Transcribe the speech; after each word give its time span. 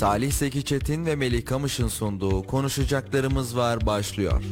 Salih 0.00 0.32
Seki 0.32 0.64
Çetin 0.64 1.06
ve 1.06 1.16
Melih 1.16 1.44
Kamış'ın 1.44 1.88
sunduğu 1.88 2.42
Konuşacaklarımız 2.42 3.56
Var 3.56 3.86
başlıyor. 3.86 4.42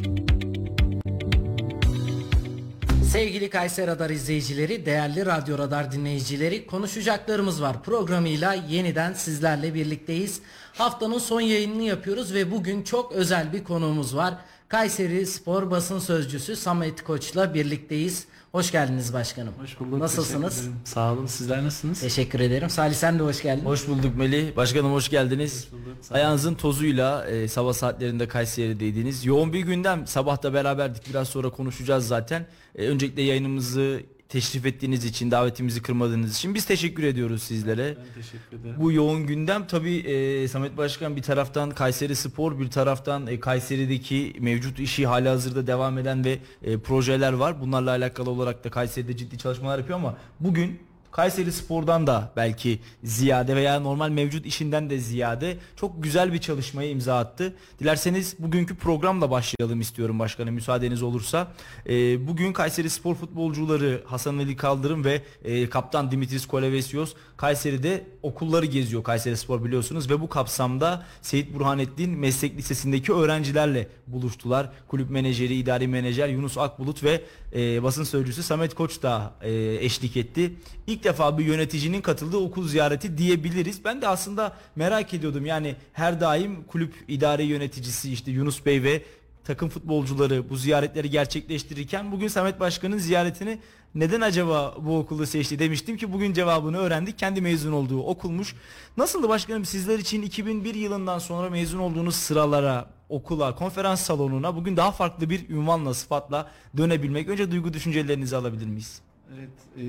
Sevgili 3.12 3.50
Kayseri 3.50 3.86
Radar 3.86 4.10
izleyicileri, 4.10 4.86
değerli 4.86 5.26
Radyo 5.26 5.58
Radar 5.58 5.92
dinleyicileri 5.92 6.66
konuşacaklarımız 6.66 7.62
var 7.62 7.82
programıyla 7.82 8.54
yeniden 8.54 9.12
sizlerle 9.12 9.74
birlikteyiz. 9.74 10.40
Haftanın 10.74 11.18
son 11.18 11.40
yayınını 11.40 11.82
yapıyoruz 11.82 12.34
ve 12.34 12.50
bugün 12.50 12.82
çok 12.82 13.12
özel 13.12 13.52
bir 13.52 13.64
konuğumuz 13.64 14.16
var. 14.16 14.34
Kayseri 14.68 15.26
Spor 15.26 15.70
Basın 15.70 15.98
Sözcüsü 15.98 16.56
Samet 16.56 17.04
Koç'la 17.04 17.54
birlikteyiz. 17.54 18.26
Hoş 18.52 18.72
geldiniz 18.72 19.12
başkanım. 19.12 19.54
Hoş 19.60 19.80
bulduk. 19.80 19.98
Nasılsınız? 19.98 20.68
Sağ 20.84 21.12
olun. 21.12 21.26
Sizler 21.26 21.64
nasılsınız? 21.64 22.00
Teşekkür 22.00 22.40
ederim. 22.40 22.70
Salih 22.70 22.94
sen 22.94 23.18
de 23.18 23.22
hoş 23.22 23.42
geldin. 23.42 23.64
Hoş 23.64 23.88
bulduk 23.88 24.16
Melih. 24.16 24.56
Başkanım 24.56 24.92
hoş 24.92 25.08
geldiniz. 25.08 25.64
Hoş 25.64 25.72
bulduk, 25.72 25.96
Ayağınızın 26.10 26.54
tozuyla 26.54 27.26
e, 27.26 27.48
sabah 27.48 27.72
saatlerinde 27.72 28.28
Kayseri'deydiniz. 28.28 29.24
Yoğun 29.24 29.52
bir 29.52 29.60
gündem. 29.60 30.06
Sabah 30.06 30.42
da 30.42 30.54
beraberdik. 30.54 31.08
Biraz 31.10 31.28
sonra 31.28 31.50
konuşacağız 31.50 32.06
zaten. 32.06 32.46
E, 32.74 32.88
öncelikle 32.88 33.22
yayınımızı 33.22 34.00
teşrif 34.28 34.66
ettiğiniz 34.66 35.04
için, 35.04 35.30
davetimizi 35.30 35.82
kırmadığınız 35.82 36.36
için 36.36 36.54
biz 36.54 36.64
teşekkür 36.64 37.02
ediyoruz 37.02 37.42
sizlere. 37.42 37.96
Ben 37.98 38.22
teşekkür 38.22 38.60
ederim. 38.60 38.74
Bu 38.78 38.92
yoğun 38.92 39.26
gündem 39.26 39.66
tabii 39.66 39.96
e, 39.96 40.48
Samet 40.48 40.76
Başkan 40.76 41.16
bir 41.16 41.22
taraftan 41.22 41.70
Kayseri 41.70 42.16
Spor 42.16 42.60
bir 42.60 42.70
taraftan 42.70 43.26
e, 43.26 43.40
Kayseri'deki 43.40 44.36
mevcut 44.40 44.80
işi 44.80 45.06
hala 45.06 45.30
hazırda 45.30 45.66
devam 45.66 45.98
eden 45.98 46.24
ve 46.24 46.38
e, 46.62 46.78
projeler 46.78 47.32
var. 47.32 47.60
Bunlarla 47.60 47.90
alakalı 47.90 48.30
olarak 48.30 48.64
da 48.64 48.70
Kayseri'de 48.70 49.16
ciddi 49.16 49.38
çalışmalar 49.38 49.78
yapıyor 49.78 49.98
ama 49.98 50.16
bugün 50.40 50.87
Kayseri 51.12 51.52
Spor'dan 51.52 52.06
da 52.06 52.32
belki 52.36 52.78
ziyade 53.04 53.56
veya 53.56 53.80
normal 53.80 54.10
mevcut 54.10 54.46
işinden 54.46 54.90
de 54.90 54.98
ziyade 54.98 55.56
çok 55.76 56.02
güzel 56.02 56.32
bir 56.32 56.38
çalışmaya 56.38 56.90
imza 56.90 57.18
attı. 57.18 57.54
Dilerseniz 57.80 58.36
bugünkü 58.38 58.76
programla 58.76 59.30
başlayalım 59.30 59.80
istiyorum 59.80 60.18
başkanım 60.18 60.54
müsaadeniz 60.54 61.02
olursa. 61.02 61.52
Ee, 61.88 62.26
bugün 62.26 62.52
Kayseri 62.52 62.90
Spor 62.90 63.14
futbolcuları 63.14 64.02
Hasan 64.06 64.38
Ali 64.38 64.56
Kaldırım 64.56 65.04
ve 65.04 65.22
e, 65.44 65.68
kaptan 65.68 66.10
Dimitris 66.10 66.46
Kolevesios 66.46 67.14
Kayseri'de 67.36 68.06
okulları 68.22 68.66
geziyor 68.66 69.02
Kayseri 69.02 69.36
Spor 69.36 69.64
biliyorsunuz 69.64 70.10
ve 70.10 70.20
bu 70.20 70.28
kapsamda 70.28 71.06
Seyit 71.22 71.54
Burhanettin 71.54 72.18
Meslek 72.18 72.56
Lisesi'ndeki 72.56 73.12
öğrencilerle 73.12 73.88
buluştular. 74.06 74.70
Kulüp 74.88 75.10
menajeri, 75.10 75.54
idari 75.54 75.88
menajer 75.88 76.28
Yunus 76.28 76.58
Akbulut 76.58 77.04
ve 77.04 77.22
e, 77.54 77.82
basın 77.82 78.04
sözcüsü 78.04 78.42
Samet 78.42 78.74
Koç 78.74 79.02
da 79.02 79.34
e, 79.42 79.74
eşlik 79.80 80.16
etti. 80.16 80.54
İlk 80.86 81.04
defa 81.04 81.38
bir 81.38 81.44
yöneticinin 81.44 82.00
katıldığı 82.00 82.36
okul 82.36 82.68
ziyareti 82.68 83.18
diyebiliriz. 83.18 83.84
Ben 83.84 84.02
de 84.02 84.08
aslında 84.08 84.56
merak 84.76 85.14
ediyordum. 85.14 85.46
Yani 85.46 85.76
her 85.92 86.20
daim 86.20 86.64
kulüp 86.64 86.94
idare 87.08 87.44
yöneticisi 87.44 88.12
işte 88.12 88.30
Yunus 88.30 88.66
Bey 88.66 88.82
ve 88.82 89.02
takım 89.44 89.68
futbolcuları 89.68 90.50
bu 90.50 90.56
ziyaretleri 90.56 91.10
gerçekleştirirken 91.10 92.12
bugün 92.12 92.28
Samet 92.28 92.60
Başkan'ın 92.60 92.98
ziyaretini 92.98 93.58
neden 93.94 94.20
acaba 94.20 94.74
bu 94.80 94.98
okulu 94.98 95.26
seçti 95.26 95.58
demiştim 95.58 95.96
ki 95.96 96.12
bugün 96.12 96.32
cevabını 96.32 96.78
öğrendik. 96.78 97.18
Kendi 97.18 97.40
mezun 97.40 97.72
olduğu 97.72 98.02
okulmuş. 98.02 98.54
Nasıldı 98.96 99.28
başkanım 99.28 99.64
sizler 99.64 99.98
için 99.98 100.22
2001 100.22 100.74
yılından 100.74 101.18
sonra 101.18 101.50
mezun 101.50 101.78
olduğunuz 101.78 102.14
sıralara, 102.14 102.90
okula, 103.08 103.54
konferans 103.54 104.00
salonuna 104.00 104.56
bugün 104.56 104.76
daha 104.76 104.92
farklı 104.92 105.30
bir 105.30 105.48
ünvanla, 105.48 105.94
sıfatla 105.94 106.50
dönebilmek. 106.76 107.28
Önce 107.28 107.50
duygu 107.50 107.72
düşüncelerinizi 107.72 108.36
alabilir 108.36 108.66
miyiz? 108.66 109.00
Evet, 109.38 109.50
e, 109.76 109.84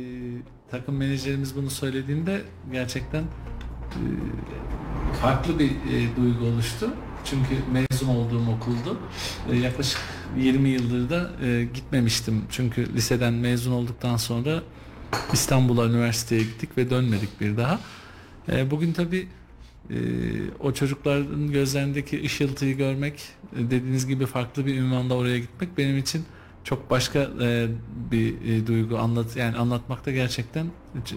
takım 0.71 0.97
menajerimiz 0.97 1.55
bunu 1.55 1.69
söylediğinde 1.69 2.41
gerçekten 2.71 3.21
e, 3.21 4.03
farklı 5.21 5.59
bir 5.59 5.69
e, 5.69 6.15
duygu 6.17 6.45
oluştu. 6.45 6.89
Çünkü 7.25 7.55
mezun 7.71 8.07
olduğum 8.07 8.51
okuldu. 8.57 8.99
E, 9.51 9.55
yaklaşık 9.55 9.99
20 10.37 10.69
yıldır 10.69 11.09
da 11.09 11.45
e, 11.45 11.63
gitmemiştim. 11.73 12.45
Çünkü 12.49 12.93
liseden 12.93 13.33
mezun 13.33 13.71
olduktan 13.71 14.17
sonra 14.17 14.63
İstanbul'a 15.33 15.85
üniversiteye 15.85 16.41
gittik 16.41 16.77
ve 16.77 16.89
dönmedik 16.89 17.41
bir 17.41 17.57
daha. 17.57 17.79
E, 18.51 18.71
bugün 18.71 18.93
tabii 18.93 19.27
e, 19.89 19.95
o 20.59 20.73
çocukların 20.73 21.51
gözlerindeki 21.51 22.23
ışıltıyı 22.23 22.77
görmek, 22.77 23.21
e, 23.55 23.57
dediğiniz 23.57 24.07
gibi 24.07 24.25
farklı 24.25 24.65
bir 24.65 24.77
ünvanda 24.77 25.15
oraya 25.15 25.39
gitmek 25.39 25.77
benim 25.77 25.97
için 25.97 26.25
çok 26.63 26.89
başka 26.89 27.19
e, 27.41 27.67
bir 28.11 28.41
e, 28.41 28.67
duygu 28.67 28.97
anlat 28.97 29.35
yani 29.35 29.57
anlatmakta 29.57 30.11
gerçekten 30.11 30.67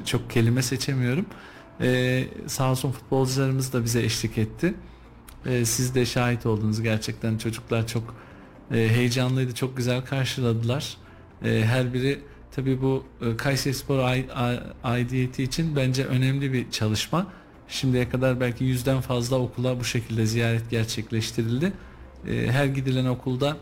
çok 0.04 0.30
kelime 0.30 0.62
seçemiyorum. 0.62 1.26
E, 1.80 2.24
sağ 2.46 2.70
olsun 2.70 2.92
futbolcularımız 2.92 3.72
da 3.72 3.84
bize 3.84 4.02
eşlik 4.02 4.38
etti. 4.38 4.74
E, 5.46 5.64
siz 5.64 5.94
de 5.94 6.06
şahit 6.06 6.46
oldunuz 6.46 6.82
gerçekten 6.82 7.38
çocuklar 7.38 7.86
çok 7.86 8.14
e, 8.70 8.88
heyecanlıydı, 8.88 9.54
çok 9.54 9.76
güzel 9.76 10.04
karşıladılar. 10.04 10.96
E, 11.44 11.64
her 11.64 11.94
biri 11.94 12.20
tabii 12.52 12.82
bu 12.82 13.04
e, 13.20 13.36
Kayseri 13.36 13.74
Spor 13.74 13.98
aidiyeti 14.84 15.42
için 15.42 15.76
bence 15.76 16.04
önemli 16.04 16.52
bir 16.52 16.70
çalışma. 16.70 17.26
Şimdiye 17.72 18.08
kadar 18.08 18.40
belki 18.40 18.64
yüzden 18.64 19.00
fazla 19.00 19.38
okula 19.38 19.80
bu 19.80 19.84
şekilde 19.84 20.26
ziyaret 20.26 20.70
gerçekleştirildi. 20.70 21.72
E, 22.28 22.46
her 22.50 22.66
gidilen 22.66 23.06
okulda 23.06 23.56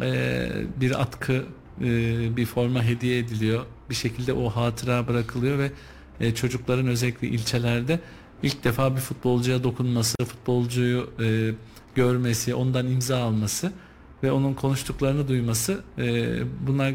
e, 0.00 0.48
bir 0.80 1.00
atkı, 1.00 1.44
e, 1.80 2.36
bir 2.36 2.46
forma 2.46 2.82
hediye 2.82 3.18
ediliyor. 3.18 3.66
Bir 3.90 3.94
şekilde 3.94 4.32
o 4.32 4.50
hatıra 4.50 5.08
bırakılıyor 5.08 5.58
ve 5.58 5.72
e, 6.20 6.34
çocukların 6.34 6.86
özellikle 6.86 7.28
ilçelerde 7.28 8.00
ilk 8.42 8.64
defa 8.64 8.96
bir 8.96 9.00
futbolcuya 9.00 9.64
dokunması, 9.64 10.16
futbolcuyu 10.24 11.10
görmesi, 11.94 12.54
ondan 12.54 12.86
imza 12.86 13.18
alması 13.18 13.72
ve 14.22 14.32
onun 14.32 14.54
konuştuklarını 14.54 15.28
duyması 15.28 15.80
e, 15.98 16.36
bunlar 16.66 16.94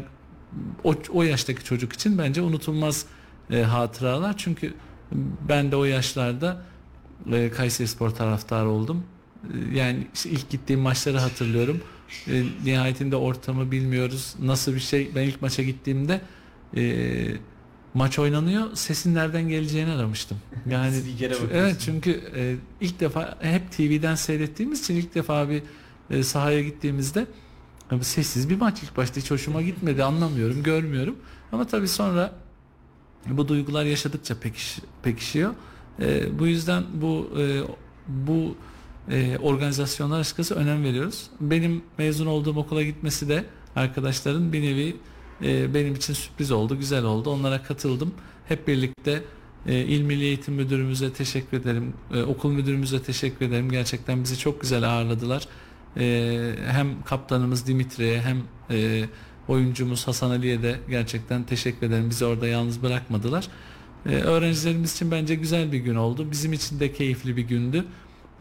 o, 0.84 0.94
o 1.12 1.22
yaştaki 1.22 1.64
çocuk 1.64 1.92
için 1.92 2.18
bence 2.18 2.42
unutulmaz 2.42 3.06
e, 3.50 3.62
hatıralar. 3.62 4.36
Çünkü 4.36 4.74
ben 5.48 5.72
de 5.72 5.76
o 5.76 5.84
yaşlarda 5.84 6.62
e, 7.32 7.50
Kayseri 7.50 7.88
Spor 7.88 8.10
taraftarı 8.10 8.68
oldum. 8.68 9.04
E, 9.44 9.78
yani 9.78 10.06
işte 10.14 10.30
ilk 10.30 10.50
gittiğim 10.50 10.80
maçları 10.80 11.18
hatırlıyorum. 11.18 11.80
E, 12.28 12.42
nihayetinde 12.64 13.16
ortamı 13.16 13.70
bilmiyoruz. 13.70 14.34
Nasıl 14.42 14.74
bir 14.74 14.80
şey? 14.80 15.10
Ben 15.14 15.22
ilk 15.22 15.42
maça 15.42 15.62
gittiğimde 15.62 16.20
e, 16.76 16.82
maç 17.94 18.18
oynanıyor. 18.18 18.74
Sesin 18.74 19.14
nereden 19.14 19.48
geleceğini 19.48 19.90
aramıştım. 19.90 20.38
Yani 20.70 20.96
evet 21.52 21.76
çünkü 21.84 22.10
e, 22.36 22.56
ilk 22.80 23.00
defa 23.00 23.38
hep 23.40 23.72
TV'den 23.72 24.14
seyrettiğimiz 24.14 24.80
için 24.80 24.96
ilk 24.96 25.14
defa 25.14 25.48
bir 25.48 25.62
e, 26.10 26.22
sahaya 26.22 26.62
gittiğimizde 26.62 27.26
e, 27.92 28.02
sessiz 28.02 28.50
bir 28.50 28.56
maç 28.56 28.82
ilk 28.82 28.96
başta 28.96 29.20
hiç 29.20 29.30
hoşuma 29.30 29.62
gitmedi 29.62 30.04
anlamıyorum 30.04 30.62
görmüyorum 30.62 31.16
ama 31.52 31.66
tabii 31.66 31.88
sonra 31.88 32.32
bu 33.30 33.48
duygular 33.48 33.84
yaşadıkça 33.84 34.34
pekiş, 34.40 34.78
pekişiyor. 35.02 35.54
E, 36.00 36.38
bu 36.38 36.46
yüzden 36.46 36.84
bu 36.94 37.30
e, 37.40 37.62
bu 38.08 38.56
e, 39.10 39.38
organizasyonlar 39.38 40.20
açıkçası 40.20 40.54
önem 40.54 40.84
veriyoruz. 40.84 41.26
Benim 41.40 41.82
mezun 41.98 42.26
olduğum 42.26 42.56
okula 42.56 42.82
gitmesi 42.82 43.28
de 43.28 43.44
arkadaşların 43.76 44.52
bir 44.52 44.62
nevi 44.62 44.96
e, 45.42 45.74
benim 45.74 45.94
için 45.94 46.14
sürpriz 46.14 46.50
oldu, 46.50 46.78
güzel 46.78 47.04
oldu. 47.04 47.30
Onlara 47.30 47.62
katıldım. 47.62 48.14
Hep 48.48 48.68
birlikte 48.68 49.22
e, 49.66 49.78
İl 49.80 50.02
Milli 50.02 50.24
Eğitim 50.24 50.54
Müdürümüze 50.54 51.12
teşekkür 51.12 51.56
ederim. 51.56 51.94
E, 52.14 52.22
okul 52.22 52.50
müdürümüze 52.50 53.02
teşekkür 53.02 53.46
ederim. 53.46 53.70
Gerçekten 53.70 54.22
bizi 54.22 54.38
çok 54.38 54.60
güzel 54.60 54.90
ağırladılar. 54.90 55.48
E, 55.96 56.54
hem 56.66 57.02
kaptanımız 57.02 57.66
Dimitri'ye 57.66 58.20
hem 58.20 58.42
e, 58.70 59.04
oyuncumuz 59.48 60.08
Hasan 60.08 60.30
Ali'ye 60.30 60.62
de 60.62 60.80
gerçekten 60.88 61.44
teşekkür 61.44 61.86
ederim. 61.86 62.10
Bizi 62.10 62.24
orada 62.24 62.46
yalnız 62.46 62.82
bırakmadılar. 62.82 63.48
E, 64.06 64.16
öğrencilerimiz 64.16 64.94
için 64.94 65.10
bence 65.10 65.34
güzel 65.34 65.72
bir 65.72 65.78
gün 65.78 65.94
oldu. 65.94 66.30
Bizim 66.30 66.52
için 66.52 66.80
de 66.80 66.92
keyifli 66.92 67.36
bir 67.36 67.42
gündü. 67.42 67.84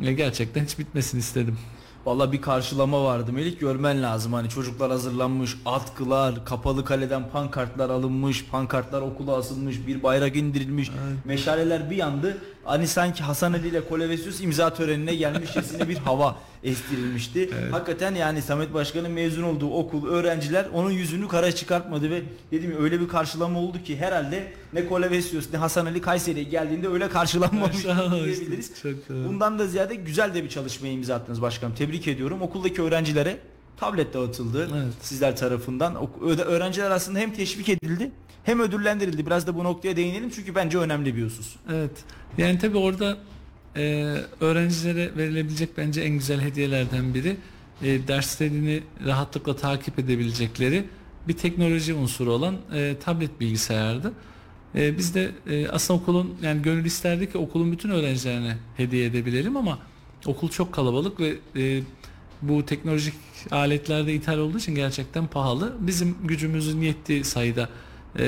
E, 0.04 0.14
gerçekten 0.14 0.66
hiç 0.66 0.80
bitmesini 0.80 1.20
istedim. 1.20 1.58
Valla 2.06 2.32
bir 2.32 2.42
karşılama 2.42 3.04
vardı 3.04 3.34
Melik 3.34 3.60
görmen 3.60 4.04
lazım 4.04 4.34
hani 4.34 4.50
çocuklar 4.50 4.92
hazırlanmış 4.92 5.58
atkılar 5.66 6.46
kapalı 6.46 6.86
kaleden 6.86 7.30
pankartlar 7.30 7.90
alınmış 7.90 8.46
pankartlar 8.46 9.02
okula 9.02 9.38
asılmış 9.38 9.88
bir 9.88 10.04
bayrak 10.04 10.36
indirilmiş 10.36 10.92
meşaleler 11.26 11.90
bir 11.90 11.96
yandı 11.96 12.38
hani 12.64 12.88
sanki 12.88 13.24
Hasan 13.24 13.54
Ali 13.54 13.68
ile 13.68 13.88
Kolevesius 13.88 14.42
imza 14.42 14.74
törenine 14.74 15.16
gelmişçesine 15.16 15.90
bir 15.90 15.98
hava 15.98 16.36
estirilmişti. 16.64 17.50
Hakikaten 17.72 18.16
yani 18.16 18.42
Samet 18.42 18.74
Başkan'ın 18.74 19.12
mezun 19.12 19.44
olduğu 19.44 19.74
okul 19.74 20.08
öğrenciler 20.08 20.66
onun 20.74 20.92
yüzünü 20.92 21.28
kara 21.28 21.52
çıkartmadı 21.52 22.10
ve 22.10 22.22
dedim 22.52 22.72
ya 22.72 22.78
öyle 22.78 23.02
bir 23.02 23.08
karşılama 23.08 23.60
oldu 23.60 23.84
ki 23.84 23.98
herhalde 23.98 24.52
ne 24.74 24.86
Kolevesius 24.86 25.54
ne 25.54 25.58
Hasan 25.58 25.86
Ali 25.86 26.02
Kayseri'ye 26.02 26.46
geldiğinde 26.46 26.88
öyle 26.88 27.10
karşılanmamış 27.10 27.84
diyebiliriz. 27.84 28.72
Bundan 29.10 29.60
da 29.60 29.68
ziyade 29.68 29.96
güzel 29.96 30.34
de 30.34 30.44
bir 30.44 30.50
çalışmaya 30.50 30.94
imza 30.94 31.16
attınız 31.16 31.42
başkanım. 31.42 31.76
Tebrik 31.76 32.08
ediyorum. 32.08 32.42
Okuldaki 32.42 32.82
öğrencilere 32.82 33.38
tablet 33.78 34.14
dağıtıldı 34.14 34.70
Evet. 34.74 34.94
sizler 35.02 35.38
tarafından. 35.38 36.08
Öğrenciler 36.46 36.92
aslında 36.92 37.20
hem 37.20 37.34
teşvik 37.34 37.70
edildi 37.70 38.12
hem 38.44 38.60
ödüllendirildi. 38.60 39.26
Biraz 39.26 39.48
da 39.48 39.56
bu 39.56 39.64
noktaya 39.64 39.96
değinelim 39.96 40.30
çünkü 40.36 40.56
bence 40.56 40.78
önemli 40.78 41.16
bir 41.16 41.26
husus. 41.26 41.56
Evet. 41.72 41.92
Yani 42.38 42.60
tabii 42.60 42.78
orada 42.78 43.18
e, 43.76 44.16
öğrencilere 44.42 45.18
verilebilecek 45.18 45.78
bence 45.78 46.02
en 46.02 46.14
güzel 46.14 46.42
hediyelerden 46.42 47.14
biri 47.14 47.38
e, 47.82 48.08
derslerini 48.08 48.84
rahatlıkla 49.06 49.56
takip 49.56 50.00
edebilecekleri 50.00 50.86
bir 51.28 51.34
teknoloji 51.34 51.94
unsuru 51.94 52.32
olan 52.32 52.56
e, 52.74 52.96
tablet 53.04 53.40
bilgisayardı. 53.40 54.14
E, 54.76 54.98
biz 54.98 55.16
de 55.16 55.32
e, 55.48 55.68
aslında 55.68 56.00
okulun 56.00 56.36
yani 56.42 56.62
gönül 56.62 56.86
isterdi 56.86 57.32
ki 57.32 57.38
okulun 57.38 57.72
bütün 57.72 57.90
öğrencilerine 57.90 58.58
hediye 58.78 59.06
edebilelim 59.06 59.58
ama 59.58 59.80
okul 60.26 60.50
çok 60.50 60.74
kalabalık 60.74 61.20
ve 61.20 61.36
e, 61.56 61.82
bu 62.50 62.66
teknolojik 62.66 63.14
aletlerde 63.52 64.14
ithal 64.14 64.38
olduğu 64.38 64.58
için 64.58 64.76
gerçekten 64.76 65.28
pahalı. 65.28 65.76
Bizim 65.80 66.16
gücümüzün 66.24 66.82
yettiği 66.82 67.24
sayıda 67.24 67.70
e, 68.20 68.24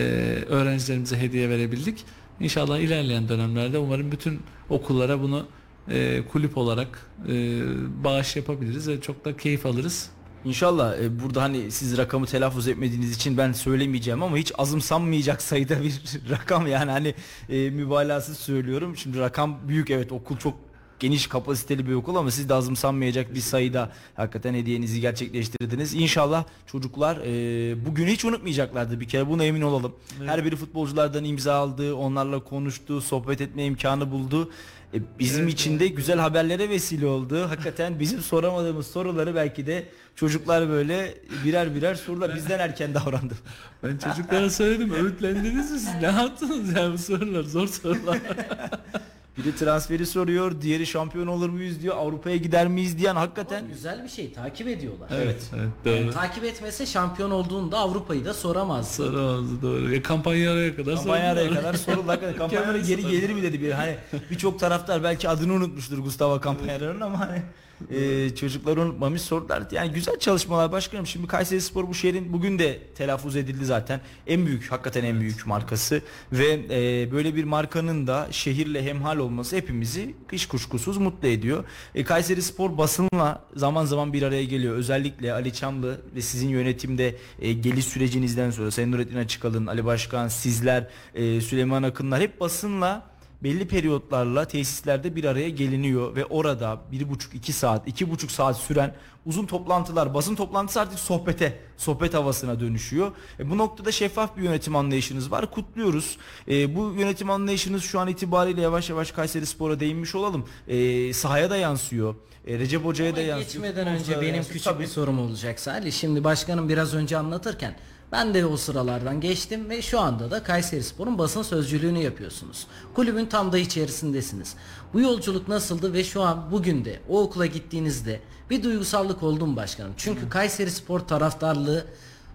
öğrencilerimize 0.50 1.18
hediye 1.18 1.50
verebildik. 1.50 2.04
İnşallah 2.40 2.80
ilerleyen 2.80 3.30
dönemlerde 3.30 3.78
umarım 3.78 4.12
bütün 4.12 4.40
okullara 4.70 5.22
bunu 5.22 5.46
e, 5.90 6.24
kulüp 6.32 6.58
olarak 6.58 7.10
e, 7.30 7.62
bağış 8.04 8.36
yapabiliriz 8.36 8.88
ve 8.88 9.02
çok 9.02 9.26
da 9.26 9.38
keyif 9.38 9.66
alırız. 9.66 10.10
İnşallah 10.46 10.98
e, 10.98 11.20
burada 11.24 11.42
hani 11.42 11.72
siz 11.72 11.98
rakamı 11.98 12.26
telaffuz 12.26 12.68
etmediğiniz 12.68 13.16
için 13.16 13.38
ben 13.38 13.52
söylemeyeceğim 13.52 14.24
ama 14.24 14.38
hiç 14.38 14.52
azımsanmayacak 14.58 15.42
sayıda 15.42 15.84
bir 15.84 16.02
rakam 16.30 16.68
yani 16.68 16.92
hani 16.92 17.16
e, 17.50 17.70
mübalağasız 17.70 18.38
söylüyorum. 18.38 18.98
Şimdi 18.98 19.20
rakam 19.20 19.60
büyük 19.68 19.90
evet 19.90 20.12
okul 20.12 20.38
çok 20.38 20.65
geniş 21.00 21.28
kapasiteli 21.28 21.88
bir 21.88 21.94
okul 21.94 22.16
ama 22.16 22.32
siz 22.32 22.50
de 22.50 22.54
azımsanmayacak 22.54 23.34
bir 23.36 23.40
sayıda 23.40 23.92
hakikaten 24.16 24.54
hediyenizi 24.54 25.02
gerçekleştirdiniz. 25.02 25.94
İnşallah 25.94 26.44
çocuklar 26.68 27.18
e, 27.18 27.86
bugün 27.86 28.08
hiç 28.08 28.26
unutmayacaklardı 28.26 29.00
bir 29.00 29.08
kere 29.08 29.30
buna 29.30 29.44
emin 29.44 29.62
olalım. 29.62 29.96
Evet. 30.20 30.30
Her 30.30 30.46
biri 30.46 30.56
futbolculardan 30.56 31.24
imza 31.24 31.54
aldı, 31.56 31.96
onlarla 31.96 32.44
konuştu, 32.44 33.02
sohbet 33.02 33.42
etme 33.42 33.66
imkanı 33.66 34.12
buldu. 34.12 34.52
E, 34.94 34.98
bizim 35.20 35.44
Evet, 35.44 35.54
için 35.54 35.80
de 35.80 35.88
güzel 35.88 36.20
haberlere 36.20 36.70
vesile 36.70 37.06
oldu. 37.08 37.50
Hakikaten 37.50 38.00
bizim 38.00 38.22
soramadığımız 38.22 38.88
soruları 38.88 39.36
belki 39.36 39.68
de 39.68 39.90
çocuklar 40.16 40.70
böyle 40.70 41.18
birer 41.46 41.76
birer 41.76 41.96
sorular 41.96 42.36
bizden 42.36 42.60
erken 42.60 42.94
davrandı. 42.94 43.34
Ben 43.84 43.98
çocuklara 43.98 44.50
söyledim 44.50 44.94
öğütlendiniz 44.94 45.72
mi 45.72 45.80
siz 45.80 45.88
ne 46.02 46.08
yaptınız 46.08 46.74
ya 46.76 46.94
bu 46.94 46.98
sorular 46.98 47.44
zor 47.44 47.68
sorular. 47.68 48.20
Biri 49.38 49.56
transferi 49.56 50.06
soruyor, 50.06 50.62
diğeri 50.62 50.86
şampiyon 50.88 51.28
olur 51.28 51.50
muyuz 51.50 51.82
diyor, 51.82 51.96
Avrupa'ya 51.98 52.36
gider 52.38 52.68
miyiz 52.68 52.98
diyen 52.98 53.16
hakikaten 53.16 53.68
Güzel 53.68 54.04
bir 54.04 54.10
şey 54.10 54.34
takip 54.34 54.68
ediyorlar. 54.68 55.10
evet, 55.14 55.50
evet 55.56 55.70
doğru. 55.86 55.94
Yani 55.96 56.12
takip 56.12 56.44
etmese 56.44 56.86
şampiyon 56.86 57.32
olduğunda 57.32 57.78
Avrupa'yı 57.78 58.26
da 58.26 58.34
soramaz. 58.34 58.92
Soramazdı 58.96 59.62
doğru. 59.62 59.94
Ya 59.94 60.04
kampanya 60.04 60.52
araya 60.52 60.76
kadar 60.76 60.96
Kampanya 60.96 61.32
araya 61.32 61.54
kadar 61.54 61.74
soruldu. 61.74 62.08
Hakikaten 62.08 62.44
Mükemmel 62.50 62.84
geri 62.86 63.02
gelir 63.08 63.30
mi 63.34 63.42
dedi 63.44 63.62
bir. 63.62 63.72
Hani 63.72 63.96
birçok 64.32 64.60
taraftar 64.60 65.04
belki 65.04 65.30
adını 65.30 65.54
unutmuştur 65.54 65.98
Gustavo 65.98 66.42
Campanya'nın 66.42 67.02
ama 67.02 67.20
hani 67.20 67.42
e, 67.90 68.36
çocuklar 68.36 68.78
unutmamış 68.78 69.22
sordular. 69.22 69.64
Yani 69.72 69.92
güzel 69.92 70.20
çalışmalar 70.20 70.72
başkanım. 70.72 71.08
Şimdi 71.08 71.28
Kayseri 71.28 71.62
Spor 71.62 71.88
bu 71.88 71.94
şehrin 71.94 72.34
bugün 72.34 72.60
de 72.60 72.80
telaffuz 72.96 73.36
edildi 73.36 73.66
zaten. 73.66 74.02
En 74.28 74.46
büyük 74.46 74.72
hakikaten 74.72 75.04
en 75.04 75.20
büyük 75.20 75.48
markası 75.48 76.02
ve 76.32 76.60
e, 76.70 77.12
böyle 77.12 77.36
bir 77.36 77.44
markanın 77.44 78.08
da 78.08 78.28
şehirle 78.32 78.84
hemhal 78.84 79.18
olması 79.18 79.56
hepimizi 79.56 80.16
hiç 80.32 80.46
kuşkusuz 80.46 80.98
mutlu 80.98 81.28
ediyor. 81.28 81.64
E, 81.96 82.04
Kayseri 82.04 82.42
Spor 82.42 82.78
basınla 82.78 83.44
zaman 83.56 83.86
zaman 83.86 84.14
bir 84.14 84.22
araya 84.22 84.44
geliyor. 84.44 84.76
Özellikle 84.76 85.34
Ali 85.34 85.54
Çamlı 85.54 86.02
ve 86.16 86.22
sizin 86.22 86.50
yönetimde 86.50 87.16
e, 87.40 87.54
geliş 87.54 87.86
sürecinizden 87.86 88.52
sonra 88.52 88.72
Sayın 88.72 88.92
Nurettin 88.92 89.18
Açıkalın, 89.18 89.68
Ali 89.68 89.86
Başkan, 89.86 90.28
sizler, 90.28 90.88
e, 91.14 91.42
Süleyman 91.42 91.84
Akınlar 91.84 92.22
hep 92.22 92.40
basınla 92.40 93.15
belli 93.46 93.68
periyotlarla 93.68 94.46
tesislerde 94.46 95.16
bir 95.16 95.24
araya 95.24 95.50
geliniyor 95.50 96.16
ve 96.16 96.26
orada 96.26 96.82
bir 96.92 97.10
buçuk 97.10 97.36
iki 97.36 97.54
saat 97.54 97.88
iki 97.88 98.12
buçuk 98.12 98.32
saat 98.32 98.58
süren 98.58 98.96
uzun 99.26 99.46
toplantılar 99.46 100.14
basın 100.14 100.36
toplantısı 100.36 100.82
artık 100.82 101.00
sohbete 101.00 101.60
sohbet 101.78 102.14
havasına 102.14 102.60
dönüşüyor. 102.60 103.12
E, 103.40 103.50
bu 103.50 103.58
noktada 103.58 103.92
şeffaf 103.92 104.38
bir 104.38 104.42
yönetim 104.42 104.76
anlayışınız 104.76 105.32
var 105.32 105.52
kutluyoruz. 105.52 106.18
E, 106.48 106.76
bu 106.76 106.94
yönetim 106.98 107.30
anlayışınız 107.30 107.84
şu 107.84 108.00
an 108.00 108.08
itibariyle 108.08 108.62
yavaş 108.62 108.90
yavaş 108.90 109.12
Kayseri 109.12 109.46
Spor'a 109.46 109.80
değinmiş 109.80 110.16
olalım. 110.16 110.46
E, 110.68 111.14
sahaya 111.14 111.50
da 111.50 111.58
yansıyor. 111.58 112.16
E, 112.48 112.60
Recep 112.60 112.86
Hoca'ya 112.86 113.16
da 113.16 113.22
yansıyor. 113.22 113.66
geçmeden 113.66 113.88
önce 113.88 114.22
benim 114.22 114.36
yansıyor. 114.36 114.46
küçük 114.54 114.64
Tabii. 114.64 114.84
bir 114.84 114.88
sorum 114.88 115.20
olacak 115.20 115.60
Salih. 115.60 115.92
Şimdi 115.92 116.24
başkanım 116.24 116.70
biraz 116.70 116.94
önce 116.94 117.18
anlatırken 117.18 117.76
ben 118.16 118.34
de 118.34 118.46
o 118.46 118.58
sıralardan 118.58 119.22
geçtim 119.22 119.70
ve 119.70 119.82
şu 119.82 120.00
anda 120.00 120.32
da 120.32 120.44
Kayseri 120.44 120.84
Spor'un 120.84 121.18
basın 121.18 121.42
sözcülüğünü 121.42 122.00
yapıyorsunuz. 122.00 122.68
Kulübün 122.94 123.26
tam 123.26 123.52
da 123.52 123.58
içerisindesiniz. 123.58 124.56
Bu 124.94 125.02
yolculuk 125.02 125.48
nasıldı 125.48 125.94
ve 125.94 126.04
şu 126.04 126.22
an 126.22 126.52
bugün 126.52 126.86
de 126.86 127.00
o 127.10 127.22
okula 127.22 127.46
gittiğinizde 127.46 128.22
bir 128.50 128.64
duygusallık 128.64 129.24
oldu 129.24 129.48
mu 129.48 129.56
başkanım? 129.56 129.94
Çünkü 129.98 130.30
Kayseri 130.30 130.72
Spor 130.72 131.00
taraftarlığı 131.00 131.86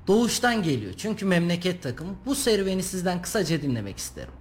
doğuştan 0.07 0.63
geliyor. 0.63 0.93
Çünkü 0.97 1.27
memleket 1.27 1.83
takımı. 1.83 2.15
Bu 2.27 2.35
serüveni 2.35 2.83
sizden 2.83 3.23
kısaca 3.23 3.63
dinlemek 3.63 3.99
isterim. 3.99 4.33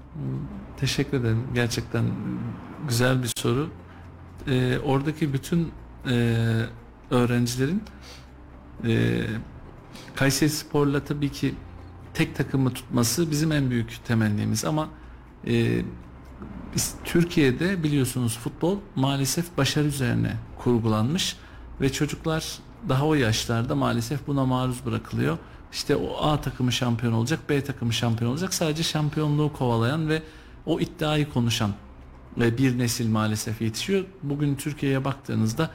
Teşekkür 0.77 1.19
ederim. 1.19 1.47
Gerçekten 1.53 2.05
güzel 2.87 3.23
bir 3.23 3.31
soru. 3.37 3.69
Ee, 4.47 4.77
oradaki 4.79 5.33
bütün 5.33 5.71
e, 6.09 6.35
öğrencilerin 7.11 7.83
e, 8.87 9.21
Kayseri 10.15 10.49
Spor'la 10.49 11.03
tabii 11.03 11.31
ki 11.31 11.55
tek 12.13 12.35
takımı 12.35 12.73
tutması 12.73 13.31
bizim 13.31 13.51
en 13.51 13.69
büyük 13.69 14.05
temennimiz 14.05 14.65
ama 14.65 14.89
e, 15.47 15.81
biz 16.75 16.95
Türkiye'de 17.03 17.83
biliyorsunuz 17.83 18.37
futbol 18.37 18.77
maalesef 18.95 19.57
başarı 19.57 19.87
üzerine 19.87 20.35
kurgulanmış 20.57 21.35
ve 21.81 21.91
çocuklar 21.91 22.59
daha 22.89 23.05
o 23.05 23.13
yaşlarda 23.13 23.75
maalesef 23.75 24.27
buna 24.27 24.45
maruz 24.45 24.85
bırakılıyor. 24.85 25.37
İşte 25.71 25.95
o 25.95 26.17
A 26.21 26.41
takımı 26.41 26.71
şampiyon 26.71 27.13
olacak, 27.13 27.39
B 27.49 27.63
takımı 27.63 27.93
şampiyon 27.93 28.31
olacak. 28.31 28.53
Sadece 28.53 28.83
şampiyonluğu 28.83 29.53
kovalayan 29.53 30.09
ve 30.09 30.23
o 30.65 30.79
iddiayı 30.79 31.29
konuşan 31.29 31.71
ve 32.37 32.57
bir 32.57 32.77
nesil 32.77 33.09
maalesef 33.09 33.61
yetişiyor. 33.61 34.05
Bugün 34.23 34.55
Türkiye'ye 34.55 35.05
baktığınızda 35.05 35.69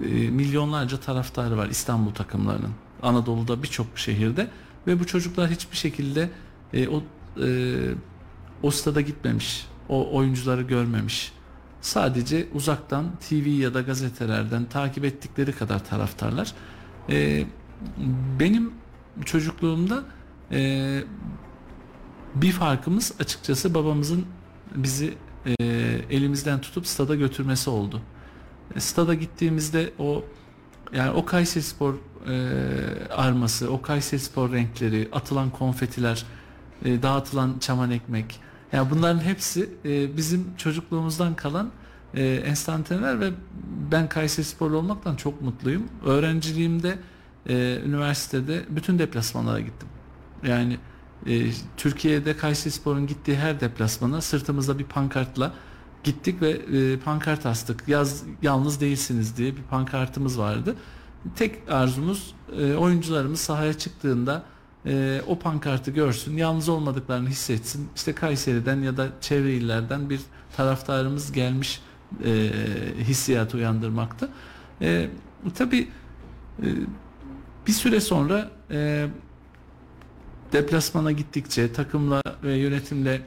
e, 0.00 0.04
milyonlarca 0.30 1.00
taraftarı 1.00 1.56
var 1.56 1.66
İstanbul 1.66 2.10
takımlarının. 2.10 2.72
Anadolu'da 3.02 3.62
birçok 3.62 3.86
şehirde 3.98 4.48
ve 4.86 5.00
bu 5.00 5.06
çocuklar 5.06 5.50
hiçbir 5.50 5.76
şekilde 5.76 6.30
e, 6.72 6.88
o 6.88 7.02
e, 7.42 7.78
o 8.62 8.70
stada 8.70 9.00
gitmemiş, 9.00 9.66
o 9.88 10.16
oyuncuları 10.16 10.62
görmemiş. 10.62 11.32
Sadece 11.80 12.46
uzaktan 12.54 13.06
TV 13.28 13.48
ya 13.48 13.74
da 13.74 13.80
gazetelerden 13.80 14.64
takip 14.64 15.04
ettikleri 15.04 15.52
kadar 15.52 15.84
taraftarlar. 15.84 16.52
E, 17.10 17.46
benim 18.40 18.72
çocukluğumda 19.24 20.04
e, 20.52 21.02
bir 22.34 22.52
farkımız 22.52 23.12
açıkçası 23.20 23.74
babamızın 23.74 24.26
bizi 24.74 25.14
e, 25.46 25.64
elimizden 26.10 26.60
tutup 26.60 26.86
stada 26.86 27.14
götürmesi 27.14 27.70
oldu. 27.70 28.00
E, 28.74 28.80
stada 28.80 29.14
gittiğimizde 29.14 29.92
o 29.98 30.24
yani 30.92 31.10
o 31.10 31.24
Kayseri 31.24 31.64
Spor 31.64 31.94
e, 32.28 33.12
arması, 33.12 33.70
o 33.70 33.82
Kayseri 33.82 34.20
Spor 34.20 34.52
renkleri, 34.52 35.08
atılan 35.12 35.50
konfetiler, 35.50 36.24
e, 36.84 37.02
dağıtılan 37.02 37.58
çaman 37.60 37.90
ekmek. 37.90 38.40
Yani 38.72 38.90
bunların 38.90 39.20
hepsi 39.20 39.70
e, 39.84 40.16
bizim 40.16 40.56
çocukluğumuzdan 40.56 41.34
kalan 41.34 41.70
e, 42.14 42.24
enstantaneler 42.24 43.20
ve 43.20 43.30
ben 43.92 44.08
Kayseri 44.08 44.46
Sporlu 44.46 44.76
olmaktan 44.76 45.16
çok 45.16 45.42
mutluyum. 45.42 45.82
Öğrenciliğimde 46.04 46.98
e, 47.48 47.80
üniversitede 47.86 48.64
bütün 48.68 48.98
deplasmanlara 48.98 49.60
gittim. 49.60 49.88
Yani 50.46 50.78
e, 51.26 51.50
Türkiye'de 51.76 52.36
Kayseri 52.36 52.72
Spor'un 52.72 53.06
gittiği 53.06 53.36
her 53.36 53.60
deplasmana 53.60 54.20
sırtımızda 54.20 54.78
bir 54.78 54.84
pankartla 54.84 55.52
gittik 56.04 56.42
ve 56.42 56.50
e, 56.50 56.98
pankart 56.98 57.46
astık. 57.46 57.88
Yaz 57.88 58.22
yalnız 58.42 58.80
değilsiniz 58.80 59.36
diye 59.36 59.56
bir 59.56 59.62
pankartımız 59.62 60.38
vardı. 60.38 60.76
Tek 61.36 61.70
arzumuz 61.70 62.34
e, 62.60 62.74
oyuncularımız 62.74 63.40
sahaya 63.40 63.74
çıktığında 63.74 64.42
e, 64.86 65.20
o 65.26 65.38
pankartı 65.38 65.90
görsün, 65.90 66.36
yalnız 66.36 66.68
olmadıklarını 66.68 67.28
hissetsin. 67.28 67.88
İşte 67.96 68.12
Kayseri'den 68.12 68.80
ya 68.80 68.96
da 68.96 69.08
çevre 69.20 69.52
illerden 69.52 70.10
bir 70.10 70.20
taraftarımız 70.56 71.32
gelmiş 71.32 71.80
e, 72.24 72.50
hissiyat 72.98 73.54
uyandırmakta. 73.54 74.28
E, 74.82 75.10
tabii 75.54 75.88
e, 76.62 76.66
bir 77.66 77.72
süre 77.72 78.00
sonra 78.00 78.50
e, 78.70 79.06
deplasmana 80.52 81.12
gittikçe, 81.12 81.72
takımla 81.72 82.22
ve 82.42 82.54
yönetimle 82.54 83.22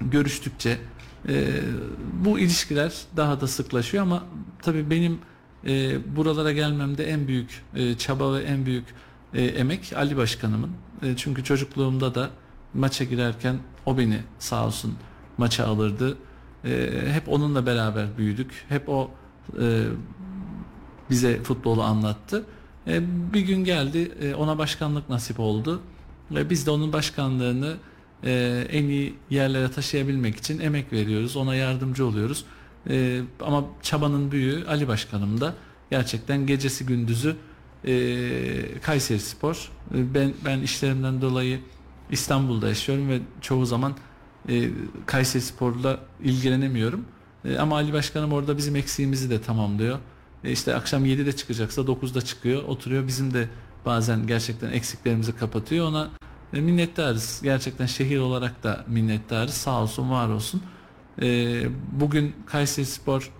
görüştükçe 0.00 0.78
e, 1.28 1.60
bu 2.24 2.38
ilişkiler 2.38 2.94
daha 3.16 3.40
da 3.40 3.46
sıklaşıyor 3.46 4.02
ama 4.02 4.24
tabii 4.62 4.90
benim 4.90 5.18
e, 5.66 5.98
buralara 6.16 6.52
gelmemde 6.52 7.04
en 7.04 7.28
büyük 7.28 7.62
e, 7.74 7.98
çaba 7.98 8.34
ve 8.34 8.42
en 8.42 8.66
büyük 8.66 8.84
e, 9.34 9.42
emek 9.44 9.92
Ali 9.96 10.16
Başkanımın. 10.16 10.70
E, 11.02 11.16
çünkü 11.16 11.44
çocukluğumda 11.44 12.14
da 12.14 12.30
maça 12.74 13.04
girerken 13.04 13.56
o 13.86 13.98
beni 13.98 14.18
sağ 14.38 14.66
olsun 14.66 14.94
maça 15.38 15.66
alırdı. 15.66 16.16
E, 16.64 16.90
hep 17.12 17.28
onunla 17.28 17.66
beraber 17.66 18.18
büyüdük. 18.18 18.64
Hep 18.68 18.88
o 18.88 19.10
e, 19.60 19.84
bize 21.10 21.42
futbolu 21.42 21.82
anlattı. 21.82 22.44
E, 22.86 23.02
bir 23.32 23.40
gün 23.40 23.64
geldi 23.64 24.12
e, 24.20 24.34
ona 24.34 24.58
başkanlık 24.58 25.08
nasip 25.08 25.40
oldu. 25.40 25.80
Ve 26.30 26.50
biz 26.50 26.66
de 26.66 26.70
onun 26.70 26.92
başkanlığını 26.92 27.76
e, 28.24 28.64
en 28.70 28.84
iyi 28.84 29.14
yerlere 29.30 29.70
taşıyabilmek 29.70 30.36
için 30.36 30.60
emek 30.60 30.92
veriyoruz. 30.92 31.36
Ona 31.36 31.54
yardımcı 31.54 32.06
oluyoruz. 32.06 32.44
E, 32.90 33.20
ama 33.40 33.64
çabanın 33.82 34.30
büyüğü 34.30 34.66
Ali 34.68 34.88
Başkanım 34.88 35.40
da 35.40 35.54
gerçekten 35.90 36.46
gecesi 36.46 36.86
gündüzü 36.86 37.36
e, 37.86 38.80
Kayseri 38.82 39.20
Spor. 39.20 39.70
E, 39.94 40.14
ben 40.14 40.34
ben 40.44 40.60
işlerimden 40.60 41.20
dolayı 41.20 41.60
İstanbul'da 42.10 42.68
yaşıyorum 42.68 43.08
ve 43.08 43.20
çoğu 43.40 43.66
zaman 43.66 43.94
e, 44.48 44.70
Kayseri 45.06 45.42
Spor'la 45.42 46.00
ilgilenemiyorum. 46.22 47.04
E, 47.44 47.58
ama 47.58 47.76
Ali 47.76 47.92
Başkanım 47.92 48.32
orada 48.32 48.56
bizim 48.56 48.76
eksiğimizi 48.76 49.30
de 49.30 49.42
tamamlıyor. 49.42 49.98
E, 50.44 50.52
işte 50.52 50.74
akşam 50.74 51.06
7'de 51.06 51.36
çıkacaksa 51.36 51.82
9'da 51.82 52.20
çıkıyor, 52.20 52.62
oturuyor. 52.62 53.06
Bizim 53.06 53.34
de 53.34 53.48
bazen 53.86 54.26
gerçekten 54.26 54.72
eksiklerimizi 54.72 55.36
kapatıyor. 55.36 55.88
Ona 55.88 56.10
e, 56.52 56.60
minnettarız. 56.60 57.40
Gerçekten 57.42 57.86
şehir 57.86 58.18
olarak 58.18 58.62
da 58.62 58.84
minnettarız. 58.88 59.54
Sağ 59.54 59.82
olsun, 59.82 60.10
var 60.10 60.28
olsun. 60.28 60.62
E, 61.22 61.62
bugün 61.92 62.34
Kayseri 62.46 62.86
Spor 62.86 63.30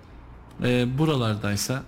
e, 0.64 0.98
buralardaysa 0.98 1.82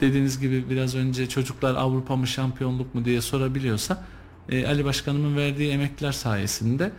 dediğiniz 0.00 0.40
gibi 0.40 0.70
biraz 0.70 0.94
önce 0.94 1.28
çocuklar 1.28 1.74
Avrupa 1.74 2.16
mı 2.16 2.26
şampiyonluk 2.26 2.94
mu 2.94 3.04
diye 3.04 3.20
sorabiliyorsa 3.20 4.04
e, 4.48 4.66
Ali 4.66 4.84
Başkanımın 4.84 5.36
verdiği 5.36 5.70
emekler 5.70 6.12
sayesinde 6.12 6.92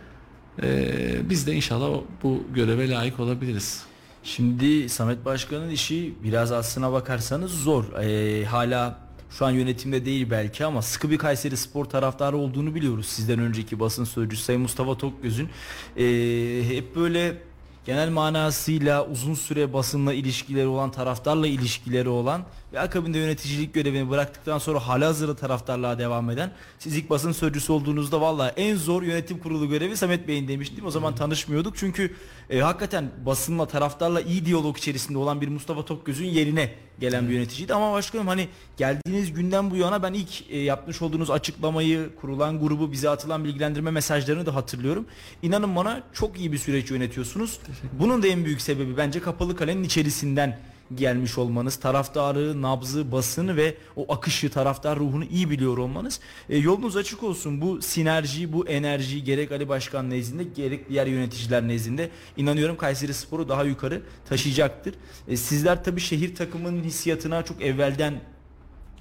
e, 0.62 1.30
biz 1.30 1.46
de 1.46 1.52
inşallah 1.52 2.00
bu 2.22 2.44
göreve 2.54 2.90
layık 2.90 3.20
olabiliriz. 3.20 3.86
Şimdi 4.26 4.88
Samet 4.88 5.24
Başkan'ın 5.24 5.70
işi 5.70 6.14
biraz 6.24 6.52
aslına 6.52 6.92
bakarsanız 6.92 7.50
zor. 7.50 7.84
Ee, 8.02 8.44
hala 8.44 8.98
şu 9.30 9.46
an 9.46 9.50
yönetimde 9.50 10.04
değil 10.04 10.30
belki 10.30 10.64
ama 10.64 10.82
sıkı 10.82 11.10
bir 11.10 11.18
Kayseri 11.18 11.56
Spor 11.56 11.84
taraftarı 11.84 12.36
olduğunu 12.36 12.74
biliyoruz. 12.74 13.06
Sizden 13.06 13.38
önceki 13.38 13.80
basın 13.80 14.04
sözcüsü 14.04 14.42
Sayın 14.42 14.60
Mustafa 14.60 14.98
Tokgöz'ün 14.98 15.48
ee, 15.96 16.62
hep 16.68 16.96
böyle 16.96 17.36
genel 17.86 18.10
manasıyla 18.10 19.06
uzun 19.06 19.34
süre 19.34 19.72
basınla 19.72 20.14
ilişkileri 20.14 20.66
olan, 20.66 20.90
taraftarla 20.90 21.46
ilişkileri 21.46 22.08
olan 22.08 22.42
ve 22.72 22.80
akabinde 22.80 23.18
yöneticilik 23.18 23.74
görevini 23.74 24.10
bıraktıktan 24.10 24.58
sonra 24.58 24.88
halihazırda 24.88 25.36
taraftarlığa 25.36 25.98
devam 25.98 26.30
eden 26.30 26.50
siz 26.78 26.96
ilk 26.96 27.10
basın 27.10 27.32
sözcüsü 27.32 27.72
olduğunuzda 27.72 28.20
valla 28.20 28.48
en 28.48 28.76
zor 28.76 29.02
yönetim 29.02 29.38
kurulu 29.38 29.68
görevi 29.68 29.96
Samet 29.96 30.28
Bey'in 30.28 30.48
demiştim. 30.48 30.86
O 30.86 30.90
zaman 30.90 31.14
tanışmıyorduk 31.14 31.76
çünkü 31.76 32.14
e, 32.50 32.60
hakikaten 32.60 33.10
basınla 33.26 33.66
taraftarla 33.66 34.20
iyi 34.20 34.46
diyalog 34.46 34.78
içerisinde 34.78 35.18
olan 35.18 35.40
bir 35.40 35.48
Mustafa 35.48 35.84
Tokgöz'ün 35.84 36.26
yerine 36.26 36.74
gelen 37.00 37.28
bir 37.28 37.34
yöneticiydi. 37.34 37.74
Ama 37.74 37.92
başkanım 37.92 38.26
hani 38.26 38.48
geldiğiniz 38.76 39.32
günden 39.32 39.70
bu 39.70 39.76
yana 39.76 40.02
ben 40.02 40.12
ilk 40.12 40.50
e, 40.50 40.58
yapmış 40.58 41.02
olduğunuz 41.02 41.30
açıklamayı, 41.30 42.10
kurulan 42.20 42.60
grubu, 42.60 42.92
bize 42.92 43.10
atılan 43.10 43.44
bilgilendirme 43.44 43.90
mesajlarını 43.90 44.46
da 44.46 44.54
hatırlıyorum. 44.54 45.06
İnanın 45.42 45.76
bana 45.76 46.02
çok 46.12 46.38
iyi 46.38 46.52
bir 46.52 46.58
süreç 46.58 46.90
yönetiyorsunuz. 46.90 47.60
Bunun 47.98 48.22
da 48.22 48.26
en 48.26 48.44
büyük 48.44 48.60
sebebi 48.60 48.96
bence 48.96 49.20
kapalı 49.20 49.56
kalenin 49.56 49.84
içerisinden 49.84 50.58
gelmiş 50.94 51.38
olmanız, 51.38 51.76
taraftarı, 51.76 52.62
nabzı, 52.62 53.12
basını 53.12 53.56
ve 53.56 53.74
o 53.96 54.14
akışı, 54.14 54.50
taraftar 54.50 54.98
ruhunu 54.98 55.24
iyi 55.24 55.50
biliyor 55.50 55.78
olmanız. 55.78 56.20
E, 56.48 56.58
yolunuz 56.58 56.96
açık 56.96 57.22
olsun. 57.22 57.60
Bu 57.60 57.82
sinerji, 57.82 58.52
bu 58.52 58.68
enerji 58.68 59.24
gerek 59.24 59.52
Ali 59.52 59.68
Başkan 59.68 60.10
nezdinde 60.10 60.44
gerek 60.44 60.88
diğer 60.88 61.06
yöneticiler 61.06 61.68
nezdinde 61.68 62.10
inanıyorum 62.36 62.76
Kayseri 62.76 63.14
Spor'u 63.14 63.48
daha 63.48 63.64
yukarı 63.64 64.02
taşıyacaktır. 64.28 64.94
E, 65.28 65.36
sizler 65.36 65.84
tabii 65.84 66.00
şehir 66.00 66.34
takımının 66.34 66.84
hissiyatına 66.84 67.44
çok 67.44 67.62
evvelden 67.62 68.20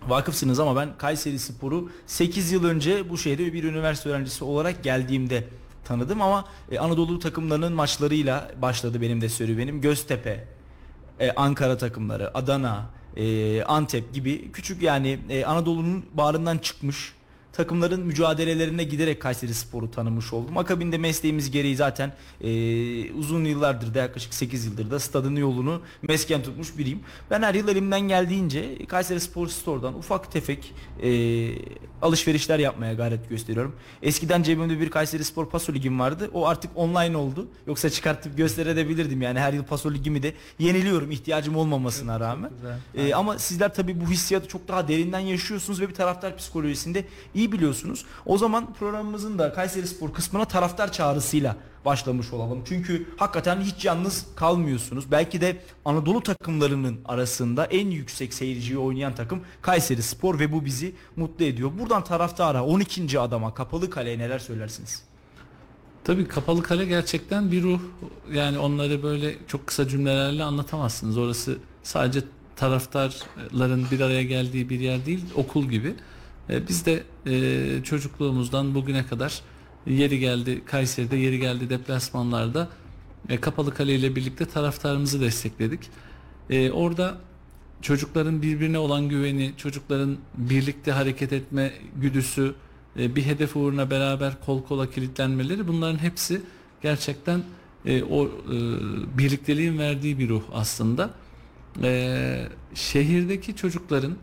vakıfsınız 0.07 0.59
ama 0.59 0.75
ben 0.75 0.97
Kayseri 0.97 1.39
Spor'u 1.39 1.89
8 2.07 2.51
yıl 2.51 2.63
önce 2.63 3.09
bu 3.09 3.17
şehre 3.17 3.53
bir 3.53 3.63
üniversite 3.63 4.09
öğrencisi 4.09 4.43
olarak 4.43 4.83
geldiğimde 4.83 5.47
tanıdım 5.85 6.21
ama 6.21 6.45
e, 6.71 6.79
Anadolu 6.79 7.19
takımlarının 7.19 7.73
maçlarıyla 7.73 8.51
başladı 8.61 9.01
benim 9.01 9.21
de 9.21 9.29
serüvenim. 9.29 9.81
Göztepe, 9.81 10.47
e, 11.19 11.31
Ankara 11.31 11.77
takımları, 11.77 12.37
Adana, 12.37 12.85
e, 13.17 13.63
Antep 13.63 14.13
gibi 14.13 14.51
küçük 14.51 14.81
yani 14.81 15.19
e, 15.29 15.45
Anadolu'nun 15.45 16.05
bağrından 16.13 16.57
çıkmış 16.57 17.13
takımların 17.57 18.05
mücadelelerine 18.05 18.83
giderek 18.83 19.21
Kayseri 19.21 19.53
Spor'u 19.53 19.91
tanımış 19.91 20.33
oldum. 20.33 20.57
Akabinde 20.57 20.97
mesleğimiz 20.97 21.51
gereği 21.51 21.75
zaten 21.75 22.13
e, 22.41 23.11
uzun 23.11 23.45
yıllardır 23.45 23.93
da 23.93 23.99
yaklaşık 23.99 24.33
8 24.33 24.65
yıldır 24.65 24.91
da 24.91 24.99
stadın 24.99 25.35
yolunu 25.35 25.81
mesken 26.01 26.43
tutmuş 26.43 26.77
biriyim. 26.77 26.99
Ben 27.31 27.41
her 27.41 27.53
yıl 27.53 27.67
elimden 27.67 28.01
geldiğince 28.01 28.85
Kayseri 28.85 29.19
Spor 29.19 29.47
Store'dan 29.47 29.93
ufak 29.93 30.31
tefek 30.31 30.73
e, 31.03 31.09
alışverişler 32.01 32.59
yapmaya 32.59 32.93
gayret 32.93 33.29
gösteriyorum. 33.29 33.75
Eskiden 34.01 34.43
cebimde 34.43 34.79
bir 34.79 34.89
Kayseri 34.89 35.23
Spor 35.23 35.49
Paso 35.49 35.73
Ligim 35.73 35.99
vardı. 35.99 36.29
O 36.33 36.47
artık 36.47 36.71
online 36.75 37.17
oldu. 37.17 37.47
Yoksa 37.67 37.89
çıkartıp 37.89 38.37
gösterebilirdim 38.37 39.21
yani 39.21 39.39
her 39.39 39.53
yıl 39.53 39.63
Paso 39.63 39.93
Ligimi 39.93 40.23
de 40.23 40.33
yeniliyorum 40.59 41.11
ihtiyacım 41.11 41.55
olmamasına 41.55 42.19
rağmen. 42.19 42.51
Ee, 42.95 43.13
ama 43.13 43.39
sizler 43.39 43.73
tabii 43.73 44.01
bu 44.01 44.05
hissiyatı 44.05 44.47
çok 44.47 44.67
daha 44.67 44.87
derinden 44.87 45.19
yaşıyorsunuz 45.19 45.81
ve 45.81 45.89
bir 45.89 45.93
taraftar 45.93 46.37
psikolojisinde 46.37 47.05
iyi 47.35 47.44
biliyorsunuz. 47.51 48.05
O 48.25 48.37
zaman 48.37 48.73
programımızın 48.73 49.39
da 49.39 49.53
Kayseri 49.53 49.87
Spor 49.87 50.13
kısmına 50.13 50.45
taraftar 50.45 50.91
çağrısıyla 50.91 51.55
başlamış 51.85 52.33
olalım. 52.33 52.61
Çünkü 52.67 53.07
hakikaten 53.17 53.61
hiç 53.61 53.85
yalnız 53.85 54.25
kalmıyorsunuz. 54.35 55.11
Belki 55.11 55.41
de 55.41 55.61
Anadolu 55.85 56.23
takımlarının 56.23 56.99
arasında 57.05 57.65
en 57.65 57.87
yüksek 57.87 58.33
seyirciyi 58.33 58.77
oynayan 58.77 59.15
takım 59.15 59.41
Kayseri 59.61 60.03
Spor 60.03 60.39
ve 60.39 60.51
bu 60.51 60.65
bizi 60.65 60.95
mutlu 61.15 61.45
ediyor. 61.45 61.71
Buradan 61.79 62.03
taraftara 62.03 62.65
12. 62.65 63.19
adama 63.19 63.53
kapalı 63.53 63.89
kaleye 63.89 64.19
neler 64.19 64.39
söylersiniz? 64.39 65.03
Tabii 66.03 66.27
kapalı 66.27 66.63
kale 66.63 66.85
gerçekten 66.85 67.51
bir 67.51 67.63
ruh. 67.63 67.79
Yani 68.33 68.59
onları 68.59 69.03
böyle 69.03 69.35
çok 69.47 69.67
kısa 69.67 69.87
cümlelerle 69.87 70.43
anlatamazsınız. 70.43 71.17
Orası 71.17 71.57
sadece 71.83 72.21
taraftarların 72.55 73.85
bir 73.91 73.99
araya 73.99 74.23
geldiği 74.23 74.69
bir 74.69 74.79
yer 74.79 75.05
değil, 75.05 75.25
okul 75.35 75.65
gibi. 75.65 75.95
E, 76.49 76.67
biz 76.67 76.85
de 76.85 77.03
e, 77.25 77.83
çocukluğumuzdan 77.83 78.75
bugüne 78.75 79.05
kadar 79.05 79.41
yeri 79.87 80.19
geldi 80.19 80.65
Kayseri'de, 80.65 81.15
yeri 81.17 81.39
geldi 81.39 81.69
deplasmanlarda 81.69 82.69
e, 83.29 83.41
kapalı 83.41 83.73
kale 83.73 83.95
ile 83.95 84.15
birlikte 84.15 84.45
taraftarımızı 84.45 85.21
destekledik. 85.21 85.79
Orada 86.73 87.17
çocukların 87.81 88.41
birbirine 88.41 88.77
olan 88.77 89.09
güveni, 89.09 89.53
çocukların 89.57 90.17
birlikte 90.37 90.91
hareket 90.91 91.33
etme 91.33 91.73
güdüsü, 91.95 92.55
bir 92.95 93.25
hedef 93.25 93.55
uğruna 93.55 93.89
beraber 93.89 94.33
kol 94.45 94.63
kola 94.63 94.89
kilitlenmeleri 94.89 95.67
bunların 95.67 95.97
hepsi 95.97 96.41
gerçekten 96.81 97.43
o 98.09 98.25
e, 98.25 98.29
birlikteliğin 99.17 99.77
verdiği 99.77 100.19
bir 100.19 100.29
ruh 100.29 100.43
aslında. 100.53 101.09
Şehirdeki 102.73 103.55
çocukların 103.55 104.15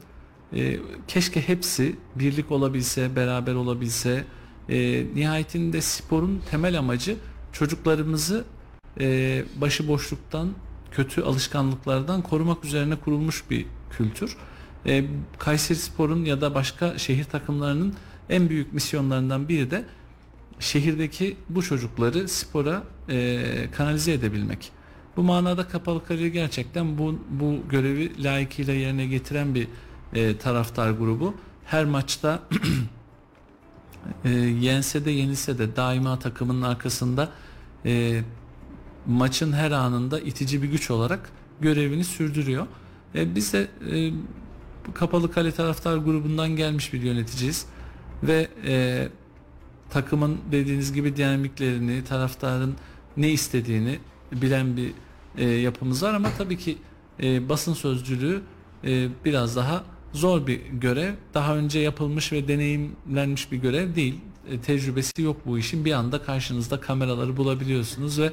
e, 0.54 0.78
keşke 1.08 1.48
hepsi 1.48 1.96
birlik 2.14 2.50
olabilse, 2.50 3.16
beraber 3.16 3.54
olabilse. 3.54 4.24
E, 4.68 5.06
nihayetinde 5.14 5.80
sporun 5.80 6.42
temel 6.50 6.78
amacı 6.78 7.16
çocuklarımızı 7.52 8.44
e, 9.00 9.44
başıboşluktan, 9.56 10.52
kötü 10.90 11.22
alışkanlıklardan 11.22 12.22
korumak 12.22 12.64
üzerine 12.64 12.96
kurulmuş 12.96 13.50
bir 13.50 13.66
kültür. 13.90 14.36
E, 14.86 15.04
Kayseri 15.38 15.78
Spor'un 15.78 16.24
ya 16.24 16.40
da 16.40 16.54
başka 16.54 16.98
şehir 16.98 17.24
takımlarının 17.24 17.94
en 18.30 18.48
büyük 18.48 18.72
misyonlarından 18.72 19.48
biri 19.48 19.70
de 19.70 19.84
şehirdeki 20.58 21.36
bu 21.48 21.62
çocukları 21.62 22.28
spora 22.28 22.82
e, 23.08 23.44
kanalize 23.76 24.12
edebilmek. 24.12 24.72
Bu 25.16 25.22
manada 25.22 25.68
Kapalı 25.68 26.04
Kale 26.04 26.28
gerçekten 26.28 26.98
bu, 26.98 27.18
bu 27.30 27.58
görevi 27.70 28.24
layıkıyla 28.24 28.74
yerine 28.74 29.06
getiren 29.06 29.54
bir 29.54 29.68
e, 30.14 30.38
taraftar 30.38 30.90
grubu. 30.90 31.34
Her 31.64 31.84
maçta 31.84 32.42
e, 34.24 34.30
yense 34.30 35.04
de 35.04 35.10
yenilse 35.10 35.58
de 35.58 35.76
daima 35.76 36.18
takımının 36.18 36.62
arkasında 36.62 37.28
e, 37.84 38.22
maçın 39.06 39.52
her 39.52 39.70
anında 39.70 40.20
itici 40.20 40.62
bir 40.62 40.68
güç 40.68 40.90
olarak 40.90 41.30
görevini 41.60 42.04
sürdürüyor. 42.04 42.66
E, 43.14 43.34
biz 43.34 43.52
de 43.52 43.68
e, 43.90 44.12
Kapalı 44.94 45.32
Kale 45.32 45.52
taraftar 45.52 45.96
grubundan 45.96 46.48
gelmiş 46.48 46.92
bir 46.92 47.02
yöneticiyiz 47.02 47.66
ve 48.22 48.48
e, 48.66 49.08
takımın 49.90 50.38
dediğiniz 50.52 50.92
gibi 50.92 51.16
dinamiklerini, 51.16 52.04
taraftarın 52.04 52.74
ne 53.16 53.30
istediğini 53.30 53.98
bilen 54.32 54.76
bir 54.76 54.92
e, 55.36 55.44
yapımız 55.44 56.02
var 56.02 56.14
ama 56.14 56.28
tabii 56.38 56.58
ki 56.58 56.78
e, 57.22 57.48
basın 57.48 57.74
sözcülüğü 57.74 58.42
e, 58.84 59.08
biraz 59.24 59.56
daha 59.56 59.84
zor 60.12 60.46
bir 60.46 60.60
görev. 60.60 61.14
Daha 61.34 61.56
önce 61.56 61.78
yapılmış 61.78 62.32
ve 62.32 62.48
deneyimlenmiş 62.48 63.52
bir 63.52 63.56
görev 63.56 63.94
değil. 63.94 64.14
E, 64.50 64.60
tecrübesi 64.60 65.22
yok 65.22 65.36
bu 65.46 65.58
işin. 65.58 65.84
Bir 65.84 65.92
anda 65.92 66.22
karşınızda 66.22 66.80
kameraları 66.80 67.36
bulabiliyorsunuz 67.36 68.18
ve 68.18 68.32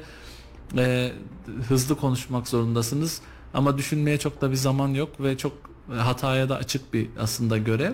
e, 0.76 1.12
hızlı 1.68 1.96
konuşmak 1.96 2.48
zorundasınız. 2.48 3.20
Ama 3.54 3.78
düşünmeye 3.78 4.18
çok 4.18 4.40
da 4.40 4.50
bir 4.50 4.56
zaman 4.56 4.88
yok 4.88 5.20
ve 5.20 5.36
çok 5.36 5.52
hataya 5.98 6.48
da 6.48 6.56
açık 6.56 6.94
bir 6.94 7.08
aslında 7.20 7.58
görev. 7.58 7.92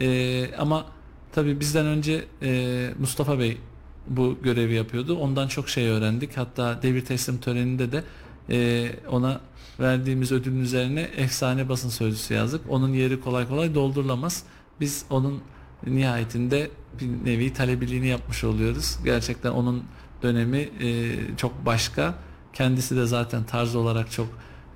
E, 0.00 0.50
ama 0.58 0.86
tabii 1.32 1.60
bizden 1.60 1.86
önce 1.86 2.24
e, 2.42 2.90
Mustafa 2.98 3.38
Bey 3.38 3.58
bu 4.06 4.38
görevi 4.42 4.74
yapıyordu. 4.74 5.18
Ondan 5.18 5.48
çok 5.48 5.68
şey 5.68 5.88
öğrendik. 5.88 6.36
Hatta 6.36 6.82
devir 6.82 7.04
teslim 7.04 7.38
töreninde 7.38 7.92
de 7.92 8.04
e, 8.50 8.90
ona 9.10 9.40
verdiğimiz 9.80 10.32
ödülün 10.32 10.60
üzerine 10.60 11.00
efsane 11.00 11.68
basın 11.68 11.88
sözcüsü 11.88 12.34
yazdık. 12.34 12.60
Onun 12.68 12.92
yeri 12.92 13.20
kolay 13.20 13.48
kolay 13.48 13.74
doldurulamaz. 13.74 14.42
Biz 14.80 15.04
onun 15.10 15.40
nihayetinde 15.86 16.70
bir 17.00 17.30
nevi 17.30 17.52
talebiliğini 17.52 18.06
yapmış 18.06 18.44
oluyoruz. 18.44 18.98
Gerçekten 19.04 19.50
onun 19.50 19.84
dönemi 20.22 20.58
e, 20.58 21.16
çok 21.36 21.66
başka. 21.66 22.14
Kendisi 22.52 22.96
de 22.96 23.06
zaten 23.06 23.44
tarz 23.44 23.74
olarak 23.74 24.10
çok 24.10 24.26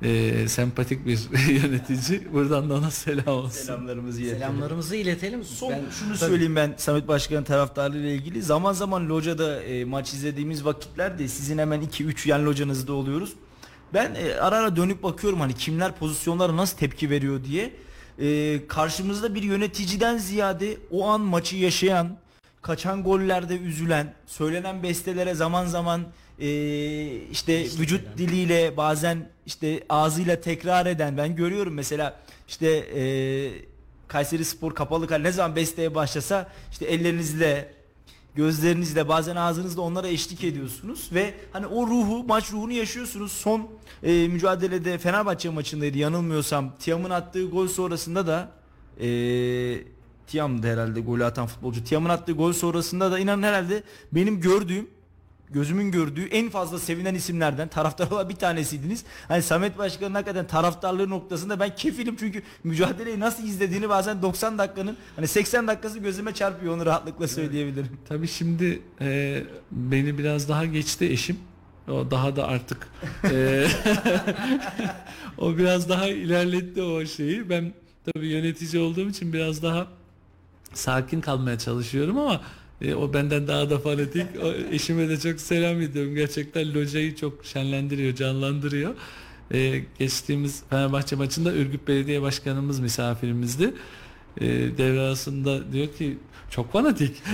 e, 0.03 0.49
sempatik 0.49 1.07
bir 1.07 1.19
yönetici. 1.63 2.33
Buradan 2.33 2.71
da 2.71 2.75
ona 2.75 2.91
selam 2.91 3.27
olsun. 3.29 3.51
Selamlarımızı 3.51 4.21
iletelim. 4.21 4.39
Selamlarımızı 4.41 4.97
iletelim. 4.97 5.45
Son 5.45 5.71
Ben- 5.73 5.81
şunu 5.91 6.09
Tabii. 6.09 6.19
söyleyeyim 6.19 6.57
ben 6.57 6.75
Samet 6.77 7.09
Başkan'ın 7.09 7.45
taraftarlığı 7.45 7.99
ile 7.99 8.15
ilgili. 8.15 8.43
Zaman 8.43 8.73
zaman 8.73 9.09
locada 9.09 9.63
e, 9.63 9.85
maç 9.85 10.13
izlediğimiz 10.13 10.65
vakitlerde 10.65 11.29
sizin 11.29 11.59
hemen 11.59 11.83
2-3 11.83 12.29
yan 12.29 12.47
locanızda 12.47 12.93
oluyoruz. 12.93 13.33
Ben 13.95 14.15
e, 14.15 14.35
ara 14.35 14.57
ara 14.57 14.77
dönüp 14.77 15.03
bakıyorum 15.03 15.41
hani 15.41 15.55
kimler 15.55 15.93
pozisyonlara 15.93 16.57
nasıl 16.57 16.79
tepki 16.79 17.11
veriyor 17.11 17.45
diye. 17.45 17.73
E, 18.19 18.67
karşımızda 18.67 19.35
bir 19.35 19.43
yöneticiden 19.43 20.19
ziyade 20.19 20.77
o 20.91 21.09
an 21.09 21.21
maçı 21.21 21.57
yaşayan, 21.57 22.17
kaçan 22.63 23.03
gollerde 23.03 23.59
üzülen, 23.59 24.15
söylenen 24.27 24.83
bestelere 24.83 25.35
zaman 25.35 25.67
zaman 25.67 26.07
e, 26.39 26.49
işte 27.31 27.53
Eşlik 27.53 27.81
vücut 27.81 28.01
eden. 28.01 28.19
diliyle 28.19 28.77
bazen 28.77 29.29
işte 29.47 29.85
ağzıyla 29.89 30.41
tekrar 30.41 30.87
eden 30.87 31.17
ben 31.17 31.37
görüyorum 31.37 31.75
mesela 31.75 32.21
işte 32.49 32.69
e, 32.71 33.03
Kayseri 34.09 34.45
Spor 34.45 34.75
kapalı 34.75 35.07
kale 35.07 35.23
ne 35.23 35.33
zaman 35.33 35.57
besteye 35.57 35.95
başlasa 35.95 36.49
işte 36.71 36.85
ellerinizle 36.85 37.73
gözlerinizle 38.35 39.09
bazen 39.09 39.37
ağzınızla 39.37 39.83
onlara 39.83 40.09
eşlik 40.09 40.45
ediyorsunuz 40.45 41.11
ve 41.15 41.35
hani 41.53 41.67
o 41.67 41.87
ruhu 41.87 42.25
maç 42.25 42.53
ruhunu 42.53 42.73
yaşıyorsunuz. 42.73 43.33
Son 43.33 43.69
e, 44.03 44.29
mücadelede 44.29 44.99
Fenerbahçe 44.99 45.49
maçındaydı 45.51 45.99
yanılmıyorsam. 45.99 46.73
Tiam'ın 46.79 47.11
attığı 47.11 47.45
gol 47.45 47.69
sonrasında 47.69 48.27
da 48.27 48.51
e, 49.01 49.09
Tiam'dı 50.27 50.67
herhalde 50.73 51.01
golü 51.01 51.25
atan 51.25 51.47
futbolcu. 51.47 51.85
Tiam'ın 51.85 52.09
attığı 52.09 52.33
gol 52.33 52.53
sonrasında 52.53 53.13
da 53.13 53.19
inanın 53.19 53.43
herhalde 53.43 53.83
benim 54.13 54.41
gördüğüm 54.41 54.89
gözümün 55.53 55.91
gördüğü 55.91 56.27
en 56.27 56.51
fazla 56.51 56.79
sevinen 56.79 57.15
isimlerden 57.15 57.69
taraftar 57.69 58.11
olan 58.11 58.29
bir 58.29 58.37
tanesiydiniz. 58.37 59.05
Hani 59.29 59.43
Samet 59.43 59.79
Başkan'ın 59.79 60.15
hakikaten 60.15 60.47
taraftarlığı 60.47 61.11
noktasında 61.11 61.61
ben 61.61 61.75
kefilim 61.75 62.17
çünkü 62.17 62.43
mücadeleyi 62.65 63.21
nasıl 63.21 63.45
izlediğini 63.45 63.89
bazen 63.89 64.23
90 64.23 64.59
dakikanın 64.59 64.97
hani 65.17 65.29
80 65.29 65.69
dakikası 65.69 65.99
gözüme 65.99 66.35
çarpıyor 66.35 66.75
onu 66.75 66.87
rahatlıkla 66.87 67.29
söyleyebilirim. 67.29 67.99
Tabii 68.09 68.29
şimdi 68.29 68.83
e, 69.01 69.43
beni 69.71 70.19
biraz 70.19 70.49
daha 70.49 70.65
geçti 70.65 71.05
eşim. 71.05 71.39
O 71.89 72.11
daha 72.11 72.37
da 72.37 72.47
artık 72.47 72.89
e, 73.25 73.67
o 75.39 75.59
biraz 75.59 75.89
daha 75.89 76.09
ilerletti 76.09 76.83
o 76.83 77.07
şeyi. 77.07 77.51
Ben 77.51 77.73
tabii 78.15 78.27
yönetici 78.27 78.83
olduğum 78.83 79.09
için 79.09 79.33
biraz 79.33 79.63
daha 79.63 79.87
sakin 80.75 81.21
kalmaya 81.21 81.59
çalışıyorum 81.59 82.19
ama 82.19 82.41
e, 82.83 82.95
o 82.95 83.13
benden 83.13 83.49
daha 83.49 83.71
da 83.71 83.79
fanatik. 83.79 84.27
O, 84.43 84.53
eşime 84.75 85.09
de 85.09 85.21
çok 85.21 85.41
selam 85.41 85.81
ediyorum. 85.81 86.15
Gerçekten 86.15 86.75
locayı 86.75 87.17
çok 87.17 87.45
şenlendiriyor, 87.45 88.15
canlandırıyor. 88.15 88.95
E, 89.55 89.83
geçtiğimiz 89.99 90.63
Fenerbahçe 90.71 91.17
maçında 91.17 91.53
Ürgüp 91.53 91.89
Belediye 91.89 92.23
Başkanımız 92.23 92.81
misafirimizdi. 92.81 93.75
E, 94.41 94.47
devre 94.79 95.01
arasında 95.01 95.73
diyor 95.73 95.89
ki 95.99 96.19
çok 96.51 96.73
fanatik. 96.73 97.23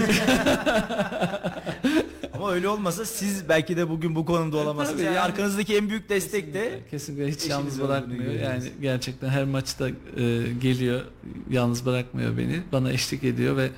Ama 2.32 2.52
öyle 2.52 2.68
olmasa 2.68 3.04
siz 3.04 3.48
belki 3.48 3.76
de 3.76 3.88
bugün 3.88 4.14
bu 4.14 4.26
konumda 4.26 4.56
olamazsınız. 4.56 4.98
Tabii 4.98 5.06
Yani 5.06 5.16
yani. 5.16 5.26
arkanızdaki 5.26 5.76
en 5.76 5.88
büyük 5.88 6.08
destek 6.08 6.54
de 6.54 6.80
Kesinlikle 6.90 7.28
hiç 7.28 7.46
yalnız 7.48 7.82
bırakmıyor. 7.82 8.32
Yani 8.32 8.62
gerçekten 8.80 9.28
her 9.28 9.44
maçta 9.44 9.88
e, 9.88 9.92
geliyor, 10.62 11.00
yalnız 11.50 11.86
bırakmıyor 11.86 12.38
beni. 12.38 12.60
Bana 12.72 12.92
eşlik 12.92 13.24
ediyor 13.24 13.56
ve 13.56 13.70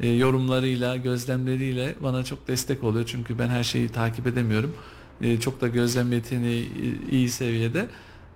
e, 0.00 0.08
yorumlarıyla, 0.08 0.96
gözlemleriyle 0.96 1.94
bana 2.00 2.24
çok 2.24 2.48
destek 2.48 2.84
oluyor. 2.84 3.06
Çünkü 3.06 3.38
ben 3.38 3.48
her 3.48 3.64
şeyi 3.64 3.88
takip 3.88 4.26
edemiyorum. 4.26 4.74
E, 5.22 5.40
çok 5.40 5.60
da 5.60 5.68
gözlem 5.68 6.12
yeteneği 6.12 6.64
e, 6.64 7.10
iyi 7.10 7.28
seviyede. 7.28 7.86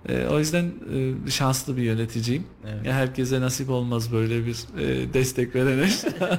E, 0.09 0.27
o 0.27 0.39
yüzden 0.39 0.71
e, 1.27 1.31
şanslı 1.31 1.77
bir 1.77 1.81
yöneticiyim. 1.81 2.43
Evet. 2.67 2.85
Ya 2.85 2.93
herkese 2.93 3.41
nasip 3.41 3.69
olmaz 3.69 4.11
böyle 4.11 4.45
bir 4.45 4.55
e, 4.79 5.13
destek 5.13 5.55
veren. 5.55 5.89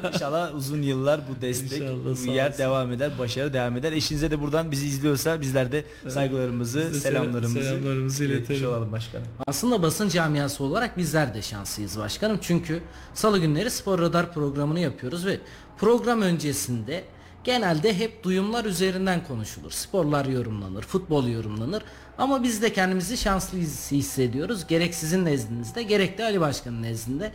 İnşallah 0.15 0.55
uzun 0.55 0.83
yıllar 0.83 1.21
bu 1.29 1.43
destek, 1.43 1.83
bu 2.27 2.31
yer 2.31 2.59
devam 2.59 2.93
eder, 2.93 3.13
başarı 3.19 3.53
devam 3.53 3.77
eder. 3.77 3.93
Eşinize 3.93 4.31
de 4.31 4.41
buradan 4.41 4.71
bizi 4.71 4.87
izliyorsa 4.87 5.41
bizler 5.41 5.73
de 5.73 5.85
saygılarımızı, 6.09 6.79
de 6.79 6.95
selamlarımızı, 6.95 7.63
selamlarımızı 7.63 8.25
iletelim. 8.25 8.69
olalım 8.69 8.93
başkanım. 8.93 9.27
Aslında 9.47 9.83
basın 9.83 10.09
camiası 10.09 10.65
olarak 10.65 10.99
bizler 10.99 11.35
de 11.35 11.43
şanslıyız 11.43 11.99
başkanım. 11.99 12.39
Çünkü 12.41 12.83
salı 13.15 13.39
günleri 13.39 13.71
Spor 13.71 13.99
Radar 13.99 14.35
programını 14.35 14.81
yapıyoruz 14.81 15.27
ve 15.27 15.41
program 15.79 16.23
öncesinde 16.23 17.05
genelde 17.45 17.99
hep 17.99 18.25
duyumlar 18.25 18.65
üzerinden 18.65 19.25
konuşulur. 19.25 19.71
Sporlar 19.71 20.27
yorumlanır, 20.27 20.83
futbol 20.83 21.27
yorumlanır. 21.27 21.83
Ama 22.19 22.43
biz 22.43 22.63
de 22.63 22.73
kendimizi 22.73 23.17
şanslı 23.17 23.59
his- 23.59 23.93
hissediyoruz. 23.93 24.67
Gerek 24.67 24.95
sizin 24.95 25.25
nezdinizde 25.25 25.83
gerek 25.83 26.19
de 26.19 26.25
Ali 26.25 26.41
Başkan'ın 26.41 26.83
nezdinde. 26.83 27.33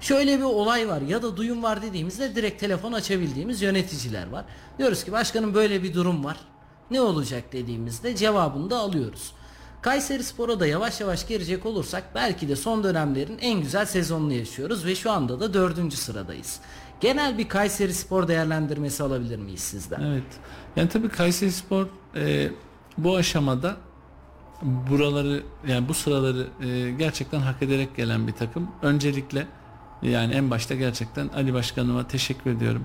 Şöyle 0.00 0.38
bir 0.38 0.42
olay 0.44 0.88
var 0.88 1.00
ya 1.00 1.22
da 1.22 1.36
duyum 1.36 1.62
var 1.62 1.82
dediğimizde 1.82 2.34
direkt 2.34 2.60
telefon 2.60 2.92
açabildiğimiz 2.92 3.62
yöneticiler 3.62 4.28
var. 4.30 4.44
Diyoruz 4.78 5.04
ki 5.04 5.12
başkanım 5.12 5.54
böyle 5.54 5.82
bir 5.82 5.94
durum 5.94 6.24
var. 6.24 6.36
Ne 6.90 7.00
olacak 7.00 7.52
dediğimizde 7.52 8.16
cevabını 8.16 8.70
da 8.70 8.78
alıyoruz. 8.78 9.32
Kayseri 9.82 10.24
Spor'a 10.24 10.60
da 10.60 10.66
yavaş 10.66 11.00
yavaş 11.00 11.26
girecek 11.26 11.66
olursak 11.66 12.04
belki 12.14 12.48
de 12.48 12.56
son 12.56 12.84
dönemlerin 12.84 13.38
en 13.40 13.60
güzel 13.60 13.86
sezonunu 13.86 14.32
yaşıyoruz 14.32 14.86
ve 14.86 14.94
şu 14.94 15.10
anda 15.10 15.40
da 15.40 15.54
dördüncü 15.54 15.96
sıradayız. 15.96 16.60
Genel 17.00 17.38
bir 17.38 17.48
Kayseri 17.48 17.94
Spor 17.94 18.28
değerlendirmesi 18.28 19.02
alabilir 19.02 19.38
miyiz 19.38 19.60
sizden? 19.60 20.00
Evet. 20.00 20.22
Yani 20.76 20.88
tabii 20.88 21.08
Kayseri 21.08 21.52
Spor 21.52 21.86
e, 22.16 22.48
bu 22.98 23.16
aşamada 23.16 23.76
buraları 24.64 25.42
yani 25.68 25.88
bu 25.88 25.94
sıraları 25.94 26.46
e, 26.60 26.90
gerçekten 26.90 27.40
hak 27.40 27.62
ederek 27.62 27.96
gelen 27.96 28.26
bir 28.26 28.32
takım. 28.32 28.68
Öncelikle 28.82 29.46
yani 30.02 30.34
en 30.34 30.50
başta 30.50 30.74
gerçekten 30.74 31.28
Ali 31.28 31.54
Başkanıma 31.54 32.08
teşekkür 32.08 32.50
ediyorum. 32.50 32.84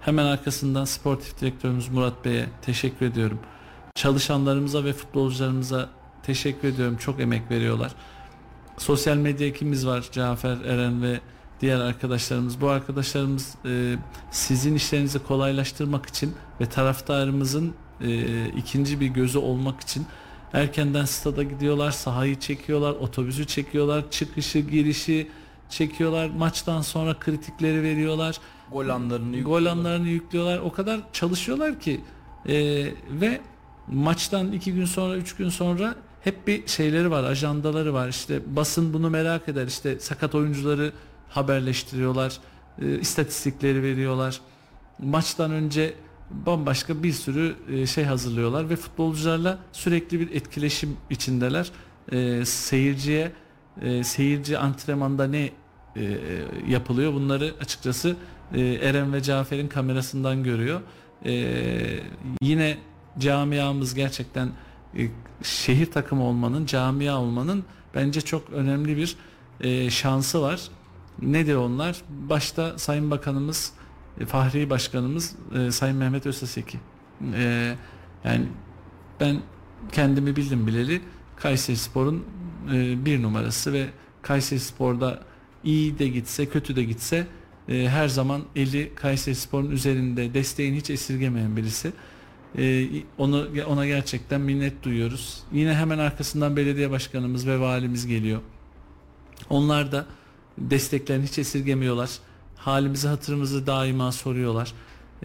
Hemen 0.00 0.24
arkasından 0.24 0.84
sportif 0.84 1.40
direktörümüz 1.40 1.88
Murat 1.88 2.24
Bey'e 2.24 2.46
teşekkür 2.62 3.06
ediyorum. 3.06 3.38
Çalışanlarımıza 3.94 4.84
ve 4.84 4.92
futbolcularımıza 4.92 5.88
teşekkür 6.22 6.68
ediyorum. 6.68 6.96
Çok 6.96 7.20
emek 7.20 7.50
veriyorlar. 7.50 7.92
Sosyal 8.78 9.16
medya 9.16 9.46
ekibimiz 9.46 9.86
var. 9.86 10.08
Cafer, 10.12 10.56
Eren 10.64 11.02
ve 11.02 11.20
diğer 11.60 11.80
arkadaşlarımız. 11.80 12.60
Bu 12.60 12.68
arkadaşlarımız 12.68 13.54
e, 13.64 13.96
sizin 14.30 14.74
işlerinizi 14.74 15.18
kolaylaştırmak 15.18 16.06
için 16.06 16.34
ve 16.60 16.66
taraftarımızın 16.66 17.74
e, 18.00 18.48
ikinci 18.48 19.00
bir 19.00 19.06
gözü 19.06 19.38
olmak 19.38 19.80
için 19.80 20.06
erkenden 20.52 21.04
stada 21.04 21.42
gidiyorlar, 21.42 21.90
sahayı 21.90 22.40
çekiyorlar, 22.40 22.92
otobüsü 22.92 23.46
çekiyorlar, 23.46 24.10
çıkışı, 24.10 24.58
girişi 24.58 25.28
çekiyorlar. 25.68 26.30
Maçtan 26.30 26.80
sonra 26.80 27.18
kritikleri 27.18 27.82
veriyorlar. 27.82 28.40
Gol 28.72 28.88
anlarını 28.88 29.42
Gol 29.42 29.66
anlarını 29.66 30.08
yüklüyorlar. 30.08 30.58
O 30.58 30.72
kadar 30.72 31.00
çalışıyorlar 31.12 31.80
ki 31.80 32.00
e, 32.48 32.54
ve 33.10 33.40
maçtan 33.88 34.52
iki 34.52 34.74
gün 34.74 34.84
sonra, 34.84 35.16
üç 35.16 35.36
gün 35.36 35.48
sonra 35.48 35.94
hep 36.24 36.46
bir 36.46 36.66
şeyleri 36.66 37.10
var, 37.10 37.24
ajandaları 37.24 37.94
var. 37.94 38.08
İşte 38.08 38.56
basın 38.56 38.92
bunu 38.92 39.10
merak 39.10 39.48
eder. 39.48 39.66
İşte 39.66 40.00
sakat 40.00 40.34
oyuncuları 40.34 40.92
haberleştiriyorlar, 41.28 42.38
e, 42.82 42.98
istatistikleri 42.98 43.82
veriyorlar. 43.82 44.40
Maçtan 44.98 45.50
önce 45.50 45.94
bambaşka 46.30 47.02
bir 47.02 47.12
sürü 47.12 47.56
e, 47.72 47.86
şey 47.86 48.04
hazırlıyorlar 48.04 48.70
ve 48.70 48.76
futbolcularla 48.76 49.58
sürekli 49.72 50.20
bir 50.20 50.30
etkileşim 50.30 50.96
içindeler. 51.10 51.70
E, 52.12 52.44
seyirciye, 52.44 53.32
e, 53.82 54.04
seyirci 54.04 54.58
antrenmanda 54.58 55.26
ne 55.26 55.50
yapılıyor 56.68 57.12
bunları 57.12 57.54
açıkçası 57.60 58.16
Eren 58.54 59.12
ve 59.12 59.22
Cafer'in 59.22 59.68
kamerasından 59.68 60.44
görüyor. 60.44 60.80
E, 61.24 61.32
yine 62.42 62.78
camiamız 63.18 63.94
gerçekten 63.94 64.50
şehir 65.42 65.90
takımı 65.90 66.24
olmanın, 66.24 66.66
camia 66.66 67.20
olmanın 67.20 67.64
bence 67.94 68.20
çok 68.20 68.50
önemli 68.50 68.96
bir 68.96 69.16
şansı 69.90 70.42
var. 70.42 70.60
Nedir 71.22 71.54
onlar? 71.54 72.02
Başta 72.08 72.78
Sayın 72.78 73.10
Bakanımız, 73.10 73.72
Fahri 74.26 74.70
Başkanımız 74.70 75.36
e, 75.54 75.70
Sayın 75.70 75.96
Mehmet 75.96 76.26
Özseseki. 76.26 76.78
E, 77.34 77.74
yani 78.24 78.46
ben 79.20 79.40
kendimi 79.92 80.36
bildim 80.36 80.66
bileli 80.66 81.00
Kayseri 81.36 81.76
Spor'un 81.76 82.24
e, 82.72 83.04
bir 83.04 83.22
numarası 83.22 83.72
ve 83.72 83.86
Kayseri 84.22 84.60
Spor'da 84.60 85.22
iyi 85.64 85.98
de 85.98 86.08
gitse 86.08 86.46
kötü 86.46 86.76
de 86.76 86.84
gitse 86.84 87.26
e, 87.68 87.88
her 87.88 88.08
zaman 88.08 88.42
eli 88.56 88.92
Kayseri 88.94 89.34
Spor'un 89.34 89.70
üzerinde 89.70 90.34
desteğini 90.34 90.76
hiç 90.76 90.90
esirgemeyen 90.90 91.56
birisi. 91.56 91.92
E, 92.58 92.86
onu 93.18 93.48
ona 93.66 93.86
gerçekten 93.86 94.40
minnet 94.40 94.82
duyuyoruz. 94.82 95.42
Yine 95.52 95.74
hemen 95.74 95.98
arkasından 95.98 96.56
belediye 96.56 96.90
başkanımız 96.90 97.46
ve 97.46 97.60
valimiz 97.60 98.06
geliyor. 98.06 98.40
Onlar 99.50 99.92
da 99.92 100.06
desteklerini 100.58 101.26
hiç 101.26 101.38
esirgemiyorlar. 101.38 102.10
Halimizi 102.60 103.08
hatırımızı 103.08 103.66
daima 103.66 104.12
soruyorlar. 104.12 104.72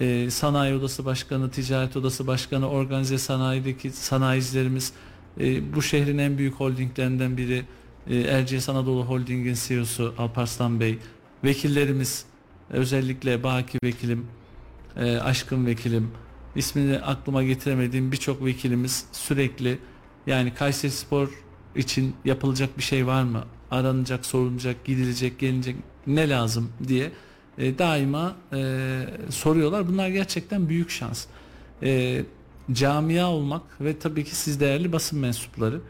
Ee, 0.01 0.29
sanayi 0.29 0.75
odası 0.75 1.05
başkanı, 1.05 1.51
ticaret 1.51 1.97
odası 1.97 2.27
başkanı, 2.27 2.69
organize 2.69 3.17
sanayideki 3.17 3.91
sanayicilerimiz 3.91 4.93
e, 5.39 5.75
bu 5.75 5.81
şehrin 5.81 6.17
en 6.17 6.37
büyük 6.37 6.53
holdinglerinden 6.53 7.37
biri 7.37 7.65
e, 8.09 8.19
Erciyes 8.19 8.69
Anadolu 8.69 9.05
Holding'in 9.05 9.57
CEO'su 9.67 10.13
Alparslan 10.17 10.79
Bey, 10.79 10.97
vekillerimiz 11.43 12.25
özellikle 12.69 13.43
Baki 13.43 13.77
vekilim, 13.83 14.27
e, 14.97 15.17
Aşkın 15.17 15.65
vekilim, 15.65 16.11
ismini 16.55 16.99
aklıma 16.99 17.43
getiremediğim 17.43 18.11
birçok 18.11 18.45
vekilimiz 18.45 19.05
sürekli 19.11 19.79
yani 20.27 20.53
Kayseri 20.53 20.91
Spor 20.91 21.29
için 21.75 22.15
yapılacak 22.25 22.77
bir 22.77 22.83
şey 22.83 23.07
var 23.07 23.23
mı? 23.23 23.43
Aranacak, 23.71 24.25
sorulacak, 24.25 24.85
gidilecek, 24.85 25.39
gelinecek 25.39 25.75
ne 26.07 26.29
lazım 26.29 26.69
diye 26.87 27.11
e, 27.57 27.77
daima 27.77 28.35
e, 28.53 29.01
soruyorlar. 29.29 29.87
Bunlar 29.87 30.09
gerçekten 30.09 30.69
büyük 30.69 30.89
şans. 30.89 31.25
E, 31.83 32.23
camia 32.71 33.31
olmak 33.31 33.61
ve 33.81 33.99
tabii 33.99 34.23
ki 34.23 34.35
siz 34.35 34.59
değerli 34.59 34.91
basın 34.91 35.19
mensupları. 35.19 35.81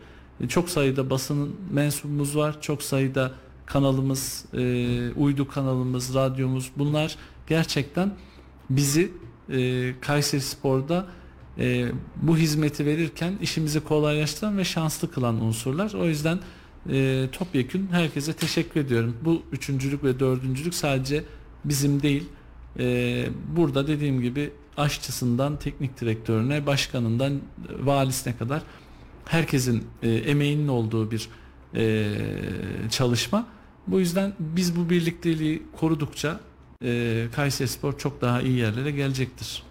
E, 0.42 0.48
çok 0.48 0.70
sayıda 0.70 1.10
basın 1.10 1.56
mensubumuz 1.72 2.38
var. 2.38 2.62
Çok 2.62 2.84
sayıda 2.84 3.32
kanalımız, 3.66 4.46
e, 4.54 5.12
uydu 5.16 5.48
kanalımız, 5.48 6.16
radyomuz 6.16 6.72
bunlar 6.78 7.16
gerçekten 7.48 8.14
bizi 8.70 9.12
e, 9.50 9.94
Kayseri 10.02 10.42
Spor'da 10.42 11.06
e, 11.58 11.92
bu 12.16 12.38
hizmeti 12.38 12.86
verirken 12.86 13.34
işimizi 13.42 13.80
kolaylaştıran 13.80 14.58
ve 14.58 14.64
şanslı 14.64 15.12
kılan 15.12 15.42
unsurlar. 15.42 15.94
O 15.94 16.06
yüzden 16.06 16.40
e, 16.90 17.28
topyekün 17.32 17.88
herkese 17.92 18.34
teşekkür 18.34 18.80
ediyorum. 18.80 19.18
Bu 19.22 19.44
üçüncülük 19.52 20.04
ve 20.04 20.20
dördüncülük 20.20 20.74
sadece 20.74 21.24
bizim 21.66 22.02
değil. 22.02 22.24
E, 22.80 23.28
burada 23.56 23.88
dediğim 23.88 24.22
gibi 24.22 24.52
aşçısından 24.78 25.60
teknik 25.60 26.02
direktörüne, 26.02 26.66
başkanından 26.66 27.40
valisine 27.80 28.38
kadar 28.38 28.62
herkesin 29.26 29.84
e, 30.04 30.10
emeğinin 30.10 30.68
olduğu 30.68 31.12
bir 31.12 31.30
e, 31.76 32.14
çalışma. 32.90 33.48
Bu 33.88 34.00
yüzden 34.00 34.34
biz 34.40 34.76
bu 34.76 34.90
birlikteliği 34.90 35.64
korudukça 35.80 36.40
e, 36.84 37.26
Kayseri 37.36 37.68
Spor 37.68 37.98
çok 37.98 38.22
daha 38.22 38.42
iyi 38.42 38.58
yerlere 38.58 38.92
gelecektir. 38.92 39.64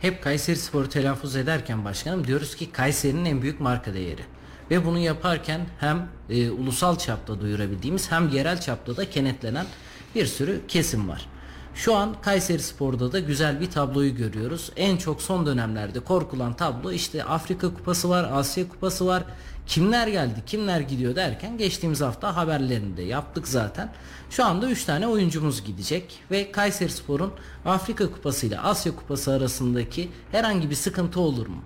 Hep 0.00 0.22
Kayseri 0.22 0.56
Spor'u 0.56 0.88
telaffuz 0.88 1.36
ederken 1.36 1.84
başkanım 1.84 2.26
diyoruz 2.26 2.54
ki 2.56 2.72
Kayseri'nin 2.72 3.24
en 3.24 3.42
büyük 3.42 3.60
marka 3.60 3.94
değeri. 3.94 4.22
Ve 4.70 4.86
bunu 4.86 4.98
yaparken 4.98 5.60
hem 5.80 6.08
e, 6.30 6.50
ulusal 6.50 6.98
çapta 6.98 7.40
duyurabildiğimiz 7.40 8.10
hem 8.12 8.28
yerel 8.28 8.60
çapta 8.60 8.96
da 8.96 9.10
kenetlenen 9.10 9.66
bir 10.14 10.26
sürü 10.26 10.60
kesim 10.68 11.08
var. 11.08 11.26
Şu 11.74 11.94
an 11.94 12.16
Kayseri 12.22 12.62
Spor'da 12.62 13.12
da 13.12 13.18
güzel 13.18 13.60
bir 13.60 13.70
tabloyu 13.70 14.16
görüyoruz. 14.16 14.70
En 14.76 14.96
çok 14.96 15.22
son 15.22 15.46
dönemlerde 15.46 16.00
korkulan 16.00 16.54
tablo 16.56 16.92
işte 16.92 17.24
Afrika 17.24 17.74
Kupası 17.74 18.08
var, 18.08 18.30
Asya 18.32 18.68
Kupası 18.68 19.06
var. 19.06 19.24
Kimler 19.66 20.08
geldi, 20.08 20.42
kimler 20.46 20.80
gidiyor 20.80 21.16
derken 21.16 21.58
geçtiğimiz 21.58 22.00
hafta 22.00 22.36
haberlerini 22.36 22.96
de 22.96 23.02
yaptık 23.02 23.48
zaten. 23.48 23.92
Şu 24.30 24.44
anda 24.44 24.70
3 24.70 24.84
tane 24.84 25.06
oyuncumuz 25.06 25.64
gidecek 25.64 26.20
ve 26.30 26.52
Kayseri 26.52 26.90
Spor'un 26.90 27.32
Afrika 27.64 28.10
Kupası 28.10 28.46
ile 28.46 28.60
Asya 28.60 28.96
Kupası 28.96 29.32
arasındaki 29.32 30.08
herhangi 30.32 30.70
bir 30.70 30.74
sıkıntı 30.74 31.20
olur 31.20 31.46
mu? 31.46 31.62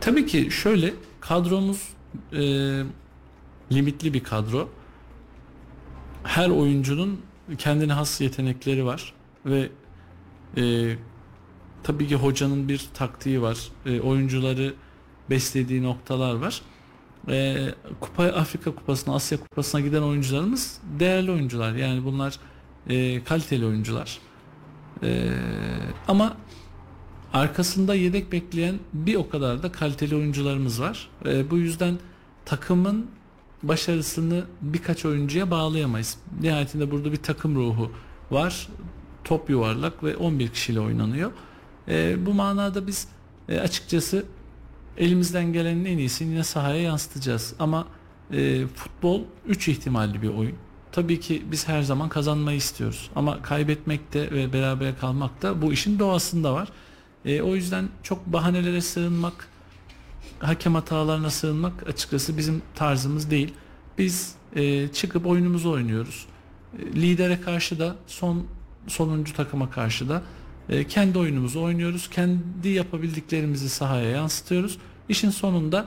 Tabii 0.00 0.26
ki 0.26 0.50
şöyle 0.50 0.94
kadromuz 1.28 1.88
e, 2.32 2.42
limitli 3.72 4.14
bir 4.14 4.24
kadro. 4.24 4.68
Her 6.24 6.50
oyuncunun 6.50 7.20
kendine 7.58 7.92
has 7.92 8.20
yetenekleri 8.20 8.84
var 8.84 9.12
ve 9.46 9.68
e, 10.56 10.94
tabii 11.82 12.08
ki 12.08 12.16
hocanın 12.16 12.68
bir 12.68 12.88
taktiği 12.94 13.42
var. 13.42 13.58
E, 13.86 14.00
oyuncuları 14.00 14.74
beslediği 15.30 15.82
noktalar 15.82 16.34
var. 16.34 16.62
E, 17.28 17.68
Kupa 18.00 18.24
Afrika 18.24 18.74
Kupası'na, 18.74 19.14
Asya 19.14 19.40
Kupası'na 19.40 19.80
giden 19.80 20.02
oyuncularımız 20.02 20.80
değerli 20.98 21.30
oyuncular. 21.30 21.74
Yani 21.74 22.04
bunlar 22.04 22.38
e, 22.88 23.24
kaliteli 23.24 23.66
oyuncular. 23.66 24.18
E, 25.02 25.30
ama 26.08 26.36
arkasında 27.32 27.94
yedek 27.94 28.32
bekleyen 28.32 28.74
bir 28.92 29.14
o 29.14 29.28
kadar 29.28 29.62
da 29.62 29.72
kaliteli 29.72 30.16
oyuncularımız 30.16 30.80
var. 30.80 31.08
E, 31.24 31.50
bu 31.50 31.58
yüzden 31.58 31.98
takımın 32.44 33.06
başarısını 33.62 34.44
birkaç 34.60 35.04
oyuncuya 35.04 35.50
bağlayamayız. 35.50 36.18
Nihayetinde 36.40 36.90
burada 36.90 37.12
bir 37.12 37.16
takım 37.16 37.56
ruhu 37.56 37.92
var. 38.30 38.68
Top 39.24 39.50
yuvarlak 39.50 40.04
ve 40.04 40.16
11 40.16 40.48
kişiyle 40.48 40.80
oynanıyor. 40.80 41.32
E, 41.88 42.26
bu 42.26 42.34
manada 42.34 42.86
biz 42.86 43.08
e, 43.48 43.60
açıkçası 43.60 44.24
elimizden 44.96 45.52
gelenin 45.52 45.84
en 45.84 45.98
iyisini 45.98 46.32
yine 46.32 46.44
sahaya 46.44 46.82
yansıtacağız. 46.82 47.54
Ama 47.58 47.86
e, 48.32 48.66
futbol 48.66 49.22
3 49.46 49.68
ihtimalli 49.68 50.22
bir 50.22 50.28
oyun. 50.28 50.54
Tabii 50.92 51.20
ki 51.20 51.42
biz 51.50 51.68
her 51.68 51.82
zaman 51.82 52.08
kazanmayı 52.08 52.56
istiyoruz. 52.56 53.10
Ama 53.16 53.42
kaybetmek 53.42 54.14
de 54.14 54.30
ve 54.30 54.52
beraber 54.52 54.98
kalmak 54.98 55.42
da 55.42 55.62
bu 55.62 55.72
işin 55.72 55.98
doğasında 55.98 56.54
var. 56.54 56.68
E, 57.24 57.42
o 57.42 57.54
yüzden 57.54 57.88
çok 58.02 58.26
bahanelere 58.26 58.80
sığınmak, 58.80 59.48
hakem 60.38 60.74
hatalarına 60.74 61.30
sığınmak 61.30 61.88
açıkçası 61.88 62.36
bizim 62.36 62.62
tarzımız 62.74 63.30
değil. 63.30 63.54
Biz 63.98 64.34
e, 64.56 64.88
çıkıp 64.88 65.26
oyunumuzu 65.26 65.70
oynuyoruz. 65.70 66.26
E, 66.78 67.00
lidere 67.00 67.40
karşı 67.40 67.78
da 67.78 67.96
son 68.06 68.46
sonuncu 68.86 69.34
takıma 69.34 69.70
karşı 69.70 70.08
da 70.08 70.22
e, 70.68 70.84
kendi 70.84 71.18
oyunumuzu 71.18 71.62
oynuyoruz. 71.62 72.10
Kendi 72.10 72.68
yapabildiklerimizi 72.68 73.68
sahaya 73.68 74.10
yansıtıyoruz. 74.10 74.78
İşin 75.08 75.30
sonunda 75.30 75.86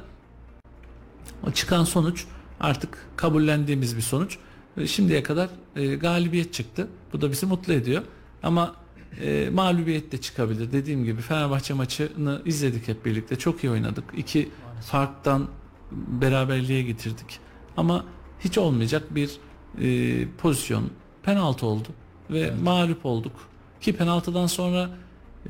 o 1.47 1.51
çıkan 1.51 1.83
sonuç 1.83 2.25
artık 2.59 3.07
kabullendiğimiz 3.15 3.97
bir 3.97 4.01
sonuç. 4.01 4.37
E, 4.77 4.87
şimdiye 4.87 5.23
kadar 5.23 5.49
e, 5.75 5.95
galibiyet 5.95 6.53
çıktı. 6.53 6.87
Bu 7.13 7.21
da 7.21 7.31
bizi 7.31 7.45
mutlu 7.45 7.73
ediyor. 7.73 8.03
Ama 8.43 8.75
e, 9.21 9.49
mağlubiyet 9.53 10.11
de 10.11 10.17
çıkabilir. 10.17 10.71
Dediğim 10.71 11.03
gibi 11.03 11.21
Fenerbahçe 11.21 11.73
maçını 11.73 12.41
izledik 12.45 12.87
hep 12.87 13.05
birlikte. 13.05 13.35
Çok 13.35 13.63
iyi 13.63 13.71
oynadık. 13.71 14.03
İki 14.17 14.49
farktan 14.85 15.47
beraberliğe 15.91 16.81
getirdik. 16.81 17.39
Ama 17.77 18.05
hiç 18.39 18.57
olmayacak 18.57 19.15
bir 19.15 19.37
e, 19.81 20.27
pozisyon 20.37 20.89
penaltı 21.23 21.65
oldu 21.65 21.87
ve 22.29 22.39
evet. 22.39 22.61
mağlup 22.63 23.05
olduk. 23.05 23.33
Ki 23.81 23.95
penaltıdan 23.95 24.47
sonra 24.47 24.89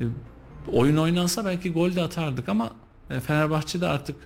e, 0.00 0.02
oyun 0.72 0.96
oynansa 0.96 1.44
belki 1.44 1.72
gol 1.72 1.94
de 1.94 2.02
atardık 2.02 2.48
ama 2.48 2.70
e, 3.10 3.20
Fenerbahçe 3.20 3.80
de 3.80 3.86
artık 3.86 4.16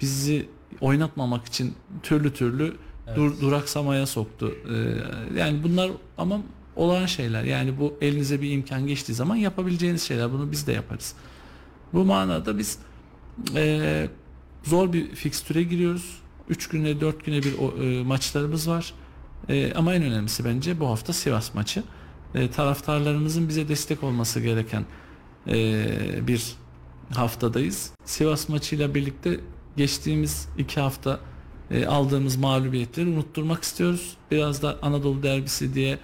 bizi 0.00 0.48
oynatmamak 0.80 1.46
için 1.46 1.74
türlü 2.02 2.32
türlü 2.32 2.76
evet. 3.06 3.16
dur, 3.16 3.40
duraksamaya 3.40 4.06
soktu. 4.06 4.54
E, 5.34 5.38
yani 5.38 5.62
bunlar 5.62 5.90
ama 6.18 6.40
olağan 6.76 7.06
şeyler. 7.06 7.44
Yani 7.44 7.78
bu 7.78 7.94
elinize 8.00 8.40
bir 8.40 8.50
imkan 8.50 8.86
geçtiği 8.86 9.14
zaman 9.14 9.36
yapabileceğiniz 9.36 10.02
şeyler. 10.02 10.32
Bunu 10.32 10.52
biz 10.52 10.66
de 10.66 10.72
yaparız. 10.72 11.14
Bu 11.92 12.04
manada 12.04 12.58
biz 12.58 12.78
e, 13.54 14.08
zor 14.64 14.92
bir 14.92 15.14
fikstüre 15.14 15.62
giriyoruz. 15.62 16.18
3 16.48 16.68
güne 16.68 17.00
4 17.00 17.24
güne 17.24 17.42
bir 17.42 17.82
e, 17.82 18.04
maçlarımız 18.04 18.68
var. 18.68 18.94
E, 19.48 19.72
ama 19.72 19.94
en 19.94 20.02
önemlisi 20.02 20.44
bence 20.44 20.80
bu 20.80 20.88
hafta 20.88 21.12
Sivas 21.12 21.54
maçı. 21.54 21.82
E, 22.34 22.50
taraftarlarımızın 22.50 23.48
bize 23.48 23.68
destek 23.68 24.02
olması 24.02 24.40
gereken 24.40 24.84
e, 25.48 25.86
bir 26.26 26.54
haftadayız. 27.14 27.90
Sivas 28.04 28.48
maçıyla 28.48 28.94
birlikte 28.94 29.40
geçtiğimiz 29.76 30.48
iki 30.58 30.80
hafta 30.80 31.20
e, 31.70 31.86
aldığımız 31.86 32.36
mağlubiyetleri 32.36 33.08
unutturmak 33.08 33.62
istiyoruz. 33.62 34.16
Biraz 34.30 34.62
da 34.62 34.78
Anadolu 34.82 35.22
derbisi 35.22 35.74
diye 35.74 35.98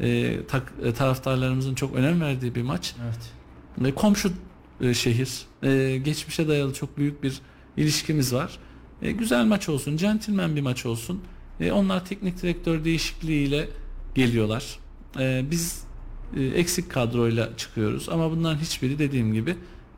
e, 0.00 0.40
tak, 0.48 0.72
e, 0.84 0.92
taraftarlarımızın 0.92 1.74
çok 1.74 1.94
önem 1.94 2.20
verdiği 2.20 2.54
bir 2.54 2.62
maç. 2.62 2.94
Evet. 3.04 3.32
Ve 3.78 3.94
komşu 3.94 4.32
e, 4.80 4.94
şehir, 4.94 5.42
e, 5.62 5.98
geçmişe 6.04 6.48
dayalı 6.48 6.74
çok 6.74 6.98
büyük 6.98 7.22
bir 7.22 7.40
ilişkimiz 7.76 8.34
var. 8.34 8.58
E, 9.02 9.12
güzel 9.12 9.44
maç 9.44 9.68
olsun, 9.68 9.96
centilmen 9.96 10.56
bir 10.56 10.60
maç 10.60 10.86
olsun. 10.86 11.20
E, 11.60 11.72
onlar 11.72 12.04
teknik 12.04 12.42
direktör 12.42 12.84
değişikliğiyle 12.84 13.68
geliyorlar. 14.14 14.78
E, 15.18 15.44
biz 15.50 15.84
e, 16.36 16.42
eksik 16.44 16.90
kadroyla 16.90 17.56
çıkıyoruz 17.56 18.08
ama 18.08 18.30
bunların 18.30 18.58
hiçbiri 18.58 18.98
dediğim 18.98 19.34
gibi 19.34 19.56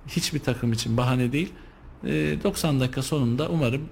hiçbir 0.09 0.39
takım 0.39 0.73
için 0.73 0.97
bahane 0.97 1.33
değil. 1.33 1.53
e, 2.05 2.37
90 2.45 2.81
dakika 2.81 3.03
sonunda 3.03 3.49
umarım 3.49 3.89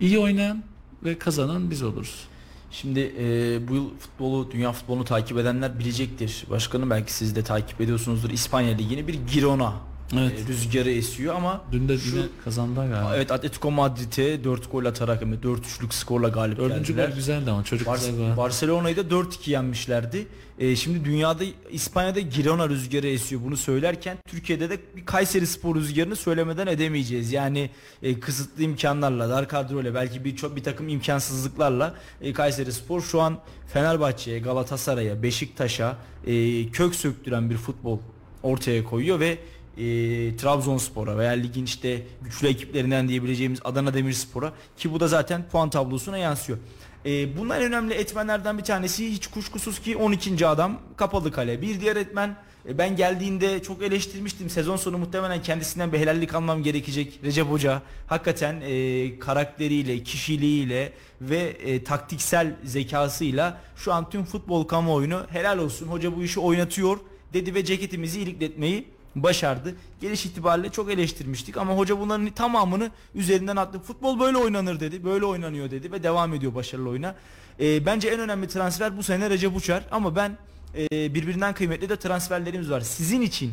iyi 0.00 0.18
oynayan 0.18 0.62
ve 1.04 1.18
kazanan 1.18 1.70
biz 1.70 1.82
oluruz. 1.82 2.28
Şimdi 2.70 3.14
e, 3.18 3.68
bu 3.68 3.74
yıl 3.74 3.98
futbolu, 3.98 4.50
dünya 4.50 4.72
futbolunu 4.72 5.04
takip 5.04 5.38
edenler 5.38 5.78
bilecektir. 5.78 6.44
Başkanım 6.50 6.90
belki 6.90 7.12
siz 7.12 7.36
de 7.36 7.44
takip 7.44 7.80
ediyorsunuzdur. 7.80 8.30
İspanya 8.30 8.76
Ligi'ni 8.76 9.08
bir 9.08 9.14
Girona 9.14 9.74
Evet. 10.12 10.32
e, 10.44 10.48
rüzgarı 10.48 10.90
esiyor 10.90 11.34
ama 11.34 11.60
Dün 11.72 11.88
de 11.88 11.98
Şu- 11.98 12.16
yine 12.16 12.26
kazandılar 12.44 12.88
galiba. 12.88 13.16
evet 13.16 13.30
Atletico 13.32 13.70
Madrid'e 13.70 14.44
4 14.44 14.72
gol 14.72 14.84
atarak 14.84 15.20
hem 15.22 15.32
de 15.32 15.36
4-3'lük 15.36 15.94
skorla 15.94 16.28
galip 16.28 16.58
Dördüncü 16.58 16.92
geldiler. 16.92 17.08
gol 17.08 17.14
güzeldi 17.16 17.50
ama 17.50 17.64
çocuk 17.64 17.86
Bar- 17.88 17.96
güzel. 17.96 18.36
Barcelona'yı 18.36 18.96
da 18.96 19.10
4-2 19.10 19.50
yenmişlerdi. 19.50 20.26
Ee, 20.58 20.76
şimdi 20.76 21.04
dünyada 21.04 21.44
İspanya'da 21.70 22.20
Girona 22.20 22.68
rüzgarı 22.68 23.06
esiyor. 23.06 23.40
Bunu 23.44 23.56
söylerken 23.56 24.18
Türkiye'de 24.28 24.70
de 24.70 24.78
bir 24.96 25.04
Kayseri 25.06 25.46
Spor 25.46 25.76
rüzgarını 25.76 26.16
söylemeden 26.16 26.66
edemeyeceğiz. 26.66 27.32
Yani 27.32 27.70
e, 28.02 28.20
kısıtlı 28.20 28.62
imkanlarla, 28.62 29.28
dar 29.28 29.48
kadroyla, 29.48 29.94
belki 29.94 30.24
bir 30.24 30.36
çok 30.36 30.56
bir 30.56 30.62
takım 30.64 30.88
imkansızlıklarla 30.88 31.94
e, 32.20 32.32
Kayseri 32.32 32.72
Spor 32.72 33.00
şu 33.02 33.20
an 33.20 33.38
Fenerbahçe'ye, 33.72 34.38
Galatasaray'a, 34.38 35.22
Beşiktaş'a 35.22 35.96
e, 36.26 36.66
kök 36.70 36.94
söktüren 36.94 37.50
bir 37.50 37.56
futbol 37.56 37.98
ortaya 38.42 38.84
koyuyor 38.84 39.20
ve 39.20 39.38
e, 39.76 40.36
Trabzonspor'a 40.36 41.18
veya 41.18 41.32
ligin 41.32 41.64
işte 41.64 42.02
güçlü 42.22 42.48
ekiplerinden 42.48 43.08
diyebileceğimiz 43.08 43.60
Adana 43.64 43.94
Demirspor'a 43.94 44.52
ki 44.76 44.92
bu 44.92 45.00
da 45.00 45.08
zaten 45.08 45.48
puan 45.48 45.70
tablosuna 45.70 46.18
yansıyor. 46.18 46.58
E, 47.06 47.36
bunlar 47.38 47.60
önemli 47.60 47.94
etmenlerden 47.94 48.58
bir 48.58 48.64
tanesi 48.64 49.12
hiç 49.12 49.26
kuşkusuz 49.26 49.78
ki 49.78 49.96
12. 49.96 50.46
adam 50.46 50.80
kapalı 50.96 51.32
kale. 51.32 51.62
Bir 51.62 51.80
diğer 51.80 51.96
etmen 51.96 52.36
e, 52.68 52.78
ben 52.78 52.96
geldiğinde 52.96 53.62
çok 53.62 53.82
eleştirmiştim. 53.82 54.50
Sezon 54.50 54.76
sonu 54.76 54.98
muhtemelen 54.98 55.42
kendisinden 55.42 55.92
bir 55.92 55.98
helallik 55.98 56.34
almam 56.34 56.62
gerekecek. 56.62 57.20
Recep 57.24 57.46
Hoca 57.46 57.82
hakikaten 58.06 58.60
e, 58.64 59.18
karakteriyle, 59.18 60.02
kişiliğiyle 60.02 60.92
ve 61.20 61.38
e, 61.38 61.84
taktiksel 61.84 62.56
zekasıyla 62.64 63.60
şu 63.76 63.92
an 63.92 64.10
tüm 64.10 64.24
futbol 64.24 64.64
kamuoyunu 64.64 65.26
helal 65.30 65.58
olsun 65.58 65.86
hoca 65.86 66.16
bu 66.16 66.22
işi 66.22 66.40
oynatıyor 66.40 66.98
dedi 67.34 67.54
ve 67.54 67.64
ceketimizi 67.64 68.20
ilikletmeyi 68.20 68.95
başardı. 69.22 69.74
Geliş 70.00 70.26
itibariyle 70.26 70.68
çok 70.68 70.90
eleştirmiştik 70.90 71.56
ama 71.56 71.76
hoca 71.76 72.00
bunların 72.00 72.30
tamamını 72.30 72.90
üzerinden 73.14 73.56
attı. 73.56 73.80
Futbol 73.80 74.20
böyle 74.20 74.38
oynanır 74.38 74.80
dedi. 74.80 75.04
Böyle 75.04 75.24
oynanıyor 75.24 75.70
dedi 75.70 75.92
ve 75.92 76.02
devam 76.02 76.34
ediyor 76.34 76.54
başarılı 76.54 76.88
oyuna. 76.88 77.14
Ee, 77.60 77.86
bence 77.86 78.08
en 78.08 78.20
önemli 78.20 78.48
transfer 78.48 78.96
bu 78.96 79.02
sene 79.02 79.30
Recep 79.30 79.56
Uçar 79.56 79.84
ama 79.90 80.16
ben 80.16 80.36
e, 80.78 81.14
birbirinden 81.14 81.54
kıymetli 81.54 81.88
de 81.88 81.96
transferlerimiz 81.96 82.70
var. 82.70 82.80
Sizin 82.80 83.20
için 83.20 83.52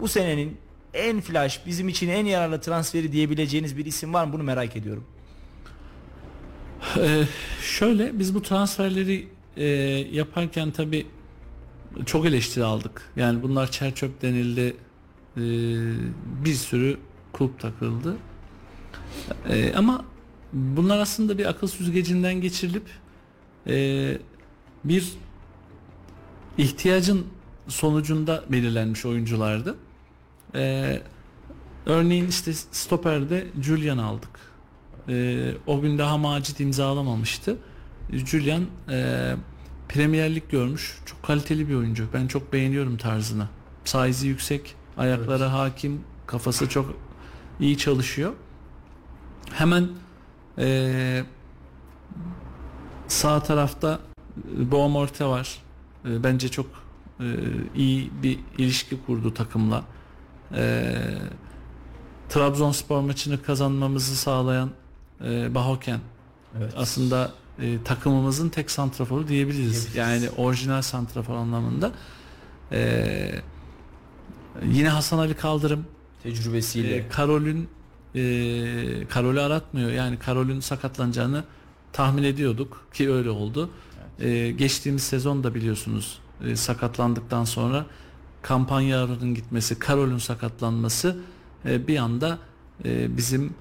bu 0.00 0.08
senenin 0.08 0.56
en 0.94 1.20
flash 1.20 1.60
bizim 1.66 1.88
için 1.88 2.08
en 2.08 2.26
yararlı 2.26 2.60
transferi 2.60 3.12
diyebileceğiniz 3.12 3.76
bir 3.76 3.86
isim 3.86 4.14
var 4.14 4.24
mı? 4.24 4.32
Bunu 4.32 4.42
merak 4.42 4.76
ediyorum. 4.76 5.04
Ee, 6.98 7.24
şöyle 7.62 8.18
biz 8.18 8.34
bu 8.34 8.42
transferleri 8.42 9.28
e, 9.56 9.64
yaparken 10.12 10.70
tabi 10.70 11.06
çok 12.06 12.26
eleştiri 12.26 12.64
aldık. 12.64 13.10
Yani 13.16 13.42
bunlar 13.42 13.70
çer 13.70 13.94
çöp 13.94 14.22
denildi. 14.22 14.76
Ee, 15.36 15.40
bir 16.44 16.54
sürü 16.54 16.98
kulüp 17.32 17.60
takıldı. 17.60 18.16
Ee, 19.48 19.74
ama 19.74 20.04
bunlar 20.52 20.98
aslında 20.98 21.38
bir 21.38 21.46
akıl 21.46 21.66
süzgecinden 21.66 22.40
geçirilip 22.40 22.86
e, 23.66 24.18
bir 24.84 25.12
ihtiyacın 26.58 27.26
sonucunda 27.68 28.44
belirlenmiş 28.48 29.06
oyunculardı. 29.06 29.76
Ee, 30.54 31.02
örneğin 31.86 32.28
işte 32.28 32.52
stoperde 32.52 33.46
Julian 33.62 33.98
aldık. 33.98 34.40
Ee, 35.08 35.52
o 35.66 35.80
gün 35.80 35.98
daha 35.98 36.18
Macit 36.18 36.60
imzalamamıştı. 36.60 37.56
Julian 38.12 38.66
e, 38.90 39.34
Premier 39.92 40.34
Lig 40.34 40.42
görmüş. 40.50 40.98
Çok 41.06 41.22
kaliteli 41.22 41.68
bir 41.68 41.74
oyuncu. 41.74 42.06
Ben 42.14 42.26
çok 42.26 42.52
beğeniyorum 42.52 42.96
tarzını. 42.96 43.48
Size'i 43.84 44.28
yüksek, 44.28 44.74
ayaklara 44.96 45.52
hakim, 45.52 46.00
kafası 46.26 46.68
çok 46.68 46.94
iyi 47.60 47.78
çalışıyor. 47.78 48.32
Hemen 49.52 49.88
e, 50.58 51.24
sağ 53.08 53.42
tarafta 53.42 53.98
Boamorte 54.46 55.24
var. 55.24 55.58
E, 56.04 56.24
bence 56.24 56.48
çok 56.48 56.66
e, 57.20 57.26
iyi 57.76 58.10
bir 58.22 58.38
ilişki 58.58 59.04
kurdu 59.06 59.34
takımla. 59.34 59.84
E, 60.54 60.94
Trabzonspor 62.28 63.00
maçını 63.00 63.42
kazanmamızı 63.42 64.16
sağlayan 64.16 64.70
e, 65.24 65.54
Bahoken 65.54 66.00
Evet. 66.58 66.74
aslında 66.76 67.32
e, 67.60 67.82
takımımızın 67.84 68.48
tek 68.48 68.70
santraforu 68.70 69.28
diyebiliriz. 69.28 69.94
Diyebiliriz. 69.94 69.96
Yani 69.96 70.30
orijinal 70.36 70.82
santrafor 70.82 71.34
anlamında. 71.34 71.92
E, 72.72 73.42
yine 74.64 74.88
Hasan 74.88 75.18
Ali 75.18 75.34
Kaldırım 75.34 75.86
tecrübesiyle. 76.22 76.96
e, 76.96 77.08
Karol'ün 77.08 77.68
e, 78.14 79.06
Karol'ü 79.08 79.40
aratmıyor. 79.40 79.90
Yani 79.90 80.18
Karol'ün 80.18 80.60
sakatlanacağını 80.60 81.44
tahmin 81.92 82.22
ediyorduk 82.22 82.86
ki 82.92 83.12
öyle 83.12 83.30
oldu. 83.30 83.70
E, 84.20 84.50
geçtiğimiz 84.50 85.02
sezon 85.02 85.44
da 85.44 85.54
biliyorsunuz 85.54 86.18
e, 86.44 86.56
sakatlandıktan 86.56 87.44
sonra 87.44 87.86
kampanyanın 88.42 89.34
gitmesi, 89.34 89.78
Karol'ün 89.78 90.18
sakatlanması 90.18 91.16
e, 91.64 91.86
bir 91.88 91.96
anda 91.96 92.38
e, 92.84 93.16
bizim 93.16 93.54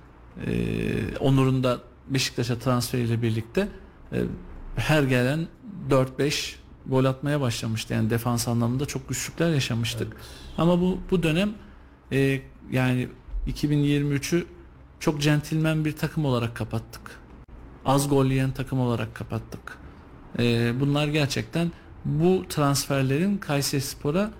e, 0.48 1.18
Onur'un 1.20 1.64
da 1.64 1.80
Beşiktaş'a 2.14 2.60
transferiyle 2.60 3.22
birlikte 3.22 3.68
e, 4.14 4.24
her 4.76 5.04
gelen 5.04 5.48
4-5 5.90 6.56
gol 6.86 7.06
atmaya 7.06 7.42
başlamıştı. 7.42 7.94
Yani 7.94 8.10
defans 8.10 8.48
anlamında 8.48 8.86
çok 8.86 9.10
güçlükler 9.10 9.54
yaşamıştık. 9.54 10.18
Ama 10.58 10.82
bu 10.82 11.00
bu 11.12 11.24
dönem 11.24 11.54
e, 12.12 12.42
yani 12.72 13.08
2023'ü 13.48 14.46
çok 15.00 15.22
centilmen 15.22 15.86
bir 15.86 15.92
takım 15.92 16.26
olarak 16.26 16.56
kapattık. 16.56 17.22
Az 17.86 18.10
gol 18.10 18.26
yiyen 18.26 18.52
takım 18.52 18.80
olarak 18.80 19.16
kapattık. 19.16 19.78
E, 20.40 20.74
bunlar 20.80 21.08
gerçekten 21.08 21.72
bu 22.06 22.46
transferlerin 22.50 23.38
Kayserispor'a 23.38 24.32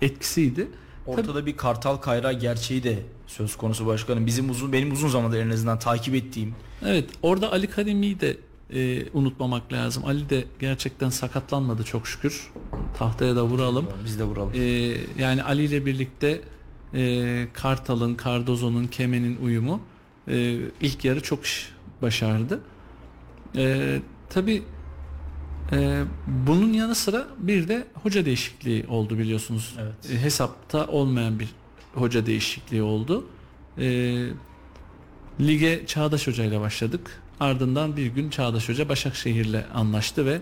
etkisiydi. 0.00 0.68
Ortada 1.06 1.46
bir 1.46 1.56
Kartal 1.56 1.96
Kayra 1.96 2.32
gerçeği 2.32 2.82
de 2.82 3.02
söz 3.28 3.56
konusu 3.56 3.86
başkanım. 3.86 4.26
Bizim 4.26 4.50
uzun 4.50 4.72
benim 4.72 4.92
uzun 4.92 5.08
zamandır 5.08 5.38
en 5.38 5.50
azından 5.50 5.78
takip 5.78 6.14
ettiğim 6.14 6.54
Evet 6.86 7.10
orada 7.22 7.52
Ali 7.52 7.66
Karimi'yi 7.66 8.20
de 8.20 8.36
e, 8.74 9.06
unutmamak 9.12 9.72
lazım. 9.72 10.04
Ali 10.06 10.30
de 10.30 10.44
gerçekten 10.60 11.10
sakatlanmadı 11.10 11.84
çok 11.84 12.06
şükür. 12.06 12.50
Tahtaya 12.98 13.36
da 13.36 13.44
vuralım. 13.44 13.86
biz 14.04 14.18
de 14.18 14.24
vuralım. 14.24 14.52
E, 14.54 14.60
yani 15.18 15.42
Ali 15.42 15.64
ile 15.64 15.86
birlikte 15.86 16.40
e, 16.94 17.48
Kartal'ın, 17.52 18.16
Cardozo'nun, 18.24 18.86
Kemen'in 18.86 19.36
uyumu 19.36 19.80
e, 20.28 20.58
ilk 20.80 21.04
yarı 21.04 21.20
çok 21.22 21.44
iş 21.44 21.70
başardı. 22.02 22.60
E, 23.56 23.98
Tabi 24.30 24.62
bunun 26.26 26.72
yanı 26.72 26.94
sıra 26.94 27.26
bir 27.38 27.68
de 27.68 27.86
hoca 27.94 28.24
değişikliği 28.24 28.86
oldu 28.88 29.18
biliyorsunuz. 29.18 29.76
Evet. 29.80 30.10
E, 30.12 30.22
hesapta 30.22 30.86
olmayan 30.86 31.38
bir 31.40 31.48
hoca 31.94 32.26
değişikliği 32.26 32.82
oldu. 32.82 33.26
E, 33.78 33.86
lige 35.40 35.86
Çağdaş 35.86 36.26
Hoca 36.26 36.44
ile 36.44 36.60
başladık. 36.60 37.22
Ardından 37.40 37.96
bir 37.96 38.06
gün 38.06 38.30
Çağdaş 38.30 38.68
Hoca 38.68 38.88
Başakşehir'le 38.88 39.64
anlaştı 39.74 40.26
ve 40.26 40.40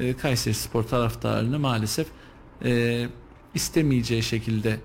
e, 0.00 0.16
Kayseri 0.16 0.54
Spor 0.54 0.82
taraftarını 0.82 1.58
maalesef 1.58 2.06
e, 2.64 3.06
istemeyeceği 3.54 4.22
şekilde 4.22 4.80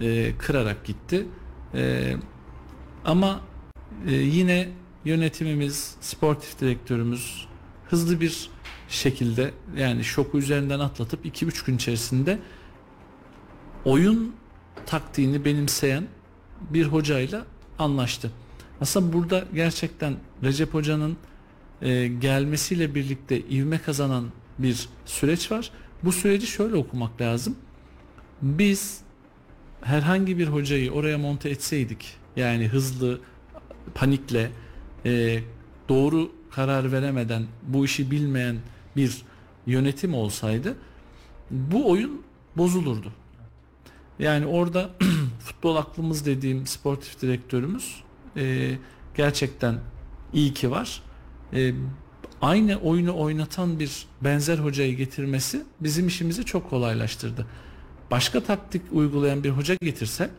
e, 0.00 0.32
kırarak 0.38 0.84
gitti. 0.84 1.26
E, 1.74 2.14
ama 3.04 3.40
e, 4.06 4.14
yine 4.14 4.68
yönetimimiz, 5.04 5.96
sportif 6.00 6.60
direktörümüz 6.60 7.46
hızlı 7.88 8.20
bir 8.20 8.50
şekilde 8.88 9.50
yani 9.76 10.04
şoku 10.04 10.38
üzerinden 10.38 10.80
atlatıp 10.80 11.26
2-3 11.26 11.66
gün 11.66 11.76
içerisinde 11.76 12.38
oyun 13.84 14.34
taktiğini 14.88 15.44
benimseyen 15.44 16.04
bir 16.70 16.86
hocayla 16.86 17.44
anlaştı. 17.78 18.30
Aslında 18.80 19.12
burada 19.12 19.44
gerçekten 19.54 20.16
Recep 20.42 20.74
Hoca'nın 20.74 21.16
e, 21.82 22.08
gelmesiyle 22.08 22.94
birlikte 22.94 23.40
ivme 23.40 23.78
kazanan 23.78 24.24
bir 24.58 24.88
süreç 25.06 25.52
var. 25.52 25.70
Bu 26.04 26.12
süreci 26.12 26.46
şöyle 26.46 26.76
okumak 26.76 27.20
lazım. 27.20 27.56
Biz 28.42 29.00
herhangi 29.80 30.38
bir 30.38 30.48
hocayı 30.48 30.92
oraya 30.92 31.18
monte 31.18 31.50
etseydik 31.50 32.16
yani 32.36 32.68
hızlı 32.68 33.20
panikle 33.94 34.50
e, 35.06 35.40
doğru 35.88 36.32
karar 36.50 36.92
veremeden 36.92 37.46
bu 37.62 37.84
işi 37.84 38.10
bilmeyen 38.10 38.56
bir 38.96 39.22
yönetim 39.66 40.14
olsaydı 40.14 40.76
bu 41.50 41.90
oyun 41.90 42.22
bozulurdu. 42.56 43.12
Yani 44.18 44.46
orada 44.46 44.90
futbol 45.40 45.76
aklımız 45.76 46.26
dediğim 46.26 46.66
sportif 46.66 47.20
direktörümüz 47.22 48.02
e, 48.36 48.74
gerçekten 49.16 49.78
iyi 50.32 50.54
ki 50.54 50.70
var. 50.70 51.02
E, 51.52 51.72
aynı 52.40 52.76
oyunu 52.76 53.18
oynatan 53.18 53.78
bir 53.78 54.06
benzer 54.20 54.58
hocayı 54.58 54.96
getirmesi 54.96 55.62
bizim 55.80 56.06
işimizi 56.06 56.44
çok 56.44 56.70
kolaylaştırdı. 56.70 57.46
Başka 58.10 58.40
taktik 58.42 58.82
uygulayan 58.92 59.44
bir 59.44 59.50
hoca 59.50 59.74
getirse 59.82 60.30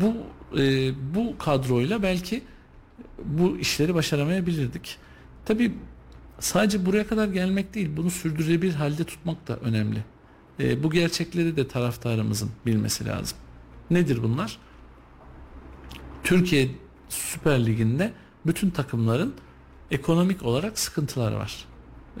bu 0.00 0.16
e, 0.58 0.92
bu 1.14 1.38
kadroyla 1.38 2.02
belki 2.02 2.42
bu 3.24 3.58
işleri 3.58 3.94
başaramayabilirdik. 3.94 4.96
Tabii 5.44 5.74
sadece 6.38 6.86
buraya 6.86 7.06
kadar 7.06 7.28
gelmek 7.28 7.74
değil, 7.74 7.90
bunu 7.96 8.10
sürdürülebilir 8.10 8.74
halde 8.74 9.04
tutmak 9.04 9.48
da 9.48 9.56
önemli. 9.56 10.04
E, 10.60 10.82
bu 10.82 10.90
gerçekleri 10.90 11.56
de 11.56 11.68
taraftarımızın 11.68 12.50
bilmesi 12.66 13.06
lazım. 13.06 13.38
Nedir 13.90 14.22
bunlar? 14.22 14.58
Türkiye 16.24 16.68
Süper 17.08 17.66
Ligi'nde 17.66 18.12
bütün 18.46 18.70
takımların 18.70 19.34
ekonomik 19.90 20.42
olarak 20.42 20.78
sıkıntılar 20.78 21.32
var. 21.32 21.64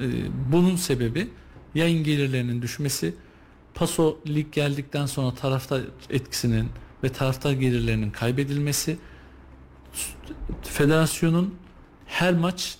E, 0.00 0.06
bunun 0.52 0.76
sebebi 0.76 1.28
yayın 1.74 2.04
gelirlerinin 2.04 2.62
düşmesi, 2.62 3.14
Paso 3.74 4.18
lig 4.26 4.52
geldikten 4.52 5.06
sonra 5.06 5.34
taraftar 5.34 5.82
etkisinin 6.10 6.68
ve 7.04 7.08
taraftar 7.08 7.52
gelirlerinin 7.52 8.10
kaybedilmesi, 8.10 8.98
federasyonun 10.62 11.54
her 12.06 12.34
maç 12.34 12.78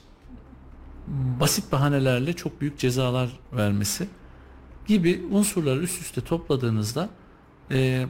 basit 1.41 1.73
bahanelerle 1.73 2.33
çok 2.33 2.61
büyük 2.61 2.79
cezalar 2.79 3.39
vermesi 3.53 4.09
gibi 4.87 5.23
unsurları 5.31 5.81
üst 5.81 6.01
üste 6.01 6.21
topladığınızda 6.21 7.09
e, 7.71 8.07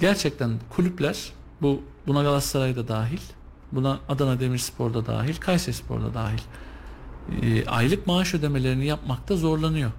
gerçekten 0.00 0.50
kulüpler 0.70 1.32
bu 1.62 1.82
buna 2.06 2.22
Galatasaray'da 2.22 2.88
dahil, 2.88 3.20
buna 3.72 4.00
Adana 4.08 4.40
Demirspor'da 4.40 5.06
dahil, 5.06 5.36
Kayserispor'da 5.36 6.14
dahil 6.14 6.40
e, 7.42 7.66
aylık 7.66 8.06
maaş 8.06 8.34
ödemelerini 8.34 8.86
yapmakta 8.86 9.36
zorlanıyor. 9.36 9.90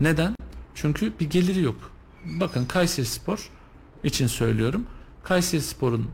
Neden? 0.00 0.34
Çünkü 0.74 1.12
bir 1.20 1.30
geliri 1.30 1.60
yok. 1.60 1.90
Bakın 2.24 2.64
Kayseri 2.64 3.06
Spor 3.06 3.50
için 4.04 4.26
söylüyorum. 4.26 4.86
Kayseri 5.22 5.62
Spor'un 5.62 6.06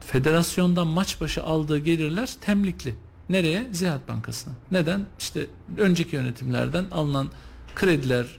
federasyondan 0.00 0.86
maç 0.86 1.20
başı 1.20 1.42
aldığı 1.42 1.78
gelirler 1.78 2.30
temlikli. 2.40 2.94
Nereye? 3.28 3.68
Ziraat 3.72 4.08
Bankası'na. 4.08 4.54
Neden? 4.70 5.06
İşte 5.18 5.46
önceki 5.76 6.16
yönetimlerden 6.16 6.84
alınan 6.90 7.28
krediler 7.74 8.38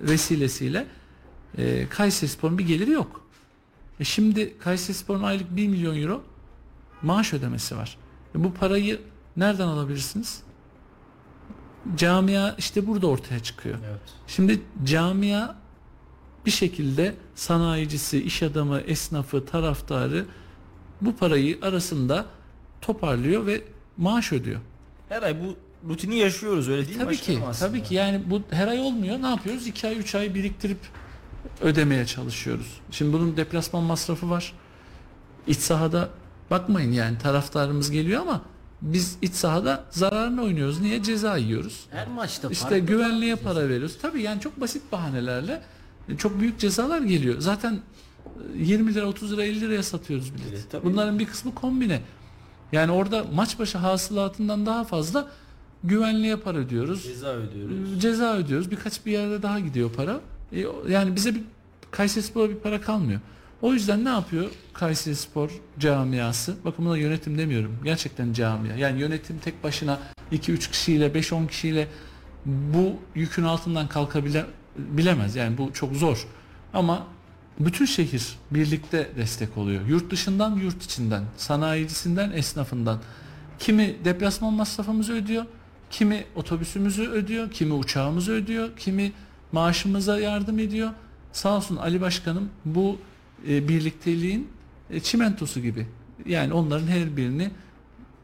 vesilesiyle 0.00 0.86
e, 1.58 1.88
Kayseri 1.88 2.30
Spor'un 2.30 2.58
bir 2.58 2.66
geliri 2.66 2.90
yok. 2.90 3.26
E 4.00 4.04
şimdi 4.04 4.58
Kayseri 4.58 4.96
Spor'un 4.96 5.22
aylık 5.22 5.56
1 5.56 5.68
milyon 5.68 6.02
euro 6.02 6.22
maaş 7.02 7.32
ödemesi 7.32 7.76
var. 7.76 7.98
E 8.34 8.44
bu 8.44 8.54
parayı 8.54 9.00
nereden 9.36 9.66
alabilirsiniz? 9.66 10.42
Camia 11.96 12.54
işte 12.58 12.86
burada 12.86 13.06
ortaya 13.06 13.40
çıkıyor. 13.40 13.78
Evet. 13.90 14.00
Şimdi 14.26 14.60
camia 14.84 15.54
bir 16.46 16.50
şekilde 16.50 17.14
sanayicisi, 17.34 18.22
iş 18.22 18.42
adamı, 18.42 18.80
esnafı, 18.80 19.46
taraftarı 19.46 20.26
bu 21.00 21.16
parayı 21.16 21.58
arasında 21.62 22.26
toparlıyor 22.80 23.46
ve 23.46 23.62
maaş 23.98 24.32
ödüyor. 24.32 24.60
Her 25.08 25.22
ay 25.22 25.36
bu 25.40 25.56
rutini 25.88 26.18
yaşıyoruz 26.18 26.68
öyle 26.68 26.86
değil 26.86 26.96
mi? 26.96 27.04
tabii 27.04 27.16
ki, 27.16 27.38
tabii 27.60 27.82
ki 27.82 27.94
yani 27.94 28.22
bu 28.26 28.42
her 28.50 28.68
ay 28.68 28.78
olmuyor. 28.78 29.22
Ne 29.22 29.26
yapıyoruz? 29.26 29.66
2 29.66 29.86
ay, 29.86 29.98
3 29.98 30.14
ay 30.14 30.34
biriktirip 30.34 30.78
ödemeye 31.60 32.06
çalışıyoruz. 32.06 32.80
Şimdi 32.90 33.12
bunun 33.12 33.36
deplasman 33.36 33.82
masrafı 33.82 34.30
var. 34.30 34.52
İç 35.46 35.58
sahada 35.58 36.08
bakmayın 36.50 36.92
yani 36.92 37.18
taraftarımız 37.18 37.90
geliyor 37.90 38.22
ama 38.22 38.42
biz 38.82 39.16
iç 39.22 39.34
sahada 39.34 39.84
zararını 39.90 40.42
oynuyoruz. 40.42 40.80
Niye? 40.80 41.02
Ceza 41.02 41.36
yiyoruz. 41.36 41.86
Her 41.90 42.08
maçta 42.08 42.48
İşte 42.48 42.78
güvenliğe 42.78 43.36
para 43.36 43.68
veriyoruz. 43.68 43.98
Tabii 44.02 44.22
yani 44.22 44.40
çok 44.40 44.60
basit 44.60 44.92
bahanelerle 44.92 45.62
çok 46.18 46.40
büyük 46.40 46.58
cezalar 46.58 47.00
geliyor. 47.00 47.40
Zaten 47.40 47.80
20 48.56 48.94
lira 48.94 49.06
30 49.06 49.32
lira 49.32 49.44
50 49.44 49.60
liraya 49.60 49.82
satıyoruz 49.82 50.34
bileti. 50.34 50.48
Evet, 50.52 50.66
tabii. 50.70 50.84
Bunların 50.84 51.18
bir 51.18 51.26
kısmı 51.26 51.54
kombine. 51.54 52.00
Yani 52.72 52.92
orada 52.92 53.24
maç 53.34 53.58
başı 53.58 53.78
hasılatından 53.78 54.66
daha 54.66 54.84
fazla 54.84 55.28
güvenliğe 55.84 56.36
para 56.36 56.58
ödüyoruz. 56.58 57.02
Ceza 57.02 57.28
ödüyoruz. 57.28 58.02
Ceza 58.02 58.36
ödüyoruz. 58.36 58.70
Birkaç 58.70 59.06
bir 59.06 59.12
yerde 59.12 59.42
daha 59.42 59.60
gidiyor 59.60 59.90
para. 59.92 60.20
E, 60.52 60.66
yani 60.88 61.16
bize 61.16 61.34
bir 61.34 61.42
Kayserispor'a 61.90 62.50
bir 62.50 62.56
para 62.56 62.80
kalmıyor. 62.80 63.20
O 63.62 63.72
yüzden 63.72 64.04
ne 64.04 64.08
yapıyor 64.08 64.50
Kayserispor 64.72 65.50
camiası? 65.78 66.56
Bakın 66.64 66.84
buna 66.84 66.96
yönetim 66.96 67.38
demiyorum. 67.38 67.78
Gerçekten 67.84 68.32
camia. 68.32 68.76
Yani 68.76 69.00
yönetim 69.00 69.38
tek 69.38 69.64
başına 69.64 69.98
2-3 70.32 70.70
kişiyle 70.70 71.06
5-10 71.06 71.48
kişiyle 71.48 71.88
bu 72.46 72.96
yükün 73.14 73.44
altından 73.44 73.88
kalkabilemez. 73.88 75.36
Yani 75.36 75.58
bu 75.58 75.72
çok 75.72 75.94
zor. 75.94 76.26
Ama 76.74 77.06
bütün 77.60 77.84
şehir 77.84 78.36
birlikte 78.50 79.10
destek 79.16 79.58
oluyor. 79.58 79.86
Yurt 79.86 80.10
dışından, 80.10 80.56
yurt 80.56 80.84
içinden, 80.84 81.24
sanayicisinden, 81.36 82.30
esnafından. 82.30 82.98
Kimi 83.58 83.96
deplasman 84.04 84.52
masrafımızı 84.52 85.12
ödüyor, 85.12 85.44
kimi 85.90 86.24
otobüsümüzü 86.36 87.08
ödüyor, 87.08 87.50
kimi 87.50 87.72
uçağımızı 87.72 88.32
ödüyor, 88.32 88.76
kimi 88.76 89.12
maaşımıza 89.52 90.20
yardım 90.20 90.58
ediyor. 90.58 90.90
Sağ 91.32 91.56
olsun 91.56 91.76
Ali 91.76 92.00
Başkanım 92.00 92.50
bu 92.64 92.98
e, 93.48 93.68
birlikteliğin 93.68 94.48
e, 94.90 95.00
çimentosu 95.00 95.60
gibi. 95.60 95.86
Yani 96.26 96.52
onların 96.52 96.86
her 96.86 97.16
birini 97.16 97.50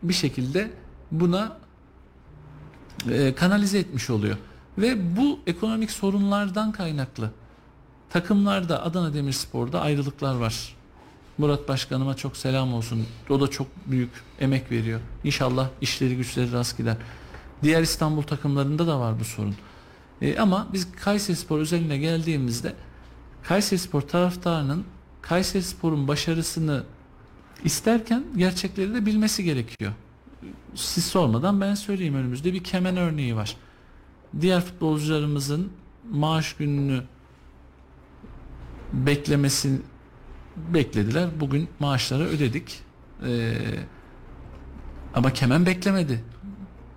bir 0.03 0.15
şekilde 0.15 0.71
buna 1.11 1.57
e, 3.11 3.35
kanalize 3.35 3.79
etmiş 3.79 4.11
oluyor. 4.11 4.37
Ve 4.79 5.17
bu 5.17 5.41
ekonomik 5.47 5.91
sorunlardan 5.91 6.73
kaynaklı 6.73 7.31
takımlarda 8.15 8.83
Adana 8.83 9.15
Demirspor'da 9.15 9.81
ayrılıklar 9.81 10.35
var. 10.35 10.75
Murat 11.39 11.69
Başkanıma 11.69 12.17
çok 12.17 12.37
selam 12.37 12.75
olsun. 12.75 13.07
O 13.31 13.41
da 13.41 13.49
çok 13.49 13.67
büyük 13.87 14.11
emek 14.41 14.71
veriyor. 14.71 15.01
İnşallah 15.25 15.69
işleri 15.81 16.17
güçleri 16.17 16.53
rast 16.53 16.79
gider. 16.79 16.97
Diğer 17.63 17.83
İstanbul 17.83 18.23
takımlarında 18.23 18.87
da 18.87 19.01
var 19.01 19.21
bu 19.21 19.25
sorun. 19.25 19.55
E, 20.23 20.39
ama 20.39 20.69
biz 20.73 20.93
Kayserispor 20.93 21.59
özeline 21.59 21.99
geldiğimizde 21.99 22.75
Kayserispor 23.43 24.01
taraftarının 24.01 24.85
Kayserispor'un 25.23 26.09
başarısını 26.09 26.85
isterken 27.65 28.25
gerçekleri 28.37 28.95
de 28.95 29.07
bilmesi 29.07 29.45
gerekiyor. 29.45 29.93
Siz 30.75 31.05
sormadan 31.05 31.61
ben 31.61 31.75
söyleyeyim 31.75 32.15
önümüzde 32.15 32.53
bir 32.53 32.65
kemen 32.65 32.97
örneği 32.97 33.37
var. 33.37 33.57
Diğer 34.41 34.61
futbolcularımızın 34.61 35.73
maaş 36.11 36.53
gününü 36.53 37.03
beklemesini 38.95 39.79
beklediler. 40.57 41.29
Bugün 41.41 41.69
maaşları 41.81 42.23
ödedik. 42.25 42.81
Ee, 43.27 43.55
ama 45.15 45.33
Kemen 45.33 45.67
beklemedi. 45.67 46.25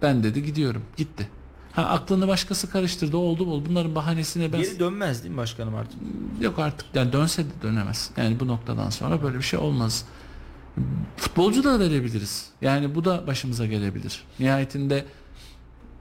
Ben 0.01 0.23
dedi 0.23 0.43
gidiyorum. 0.45 0.81
Gitti. 0.97 1.29
Ha 1.73 1.83
aklını 1.85 2.27
başkası 2.27 2.69
karıştırdı. 2.69 3.17
Oldu 3.17 3.45
oldu. 3.45 3.65
Bunların 3.69 3.95
bahanesine 3.95 4.53
ben 4.53 4.61
Geri 4.61 4.79
dönmez 4.79 5.23
değil 5.23 5.31
mi 5.33 5.37
başkanım 5.37 5.75
artık? 5.75 5.99
yok 6.41 6.59
artık 6.59 6.85
yani 6.93 7.13
dönse 7.13 7.43
de 7.45 7.49
dönemez. 7.63 8.11
Yani 8.17 8.39
bu 8.39 8.47
noktadan 8.47 8.89
sonra 8.89 9.23
böyle 9.23 9.37
bir 9.37 9.43
şey 9.43 9.59
olmaz. 9.59 10.05
Futbolcu 11.17 11.63
da 11.63 11.79
verebiliriz. 11.79 12.49
Yani 12.61 12.95
bu 12.95 13.05
da 13.05 13.27
başımıza 13.27 13.65
gelebilir. 13.65 14.23
Nihayetinde 14.39 15.05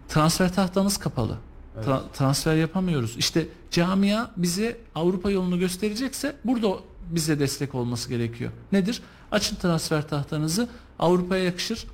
transfer 0.09 0.55
tahtamız 0.55 0.97
kapalı. 0.97 1.39
Tra- 1.85 2.13
transfer 2.13 2.57
yapamıyoruz. 2.57 3.17
İşte 3.19 3.47
camia 3.71 4.31
bize 4.37 4.77
Avrupa 4.95 5.31
yolunu 5.31 5.59
gösterecekse 5.59 6.37
burada 6.45 6.69
bize 7.11 7.39
destek 7.41 7.75
olması 7.75 8.09
gerekiyor. 8.09 8.53
Nedir? 8.73 9.03
Açın 9.33 9.57
transfer 9.57 10.09
tahtanızı 10.09 10.69
Avrupa'ya 10.99 11.45
yakışır. 11.45 11.87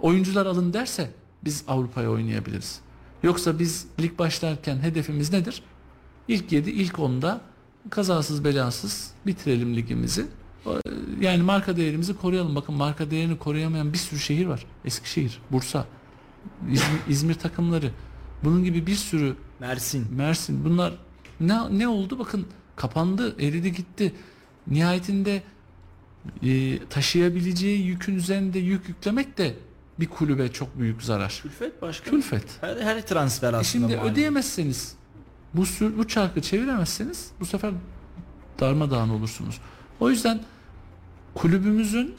Oyuncular 0.00 0.46
alın 0.46 0.72
derse 0.72 1.10
biz 1.44 1.64
Avrupa'ya 1.68 2.10
oynayabiliriz. 2.10 2.80
Yoksa 3.22 3.58
biz 3.58 3.86
lig 4.00 4.18
başlarken 4.18 4.76
hedefimiz 4.76 5.32
nedir? 5.32 5.62
İlk 6.28 6.52
7, 6.52 6.70
ilk 6.70 6.94
10'da 6.94 7.40
kazasız 7.90 8.44
belasız 8.44 9.10
bitirelim 9.26 9.76
ligimizi. 9.76 10.26
Yani 11.20 11.42
marka 11.42 11.76
değerimizi 11.76 12.16
koruyalım. 12.16 12.56
Bakın 12.56 12.74
marka 12.74 13.10
değerini 13.10 13.38
koruyamayan 13.38 13.92
bir 13.92 13.98
sürü 13.98 14.20
şehir 14.20 14.46
var. 14.46 14.66
Eskişehir, 14.84 15.40
Bursa, 15.52 15.86
İzmir, 16.70 17.00
İzmir 17.08 17.34
takımları. 17.34 17.90
Bunun 18.44 18.64
gibi 18.64 18.86
bir 18.86 18.94
sürü 18.94 19.36
Mersin. 19.60 20.06
Mersin 20.14 20.64
bunlar 20.64 20.94
ne 21.40 21.78
ne 21.78 21.88
oldu 21.88 22.18
bakın 22.18 22.46
kapandı 22.76 23.36
eridi 23.42 23.72
gitti 23.72 24.14
nihayetinde 24.66 25.42
e, 26.42 26.78
taşıyabileceği 26.90 27.86
yükün 27.86 28.14
üzerinde 28.16 28.58
yük 28.58 28.88
yüklemek 28.88 29.38
de 29.38 29.54
bir 30.00 30.06
kulübe 30.06 30.52
çok 30.52 30.78
büyük 30.78 31.02
zarar. 31.02 31.40
Külfet 31.42 31.82
başkanım. 31.82 32.20
Külfet. 32.20 32.44
Her, 32.60 32.76
her 32.76 33.06
transfer 33.06 33.52
E 33.52 33.56
aslında 33.56 33.64
şimdi 33.64 33.96
maliyet. 33.96 34.12
ödeyemezseniz 34.12 34.94
bu 35.54 35.66
sür, 35.66 35.98
bu 35.98 36.08
çarkı 36.08 36.42
çeviremezseniz 36.42 37.30
bu 37.40 37.46
sefer 37.46 37.72
darmadağın 38.60 39.08
olursunuz. 39.08 39.60
O 40.00 40.10
yüzden 40.10 40.40
kulübümüzün 41.34 42.14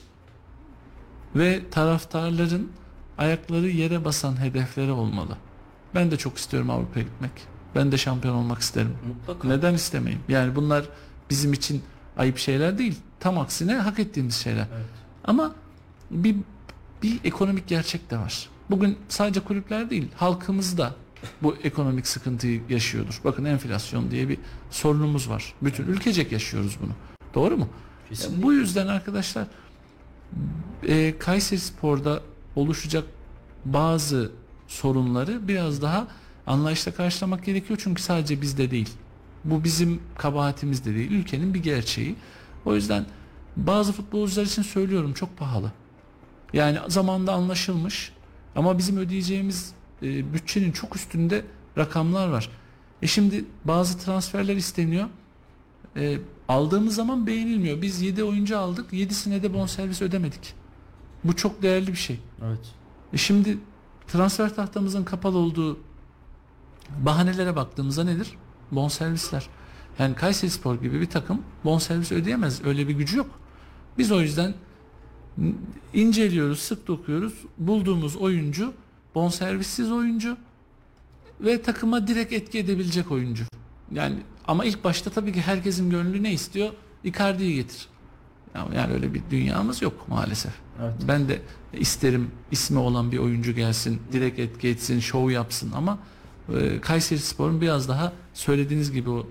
ve 1.36 1.69
taraftarların 1.71 2.71
ayakları 3.17 3.67
yere 3.67 4.05
basan 4.05 4.41
hedefleri 4.41 4.91
olmalı. 4.91 5.38
Ben 5.95 6.11
de 6.11 6.17
çok 6.17 6.37
istiyorum 6.37 6.69
Avrupa'ya 6.69 7.05
gitmek. 7.05 7.31
Ben 7.75 7.91
de 7.91 7.97
şampiyon 7.97 8.35
olmak 8.35 8.61
isterim. 8.61 8.97
Mutlaka. 9.07 9.47
Neden 9.47 9.73
istemeyeyim? 9.73 10.23
Yani 10.29 10.55
bunlar 10.55 10.85
bizim 11.29 11.53
için 11.53 11.83
ayıp 12.17 12.37
şeyler 12.37 12.77
değil. 12.77 12.95
Tam 13.19 13.37
aksine 13.37 13.75
hak 13.75 13.99
ettiğimiz 13.99 14.35
şeyler. 14.35 14.67
Evet. 14.75 14.85
Ama 15.23 15.55
bir 16.11 16.35
bir 17.03 17.19
ekonomik 17.23 17.67
gerçek 17.67 18.11
de 18.11 18.17
var. 18.17 18.49
Bugün 18.69 18.97
sadece 19.09 19.39
kulüpler 19.39 19.89
değil, 19.89 20.07
halkımız 20.15 20.77
da 20.77 20.95
bu 21.43 21.55
ekonomik 21.63 22.07
sıkıntıyı 22.07 22.61
yaşıyordur. 22.69 23.21
Bakın 23.23 23.45
enflasyon 23.45 24.11
diye 24.11 24.29
bir 24.29 24.37
sorunumuz 24.71 25.29
var. 25.29 25.53
Bütün 25.61 25.83
ülkecek 25.87 26.31
yaşıyoruz 26.31 26.77
bunu. 26.81 26.91
Doğru 27.33 27.57
mu? 27.57 27.69
Kesinlikle. 28.09 28.43
Bu 28.43 28.53
yüzden 28.53 28.87
arkadaşlar 28.87 29.47
e, 30.87 31.17
Kayseri 31.19 31.59
Spor'da 31.59 32.21
oluşacak 32.55 33.03
bazı 33.65 34.31
sorunları 34.68 35.47
biraz 35.47 35.82
daha 35.82 36.07
anlayışla 36.47 36.93
karşılamak 36.93 37.45
gerekiyor. 37.45 37.80
Çünkü 37.84 38.01
sadece 38.01 38.41
bizde 38.41 38.72
değil. 38.72 38.89
Bu 39.43 39.63
bizim 39.63 40.01
kabahatimiz 40.18 40.86
de 40.86 40.95
değil. 40.95 41.11
Ülkenin 41.11 41.53
bir 41.53 41.63
gerçeği. 41.63 42.16
O 42.66 42.76
yüzden 42.76 43.05
bazı 43.57 43.93
futbolcular 43.93 44.45
için 44.45 44.61
söylüyorum 44.61 45.13
çok 45.13 45.38
pahalı. 45.38 45.72
Yani 46.53 46.80
zamanda 46.88 47.34
anlaşılmış 47.34 48.11
ama 48.55 48.78
bizim 48.78 48.97
ödeyeceğimiz 48.97 49.74
e, 50.01 50.34
bütçenin 50.34 50.72
çok 50.72 50.95
üstünde 50.95 51.45
rakamlar 51.78 52.28
var. 52.28 52.49
E 53.01 53.07
şimdi 53.07 53.45
bazı 53.66 53.99
transferler 53.99 54.55
isteniyor. 54.55 55.07
E, 55.95 56.18
aldığımız 56.47 56.95
zaman 56.95 57.28
beğenilmiyor. 57.28 57.82
Biz 57.82 58.01
7 58.01 58.24
oyuncu 58.24 58.57
aldık. 58.57 58.93
7'sine 58.93 59.43
de 59.43 59.53
bonservis 59.53 60.01
ödemedik. 60.01 60.53
Bu 61.24 61.36
çok 61.36 61.61
değerli 61.61 61.88
bir 61.88 61.97
şey. 61.97 62.20
Evet. 62.45 62.59
E 63.13 63.18
şimdi 63.18 63.57
transfer 64.07 64.55
tahtamızın 64.55 65.03
kapalı 65.03 65.37
olduğu 65.37 65.77
bahanelere 66.99 67.55
baktığımızda 67.55 68.03
nedir? 68.03 68.31
Bonservisler. 68.71 69.47
Yani 69.99 70.15
Kayseri 70.15 70.51
Spor 70.51 70.75
gibi 70.81 71.01
bir 71.01 71.09
takım 71.09 71.41
bonservis 71.65 72.11
ödeyemez. 72.11 72.65
Öyle 72.65 72.87
bir 72.87 72.93
gücü 72.93 73.17
yok. 73.17 73.39
Biz 73.97 74.11
o 74.11 74.21
yüzden 74.21 74.53
inceliyoruz, 75.93 76.59
sık 76.59 76.87
dokuyoruz. 76.87 77.33
Bulduğumuz 77.57 78.15
oyuncu 78.15 78.73
bonservissiz 79.15 79.91
oyuncu 79.91 80.37
ve 81.41 81.61
takıma 81.61 82.07
direkt 82.07 82.33
etki 82.33 82.59
edebilecek 82.59 83.11
oyuncu. 83.11 83.43
Yani 83.91 84.15
ama 84.47 84.65
ilk 84.65 84.83
başta 84.83 85.09
tabii 85.09 85.33
ki 85.33 85.41
herkesin 85.41 85.89
gönlü 85.89 86.23
ne 86.23 86.33
istiyor? 86.33 86.69
Icardi'yi 87.03 87.55
getir. 87.55 87.87
Yani 88.75 88.93
öyle 88.93 89.13
bir 89.13 89.21
dünyamız 89.31 89.81
yok 89.81 90.05
maalesef. 90.07 90.51
Evet. 90.81 90.93
Ben 91.07 91.27
de 91.29 91.41
isterim 91.73 92.31
ismi 92.51 92.79
olan 92.79 93.11
bir 93.11 93.17
oyuncu 93.17 93.51
gelsin, 93.51 94.01
direkt 94.11 94.39
etki 94.39 94.67
etsin, 94.67 94.99
şov 94.99 95.29
yapsın 95.29 95.71
ama 95.75 95.99
e, 96.53 96.81
Kayseri 96.81 97.19
Spor'un 97.19 97.61
biraz 97.61 97.89
daha 97.89 98.13
söylediğiniz 98.33 98.91
gibi 98.91 99.09
o 99.09 99.27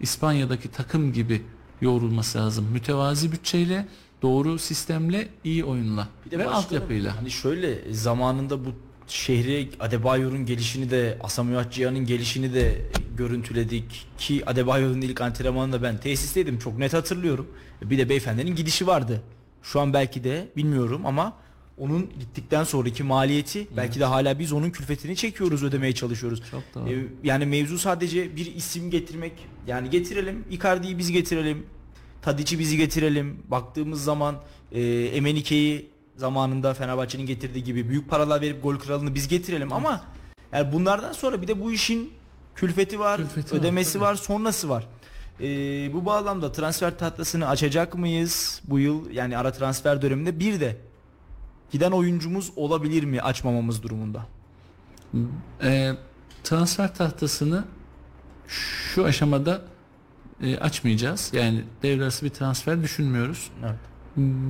İspanya'daki 0.00 0.70
takım 0.70 1.12
gibi 1.12 1.42
yoğrulması 1.80 2.38
lazım. 2.38 2.66
Mütevazi 2.72 3.32
bütçeyle, 3.32 3.88
doğru 4.22 4.58
sistemle, 4.58 5.28
iyi 5.44 5.64
oyunla 5.64 6.08
Bir 6.26 6.30
de 6.30 6.38
ve 6.38 6.48
altyapıyla. 6.48 7.16
Hani 7.16 7.30
şöyle 7.30 7.94
zamanında 7.94 8.64
bu 8.64 8.68
şehre 9.08 9.68
Adebayor'un 9.80 10.46
gelişini 10.46 10.90
de 10.90 11.18
Asamoah 11.22 11.70
Gyan'ın 11.70 12.06
gelişini 12.06 12.54
de 12.54 12.82
görüntüledik 13.16 14.06
ki 14.18 14.42
Adebayor'un 14.46 15.00
ilk 15.00 15.20
antrenmanında 15.20 15.82
ben 15.82 15.98
tesisteydim 15.98 16.58
çok 16.58 16.78
net 16.78 16.94
hatırlıyorum. 16.94 17.46
Bir 17.82 17.98
de 17.98 18.08
beyefendinin 18.08 18.56
gidişi 18.56 18.86
vardı. 18.86 19.22
Şu 19.62 19.80
an 19.80 19.92
belki 19.92 20.24
de 20.24 20.48
bilmiyorum 20.56 21.06
ama 21.06 21.32
onun 21.78 22.10
gittikten 22.20 22.64
sonraki 22.64 23.02
maliyeti 23.02 23.66
belki 23.76 24.00
de 24.00 24.04
hala 24.04 24.38
biz 24.38 24.52
onun 24.52 24.70
külfetini 24.70 25.16
çekiyoruz 25.16 25.62
ödemeye 25.62 25.94
çalışıyoruz. 25.94 26.42
Çok 26.50 26.62
doğru. 26.74 26.90
Ee, 26.90 27.06
yani 27.22 27.46
mevzu 27.46 27.78
sadece 27.78 28.36
bir 28.36 28.54
isim 28.54 28.90
getirmek. 28.90 29.32
Yani 29.66 29.90
getirelim 29.90 30.44
Icardi'yi 30.50 30.98
biz 30.98 31.12
getirelim. 31.12 31.66
Tadic'i 32.22 32.58
bizi 32.58 32.76
getirelim. 32.76 33.42
Baktığımız 33.48 34.04
zaman 34.04 34.36
e, 34.72 34.82
Emenike'yi 35.04 35.90
zamanında 36.16 36.74
Fenerbahçe'nin 36.74 37.26
getirdiği 37.26 37.64
gibi 37.64 37.88
büyük 37.88 38.10
paralar 38.10 38.40
verip 38.40 38.62
gol 38.62 38.76
kralını 38.76 39.14
biz 39.14 39.28
getirelim 39.28 39.72
ama 39.72 40.04
yani 40.52 40.72
bunlardan 40.72 41.12
sonra 41.12 41.42
bir 41.42 41.48
de 41.48 41.60
bu 41.60 41.72
işin 41.72 42.10
külfeti 42.56 42.98
var, 42.98 43.16
Külfeti 43.16 43.54
var, 43.54 43.60
ödemesi 43.60 43.92
tabii. 43.92 44.02
var, 44.04 44.14
sonrası 44.14 44.68
var. 44.68 44.86
Ee, 45.40 45.44
bu 45.92 46.06
bağlamda 46.06 46.52
transfer 46.52 46.98
tahtasını 46.98 47.48
açacak 47.48 47.94
mıyız 47.94 48.60
bu 48.64 48.78
yıl 48.78 49.10
yani 49.10 49.38
ara 49.38 49.52
transfer 49.52 50.02
döneminde 50.02 50.40
bir 50.40 50.60
de 50.60 50.76
giden 51.70 51.90
oyuncumuz 51.90 52.50
olabilir 52.56 53.04
mi 53.04 53.20
açmamamız 53.22 53.82
durumunda? 53.82 54.26
E, 55.62 55.92
transfer 56.44 56.94
tahtasını 56.94 57.64
şu 58.48 59.04
aşamada 59.04 59.62
e, 60.42 60.56
açmayacağız. 60.58 61.30
Yani 61.34 61.64
devre 61.82 62.02
arası 62.02 62.24
bir 62.24 62.30
transfer 62.30 62.82
düşünmüyoruz. 62.82 63.50
Evet. 63.64 63.78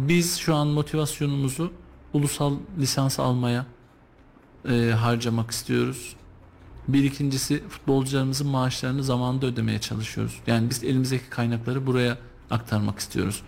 Biz 0.09 0.37
şu 0.39 0.55
an 0.55 0.67
motivasyonumuzu 0.67 1.73
ulusal 2.13 2.57
lisans 2.79 3.21
almaya 3.21 3.67
e, 4.69 4.91
harcamak 4.91 5.51
istiyoruz. 5.51 6.17
Bir 6.89 7.05
ikincisi 7.05 7.69
futbolcularımızın 7.69 8.47
maaşlarını 8.47 9.05
zamanında 9.05 9.47
ödemeye 9.47 9.79
çalışıyoruz. 9.79 10.41
Yani 10.47 10.71
biz 10.71 10.85
elimizdeki 10.85 11.31
kaynakları 11.31 11.87
buraya 11.87 12.19
aktarmak 12.51 12.99
istiyoruz. 12.99 13.43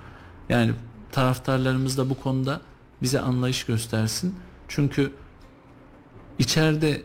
Yani 0.48 0.72
taraftarlarımız 1.12 1.98
da 1.98 2.10
bu 2.10 2.20
konuda 2.20 2.60
bize 3.02 3.20
anlayış 3.20 3.64
göstersin. 3.64 4.34
Çünkü 4.68 5.12
içeride 6.38 7.02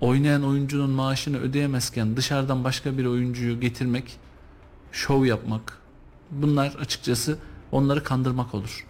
oynayan 0.00 0.44
oyuncunun 0.44 0.90
maaşını 0.90 1.38
ödeyemezken 1.38 2.16
dışarıdan 2.16 2.64
başka 2.64 2.98
bir 2.98 3.04
oyuncuyu 3.04 3.60
getirmek, 3.60 4.16
şov 4.92 5.24
yapmak 5.24 5.78
bunlar 6.30 6.74
açıkçası 6.74 7.38
onları 7.72 8.04
kandırmak 8.04 8.54
olur. 8.54 8.86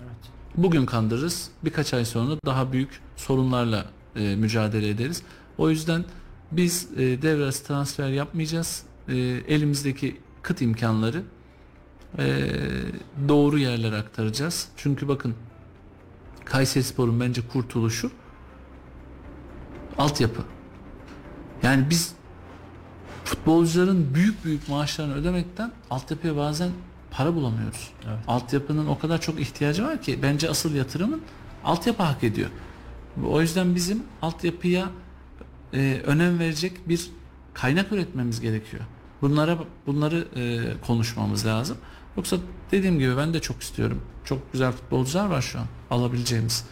Bugün 0.57 0.87
kandırırız. 0.87 1.49
Birkaç 1.65 1.95
ay 1.95 2.05
sonra 2.05 2.37
daha 2.47 2.73
büyük 2.73 3.01
sorunlarla 3.17 3.87
e, 4.17 4.37
mücadele 4.37 4.89
ederiz. 4.89 5.23
O 5.59 5.71
yüzden 5.71 6.05
biz 6.53 6.89
e, 6.97 7.23
devre 7.23 7.45
arası 7.45 7.65
transfer 7.65 8.09
yapmayacağız. 8.09 8.83
E, 9.09 9.17
elimizdeki 9.49 10.17
kıt 10.43 10.63
imkanları 10.63 11.23
e, 12.19 12.47
doğru 13.29 13.59
yerlere 13.59 13.97
aktaracağız. 13.97 14.69
Çünkü 14.77 15.09
bakın 15.09 15.35
Kayserispor'un 16.45 17.21
bence 17.21 17.43
kurtuluşu 17.53 18.11
altyapı. 19.99 20.43
Yani 21.63 21.91
biz 21.91 22.15
futbolcuların 23.25 24.15
büyük 24.15 24.45
büyük 24.45 24.69
maaşlarını 24.69 25.15
ödemekten 25.15 25.73
altyapıya 25.91 26.37
bazen 26.37 26.71
para 27.11 27.35
bulamıyoruz. 27.35 27.91
Evet. 28.09 28.19
Altyapının 28.29 28.87
o 28.87 28.99
kadar 28.99 29.21
çok 29.21 29.41
ihtiyacı 29.41 29.85
var 29.85 30.03
ki 30.03 30.19
bence 30.23 30.51
asıl 30.51 30.75
yatırımın 30.75 31.23
altyapı 31.65 32.03
hak 32.03 32.25
ediyor. 32.25 32.51
O 33.27 33.41
yüzden 33.41 33.75
bizim 33.75 34.03
altyapıya 34.23 34.91
e, 35.75 36.01
önem 36.07 36.39
verecek 36.39 36.89
bir 36.89 37.11
kaynak 37.55 37.93
üretmemiz 37.93 38.41
gerekiyor. 38.41 38.83
Bunlara 39.23 39.59
bunları 39.87 40.29
e, 40.37 40.73
konuşmamız 40.87 41.47
lazım. 41.47 41.77
Yoksa 42.17 42.37
dediğim 42.71 42.99
gibi 42.99 43.17
ben 43.17 43.35
de 43.35 43.41
çok 43.41 43.63
istiyorum. 43.63 44.03
Çok 44.25 44.53
güzel 44.53 44.73
futbolcular 44.73 45.27
var 45.27 45.43
şu 45.43 45.59
an 45.59 45.67
alabileceğimiz. 45.91 46.65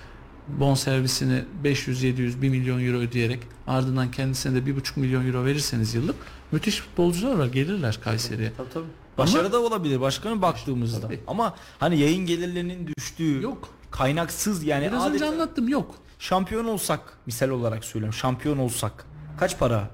Bon 0.48 0.74
servisini 0.74 1.44
500 1.64 2.02
700 2.02 2.42
1 2.42 2.48
milyon 2.48 2.86
euro 2.86 2.96
ödeyerek 2.96 3.40
ardından 3.66 4.10
kendisine 4.10 4.54
de 4.54 4.70
1,5 4.70 5.00
milyon 5.00 5.26
euro 5.26 5.44
verirseniz 5.44 5.94
yıllık 5.94 6.16
müthiş 6.52 6.80
futbolcular 6.80 7.34
var 7.34 7.46
gelirler 7.46 8.00
Kayseri'ye. 8.04 8.52
Tabii 8.56 8.68
tabii. 8.74 8.84
Başarı 9.18 9.52
da 9.52 9.60
olabilir 9.62 10.00
başkanım 10.00 10.42
baktığımızda. 10.42 11.00
Tabii. 11.00 11.20
Ama 11.26 11.54
hani 11.78 11.98
yayın 11.98 12.26
gelirlerinin 12.26 12.94
düştüğü 12.96 13.42
Yok. 13.42 13.68
kaynaksız 13.90 14.64
yani 14.64 14.86
Biraz 14.86 15.06
önce 15.06 15.24
adeta 15.24 15.28
anlattım 15.28 15.68
yok. 15.68 15.94
Şampiyon 16.18 16.64
olsak 16.64 17.00
misal 17.26 17.48
olarak 17.48 17.84
söylüyorum 17.84 18.18
şampiyon 18.18 18.58
olsak 18.58 19.04
kaç 19.40 19.58
para 19.58 19.90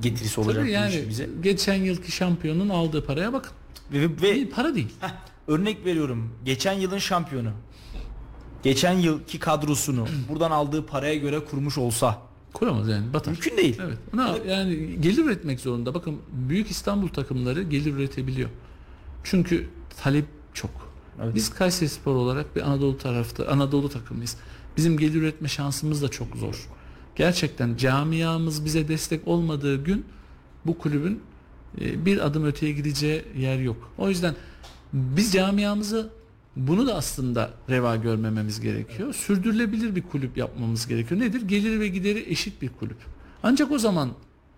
getirisi 0.00 0.40
olacak 0.40 0.62
Tabii 0.62 0.70
yani 0.72 1.04
bize? 1.08 1.28
geçen 1.42 1.74
yılki 1.74 2.12
şampiyonun 2.12 2.68
aldığı 2.68 3.06
paraya 3.06 3.32
bakın. 3.32 3.52
Ve, 3.92 4.00
ve 4.02 4.22
Değil, 4.22 4.50
para 4.50 4.74
değil. 4.74 4.92
heh, 5.00 5.08
örnek 5.48 5.84
veriyorum 5.84 6.32
geçen 6.44 6.72
yılın 6.72 6.98
şampiyonu 6.98 7.50
geçen 8.62 8.92
yılki 8.92 9.38
kadrosunu 9.38 10.06
buradan 10.28 10.50
aldığı 10.50 10.86
paraya 10.86 11.14
göre 11.14 11.40
kurmuş 11.44 11.78
olsa 11.78 12.18
Kuramaz 12.52 12.88
yani 12.88 13.12
batar. 13.12 13.32
mümkün 13.32 13.56
değil. 13.56 13.78
Evet. 13.86 13.98
Ne, 14.14 14.52
yani 14.52 15.00
gelir 15.00 15.24
üretmek 15.24 15.60
zorunda. 15.60 15.94
Bakın 15.94 16.16
büyük 16.32 16.70
İstanbul 16.70 17.08
takımları 17.08 17.62
gelir 17.62 17.92
üretebiliyor. 17.94 18.48
Çünkü 19.24 19.68
talep 20.02 20.24
çok. 20.54 20.70
Evet. 21.22 21.34
Biz 21.34 21.50
Kayseri 21.54 21.88
Spor 21.88 22.14
olarak 22.14 22.56
bir 22.56 22.60
Anadolu 22.62 22.98
tarafta 22.98 23.46
Anadolu 23.48 23.88
takımıyız. 23.88 24.36
Bizim 24.76 24.98
gelir 24.98 25.14
üretme 25.14 25.48
şansımız 25.48 26.02
da 26.02 26.08
çok 26.08 26.36
zor. 26.36 26.68
Gerçekten 27.16 27.76
camiamız 27.76 28.64
bize 28.64 28.88
destek 28.88 29.28
olmadığı 29.28 29.84
gün 29.84 30.04
bu 30.66 30.78
kulübün 30.78 31.20
e, 31.80 32.06
bir 32.06 32.26
adım 32.26 32.44
öteye 32.44 32.72
gideceği 32.72 33.22
yer 33.38 33.58
yok. 33.58 33.92
O 33.98 34.08
yüzden 34.08 34.34
biz 34.92 35.32
camiamızı 35.32 36.10
bunu 36.56 36.86
da 36.86 36.94
aslında 36.94 37.50
reva 37.70 37.96
görmememiz 37.96 38.60
gerekiyor. 38.60 39.14
Sürdürülebilir 39.14 39.96
bir 39.96 40.02
kulüp 40.02 40.36
yapmamız 40.36 40.86
gerekiyor. 40.86 41.20
Nedir? 41.20 41.42
Geliri 41.42 41.80
ve 41.80 41.88
gideri 41.88 42.24
eşit 42.30 42.62
bir 42.62 42.68
kulüp. 42.68 42.96
Ancak 43.42 43.70
o 43.70 43.78
zaman 43.78 44.10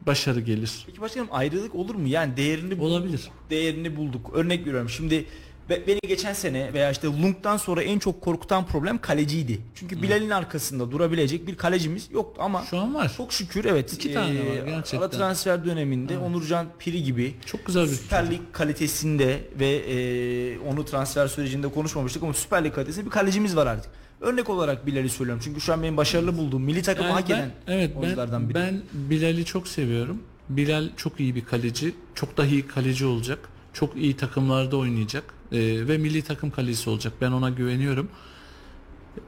başarı 0.06 0.40
gelir. 0.40 0.82
Peki 0.86 1.00
başkanım 1.00 1.28
ayrılık 1.30 1.74
olur 1.74 1.94
mu? 1.94 2.08
Yani 2.08 2.36
değerini 2.36 2.82
Olabilir. 2.82 3.30
değerini 3.50 3.96
bulduk. 3.96 4.30
Örnek 4.34 4.66
veriyorum. 4.66 4.88
Şimdi 4.88 5.26
beni 5.70 5.98
geçen 6.08 6.32
sene 6.32 6.72
veya 6.72 6.90
işte 6.90 7.06
Lung'dan 7.08 7.56
sonra 7.56 7.82
en 7.82 7.98
çok 7.98 8.20
korkutan 8.20 8.66
problem 8.66 8.98
kaleciydi. 8.98 9.58
Çünkü 9.74 10.02
Bilal'in 10.02 10.30
arkasında 10.30 10.90
durabilecek 10.90 11.46
bir 11.46 11.56
kalecimiz 11.56 12.08
yoktu 12.12 12.42
ama 12.44 12.62
Şu 12.70 12.78
an 12.78 12.94
var. 12.94 13.12
çok 13.16 13.32
şükür 13.32 13.64
evet. 13.64 13.92
İki 13.92 14.14
tane 14.14 14.40
var 14.40 14.66
gerçekten. 14.66 14.98
Ara 14.98 15.10
transfer 15.10 15.64
döneminde 15.64 16.18
Onurcan 16.18 16.66
Piri 16.78 17.02
gibi 17.02 17.34
Çok 17.46 17.66
güzel 17.66 17.82
bir 17.84 17.88
Süper 17.88 18.30
Lig 18.30 18.40
kalitesinde 18.52 19.40
ve 19.60 19.86
eee, 19.86 20.58
onu 20.58 20.84
transfer 20.84 21.28
sürecinde 21.28 21.68
konuşmamıştık 21.68 22.22
ama 22.22 22.32
Süper 22.34 22.64
Lig 22.64 22.74
kalitesinde 22.74 23.04
bir 23.06 23.10
kalecimiz 23.10 23.56
var 23.56 23.66
artık. 23.66 23.90
Örnek 24.20 24.50
olarak 24.50 24.86
Bilal'i 24.86 25.08
söylüyorum. 25.08 25.42
Çünkü 25.44 25.60
şu 25.60 25.72
an 25.72 25.82
benim 25.82 25.96
başarılı 25.96 26.38
bulduğum 26.38 26.62
milli 26.62 26.82
takımı 26.82 27.08
hak 27.08 27.28
ben- 27.28 27.34
eden 27.34 27.50
evet 27.66 27.90
ben, 27.94 28.00
oyunculardan 28.00 28.48
biri. 28.48 28.54
ben 28.54 28.82
Bilal'i 28.92 29.44
çok 29.44 29.68
seviyorum. 29.68 30.22
Bilal 30.48 30.88
çok 30.96 31.20
iyi 31.20 31.34
bir 31.34 31.44
kaleci. 31.44 31.94
Çok 32.14 32.36
daha 32.36 32.46
iyi 32.46 32.66
kaleci 32.66 33.06
olacak. 33.06 33.38
Çok 33.74 33.96
iyi 33.96 34.16
takımlarda 34.16 34.76
oynayacak. 34.76 35.34
Ee, 35.52 35.88
ve 35.88 35.98
milli 35.98 36.22
takım 36.22 36.50
kalecisi 36.50 36.90
olacak. 36.90 37.12
Ben 37.20 37.32
ona 37.32 37.50
güveniyorum. 37.50 38.08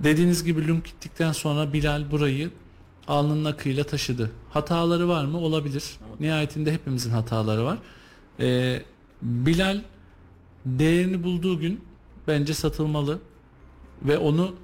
Dediğiniz 0.01 0.44
gibi 0.44 0.68
Lung 0.68 0.84
gittikten 0.84 1.32
sonra 1.32 1.72
Bilal 1.72 2.11
burayı 2.11 2.51
alnının 3.09 3.44
akıyla 3.44 3.84
taşıdı. 3.84 4.30
Hataları 4.51 5.09
var 5.09 5.24
mı? 5.24 5.38
Olabilir. 5.38 5.84
Nihayetinde 6.20 6.72
hepimizin 6.72 7.11
hataları 7.11 7.64
var. 7.64 7.78
Ee, 8.40 8.82
Bilal 9.22 9.80
değerini 10.66 11.22
bulduğu 11.22 11.61
gün 11.61 11.80
bence 12.28 12.55
satılmalı 12.55 13.18
ve 14.03 14.18
onu 14.18 14.55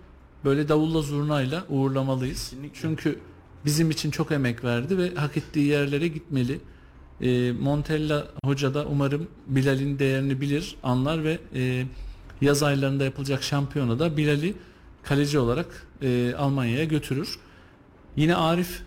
böyle 0.45 0.69
davulla 0.69 1.03
zurnayla 1.03 1.65
uğurlamalıyız. 1.69 2.51
Kesinlikle. 2.51 2.81
Çünkü 2.81 3.19
bizim 3.65 3.91
için 3.91 4.11
çok 4.11 4.33
emek 4.33 4.65
verdi 4.65 4.99
ve 4.99 5.15
hak 5.15 5.37
ettiği 5.37 5.67
yerlere 5.67 6.09
gitmeli. 6.09 6.61
Ee, 7.21 7.53
Montella 7.61 8.29
hoca 8.45 8.75
da 8.75 8.87
umarım 8.87 9.29
Bilal'in 9.47 9.99
değerini 9.99 10.41
bilir, 10.41 10.77
anlar 10.83 11.25
ve 11.25 11.39
e, 11.55 11.85
yaz 12.41 12.63
aylarında 12.63 13.05
yapılacak 13.05 13.43
şampiyonada 13.43 14.17
Bilal'i 14.17 14.55
kaleci 15.03 15.39
olarak 15.39 15.87
e, 16.03 16.35
Almanya'ya 16.39 16.85
götürür. 16.85 17.39
Yine 18.17 18.37
Arif 18.37 18.83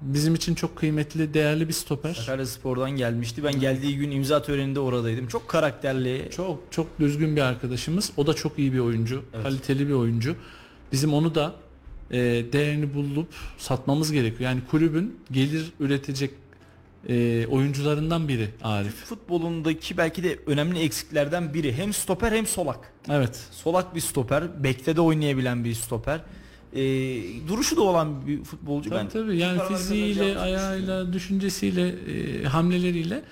bizim 0.00 0.34
için 0.34 0.54
çok 0.54 0.76
kıymetli, 0.76 1.34
değerli 1.34 1.68
bir 1.68 1.72
stoper. 1.72 2.14
Sakaryaspor'dan 2.14 2.90
gelmişti. 2.90 3.44
Ben 3.44 3.60
geldiği 3.60 3.96
gün 3.96 4.10
imza 4.10 4.42
töreninde 4.42 4.80
oradaydım. 4.80 5.26
Çok 5.26 5.48
karakterli. 5.48 6.28
Çok 6.36 6.60
çok 6.70 7.00
düzgün 7.00 7.36
bir 7.36 7.40
arkadaşımız. 7.40 8.12
O 8.16 8.26
da 8.26 8.34
çok 8.34 8.58
iyi 8.58 8.72
bir 8.72 8.78
oyuncu, 8.78 9.22
Evet. 9.34 9.44
kaliteli 9.44 9.88
bir 9.88 9.92
oyuncu. 9.92 10.36
Bizim 10.92 11.14
onu 11.14 11.34
da 11.34 11.54
e, 12.10 12.18
değerini 12.52 12.94
bulup 12.94 13.28
satmamız 13.58 14.12
gerekiyor. 14.12 14.50
Yani 14.50 14.60
kulübün 14.70 15.16
gelir 15.32 15.72
üretecek 15.80 16.30
e, 17.08 17.46
oyuncularından 17.46 18.28
biri 18.28 18.48
Arif. 18.62 18.94
futbolundaki 18.94 19.96
belki 19.96 20.22
de 20.22 20.38
önemli 20.46 20.78
eksiklerden 20.78 21.54
biri. 21.54 21.72
Hem 21.72 21.92
stoper 21.92 22.32
hem 22.32 22.46
solak. 22.46 22.92
Evet. 23.10 23.40
Solak 23.50 23.94
bir 23.94 24.00
stoper, 24.00 24.64
bekte 24.64 24.96
de 24.96 25.00
oynayabilen 25.00 25.64
bir 25.64 25.74
stoper. 25.74 26.20
Ee, 26.72 26.78
duruşu 27.48 27.76
da 27.76 27.82
olan 27.82 28.26
bir 28.26 28.44
futbolcu. 28.44 28.90
Tabii 28.90 28.98
ben 29.00 29.08
tabii. 29.08 29.36
Yani 29.36 29.60
fiziğiyle, 29.68 30.38
ayağıyla, 30.38 31.12
düşüncesiyle, 31.12 31.88
e, 31.88 32.44
hamleleriyle 32.44 33.22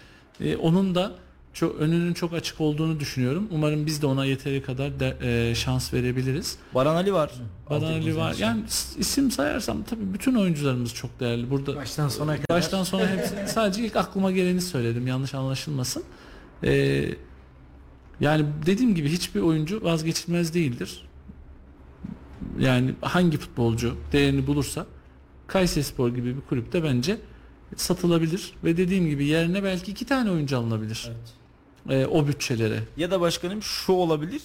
e, 0.40 0.56
onun 0.56 0.94
da 0.94 1.12
çok 1.52 1.80
önünün 1.80 2.14
çok 2.14 2.32
açık 2.32 2.60
olduğunu 2.60 3.00
düşünüyorum. 3.00 3.48
Umarım 3.50 3.86
biz 3.86 4.02
de 4.02 4.06
ona 4.06 4.24
yeteri 4.24 4.62
kadar 4.62 5.00
de, 5.00 5.16
e, 5.22 5.54
şans 5.54 5.94
verebiliriz. 5.94 6.58
Baran 6.74 6.94
Ali 6.94 7.12
var. 7.12 7.30
Altyapı 7.70 7.94
Ali 7.94 8.16
var. 8.16 8.34
Yani 8.38 8.62
isim 8.98 9.30
sayarsam 9.30 9.82
tabii 9.82 10.14
bütün 10.14 10.34
oyuncularımız 10.34 10.94
çok 10.94 11.20
değerli. 11.20 11.50
Burada 11.50 11.76
Baştan 11.76 12.08
sona 12.08 12.36
kadar. 12.36 12.56
Baştan 12.56 12.84
sona 12.84 13.08
hepsi 13.08 13.34
sadece 13.54 13.84
ilk 13.84 13.96
aklıma 13.96 14.32
geleni 14.32 14.60
söyledim 14.60 15.06
yanlış 15.06 15.34
anlaşılmasın. 15.34 16.02
Ee, 16.64 17.04
yani 18.20 18.46
dediğim 18.66 18.94
gibi 18.94 19.08
hiçbir 19.08 19.40
oyuncu 19.40 19.84
vazgeçilmez 19.84 20.54
değildir. 20.54 21.08
Yani 22.58 22.94
hangi 23.00 23.38
futbolcu 23.38 23.96
değerini 24.12 24.46
bulursa 24.46 24.86
Kayserispor 25.46 26.08
gibi 26.08 26.36
bir 26.36 26.40
kulüpte 26.40 26.84
bence 26.84 27.18
satılabilir 27.76 28.52
ve 28.64 28.76
dediğim 28.76 29.08
gibi 29.08 29.24
yerine 29.26 29.62
belki 29.62 29.90
iki 29.90 30.04
tane 30.04 30.30
oyuncu 30.30 30.58
alınabilir. 30.58 31.04
Evet. 31.08 31.38
Ee, 31.90 32.06
o 32.06 32.26
bütçelere. 32.26 32.80
Ya 32.96 33.10
da 33.10 33.20
başkanım 33.20 33.62
şu 33.62 33.92
olabilir. 33.92 34.42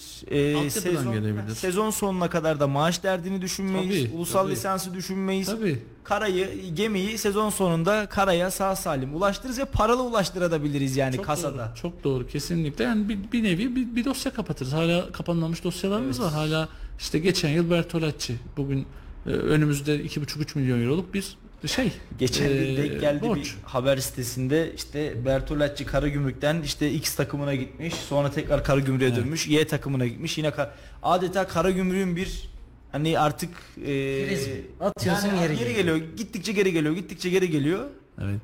Altyapıdan 0.56 0.70
sezon, 0.70 1.14
gelebilir. 1.14 1.56
sezon 1.56 1.90
sonuna 1.90 2.30
kadar 2.30 2.60
da 2.60 2.68
maaş 2.68 3.04
derdini 3.04 3.42
düşünmeyiz. 3.42 4.06
Tabii, 4.06 4.16
ulusal 4.18 4.44
tabii. 4.44 4.52
lisansı 4.52 4.94
düşünmeyiz. 4.94 5.48
Tabii. 5.48 5.80
Karayı, 6.04 6.74
gemiyi 6.74 7.18
sezon 7.18 7.50
sonunda 7.50 8.06
karaya 8.06 8.52
sağ 8.52 8.76
salim 8.76 9.16
ulaştırırız 9.16 9.60
ve 9.60 9.66
paralı 9.66 10.04
ulaştırabiliriz 10.04 10.98
yani 10.98 11.16
Çok 11.16 11.26
kasada. 11.26 11.58
Doğru, 11.58 11.76
çok 11.82 12.04
doğru 12.04 12.28
kesinlikle. 12.28 12.84
Yani 12.84 13.10
bir, 13.10 13.32
bir 13.32 13.44
nevi 13.44 13.76
bir, 13.76 13.96
bir 13.96 14.06
dosya 14.06 14.34
kapatırız. 14.34 14.74
Hala 14.74 15.12
kapanmamış 15.12 15.64
dosyalarımız 15.64 16.20
Evet. 16.20 16.32
var. 16.32 16.34
Hala 16.34 16.70
işte 17.00 17.20
geçen 17.20 17.50
yıl 17.50 17.72
Bertolacci. 17.72 18.36
Bugün 18.58 18.86
e, 19.26 19.30
önümüzde 19.30 19.96
2,5-3 20.06 20.58
milyon 20.60 20.82
euroluk 20.82 21.14
bir 21.14 21.38
şey. 21.68 21.92
Geçen 22.20 22.50
gün 22.50 22.78
denk 22.78 23.02
geldi 23.02 23.22
borç. 23.28 23.40
bir 23.40 23.56
haber 23.66 23.98
sitesinde 23.98 24.74
işte 24.76 25.26
Bertolacci 25.26 25.86
Karagümrük'ten 25.86 26.62
işte 26.62 26.92
X 26.92 27.16
takımına 27.16 27.56
gitmiş 27.56 27.94
sonra 27.94 28.32
tekrar 28.32 28.64
Karagümrük'e 28.64 29.06
Evet. 29.06 29.18
dönmüş 29.18 29.48
Y 29.48 29.68
takımına 29.68 30.06
gitmiş 30.08 30.38
yine 30.38 30.52
kar- 30.52 30.72
adeta 31.04 31.48
Karagümrük'ün 31.48 32.16
bir 32.16 32.50
hani 32.92 33.20
artık 33.20 33.50
e. 33.88 34.62
Atıyorsun, 34.80 35.28
yani 35.28 35.40
geri 35.40 35.58
geri 35.58 35.74
geliyor. 35.76 35.96
geliyor 35.98 36.18
gittikçe 36.18 36.52
geri 36.52 36.74
geliyor 36.74 36.96
gittikçe 36.96 37.30
geri 37.30 37.50
geliyor 37.50 37.90
Evet. 38.22 38.42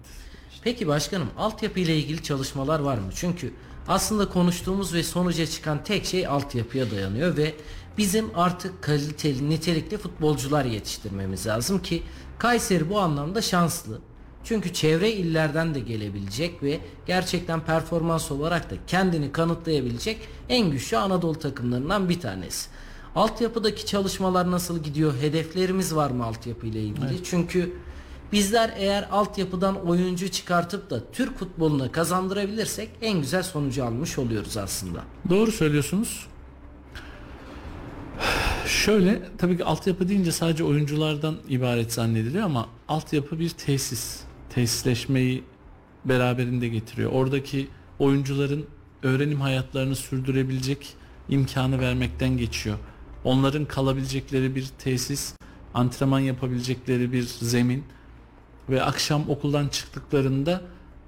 Peki 0.63 0.87
başkanım 0.87 1.27
altyapı 1.37 1.79
ile 1.79 1.97
ilgili 1.97 2.23
çalışmalar 2.23 2.79
var 2.79 2.97
mı? 2.97 3.09
Çünkü 3.15 3.53
aslında 3.87 4.29
konuştuğumuz 4.29 4.93
ve 4.93 5.03
sonuca 5.03 5.45
çıkan 5.45 5.83
tek 5.83 6.05
şey 6.05 6.27
altyapıya 6.27 6.91
dayanıyor 6.91 7.37
ve 7.37 7.53
bizim 7.97 8.25
artık 8.35 8.81
kaliteli, 8.83 9.49
nitelikli 9.49 9.97
futbolcular 9.97 10.65
yetiştirmemiz 10.65 11.47
lazım 11.47 11.81
ki 11.81 12.03
Kayseri 12.39 12.89
bu 12.89 12.99
anlamda 12.99 13.41
şanslı. 13.41 13.99
Çünkü 14.43 14.73
çevre 14.73 15.11
illerden 15.11 15.75
de 15.75 15.79
gelebilecek 15.79 16.63
ve 16.63 16.79
gerçekten 17.05 17.59
performans 17.59 18.31
olarak 18.31 18.71
da 18.71 18.75
kendini 18.87 19.31
kanıtlayabilecek 19.31 20.17
en 20.49 20.71
güçlü 20.71 20.97
Anadolu 20.97 21.39
takımlarından 21.39 22.09
bir 22.09 22.19
tanesi. 22.19 22.69
Altyapıdaki 23.15 23.85
çalışmalar 23.85 24.51
nasıl 24.51 24.83
gidiyor? 24.83 25.13
Hedeflerimiz 25.21 25.95
var 25.95 26.11
mı 26.11 26.25
altyapı 26.25 26.67
ile 26.67 26.81
ilgili? 26.81 27.23
Çünkü 27.23 27.73
Bizler 28.31 28.73
eğer 28.77 29.07
altyapıdan 29.11 29.87
oyuncu 29.87 30.31
çıkartıp 30.31 30.89
da 30.89 31.11
Türk 31.11 31.39
futboluna 31.39 31.91
kazandırabilirsek 31.91 32.89
en 33.01 33.21
güzel 33.21 33.43
sonucu 33.43 33.85
almış 33.85 34.17
oluyoruz 34.17 34.57
aslında. 34.57 35.03
Doğru 35.29 35.51
söylüyorsunuz. 35.51 36.27
Şöyle 38.69 39.21
tabii 39.37 39.57
ki 39.57 39.65
altyapı 39.65 40.09
deyince 40.09 40.31
sadece 40.31 40.63
oyunculardan 40.63 41.37
ibaret 41.49 41.93
zannediliyor 41.93 42.43
ama 42.43 42.69
altyapı 42.87 43.39
bir 43.39 43.49
tesis. 43.49 44.21
Tesisleşmeyi 44.49 45.43
beraberinde 46.05 46.67
getiriyor. 46.67 47.11
Oradaki 47.11 47.67
oyuncuların 47.99 48.65
öğrenim 49.03 49.41
hayatlarını 49.41 49.95
sürdürebilecek 49.95 50.93
imkanı 51.29 51.79
vermekten 51.79 52.37
geçiyor. 52.37 52.77
Onların 53.23 53.65
kalabilecekleri 53.65 54.55
bir 54.55 54.65
tesis, 54.65 55.33
antrenman 55.73 56.19
yapabilecekleri 56.19 57.11
bir 57.11 57.23
zemin 57.23 57.83
ve 58.69 58.83
akşam 58.83 59.29
okuldan 59.29 59.67
çıktıklarında 59.67 60.61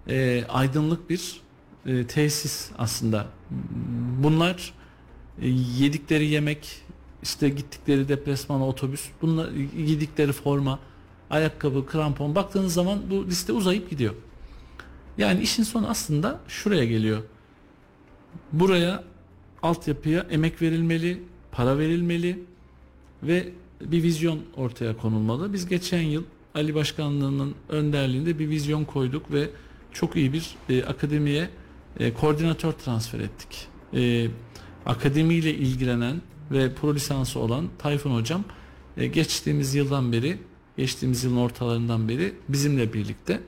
e, 0.07 0.45
aydınlık 0.49 1.09
bir 1.09 1.41
e, 1.85 2.07
tesis 2.07 2.69
aslında. 2.77 3.27
Bunlar 4.23 4.73
e, 5.41 5.47
yedikleri 5.79 6.25
yemek, 6.25 6.81
işte 7.23 7.49
gittikleri 7.49 8.07
deplasmana 8.07 8.67
otobüs, 8.67 9.09
bunlar 9.21 9.49
giydikleri 9.77 10.31
forma, 10.31 10.79
ayakkabı, 11.29 11.85
krampon 11.85 12.35
baktığınız 12.35 12.73
zaman 12.73 12.99
bu 13.09 13.25
liste 13.25 13.53
uzayıp 13.53 13.89
gidiyor. 13.89 14.13
Yani 15.17 15.41
işin 15.41 15.63
sonu 15.63 15.89
aslında 15.89 16.39
şuraya 16.47 16.85
geliyor. 16.85 17.21
Buraya 18.51 19.03
altyapıya 19.63 20.25
emek 20.29 20.61
verilmeli, 20.61 21.23
para 21.51 21.77
verilmeli 21.77 22.43
ve 23.23 23.49
bir 23.81 24.03
vizyon 24.03 24.39
ortaya 24.57 24.97
konulmalı. 24.97 25.53
Biz 25.53 25.67
geçen 25.67 26.01
yıl 26.01 26.23
Ali 26.55 26.75
Başkanlığı'nın 26.75 27.55
önderliğinde 27.69 28.39
bir 28.39 28.49
vizyon 28.49 28.85
koyduk 28.85 29.31
ve 29.31 29.49
çok 29.93 30.15
iyi 30.15 30.33
bir 30.33 30.55
e, 30.69 30.83
akademiye 30.83 31.49
e, 31.99 32.13
koordinatör 32.13 32.71
transfer 32.71 33.19
ettik. 33.19 33.67
E, 33.93 34.27
akademiyle 34.85 35.53
ilgilenen 35.53 36.21
ve 36.51 36.73
pro 36.73 36.95
lisansı 36.95 37.39
olan 37.39 37.69
Tayfun 37.77 38.15
Hocam 38.15 38.43
e, 38.97 39.07
geçtiğimiz 39.07 39.75
yıldan 39.75 40.11
beri, 40.11 40.37
geçtiğimiz 40.77 41.23
yılın 41.23 41.37
ortalarından 41.37 42.09
beri 42.09 42.33
bizimle 42.49 42.93
birlikte. 42.93 43.39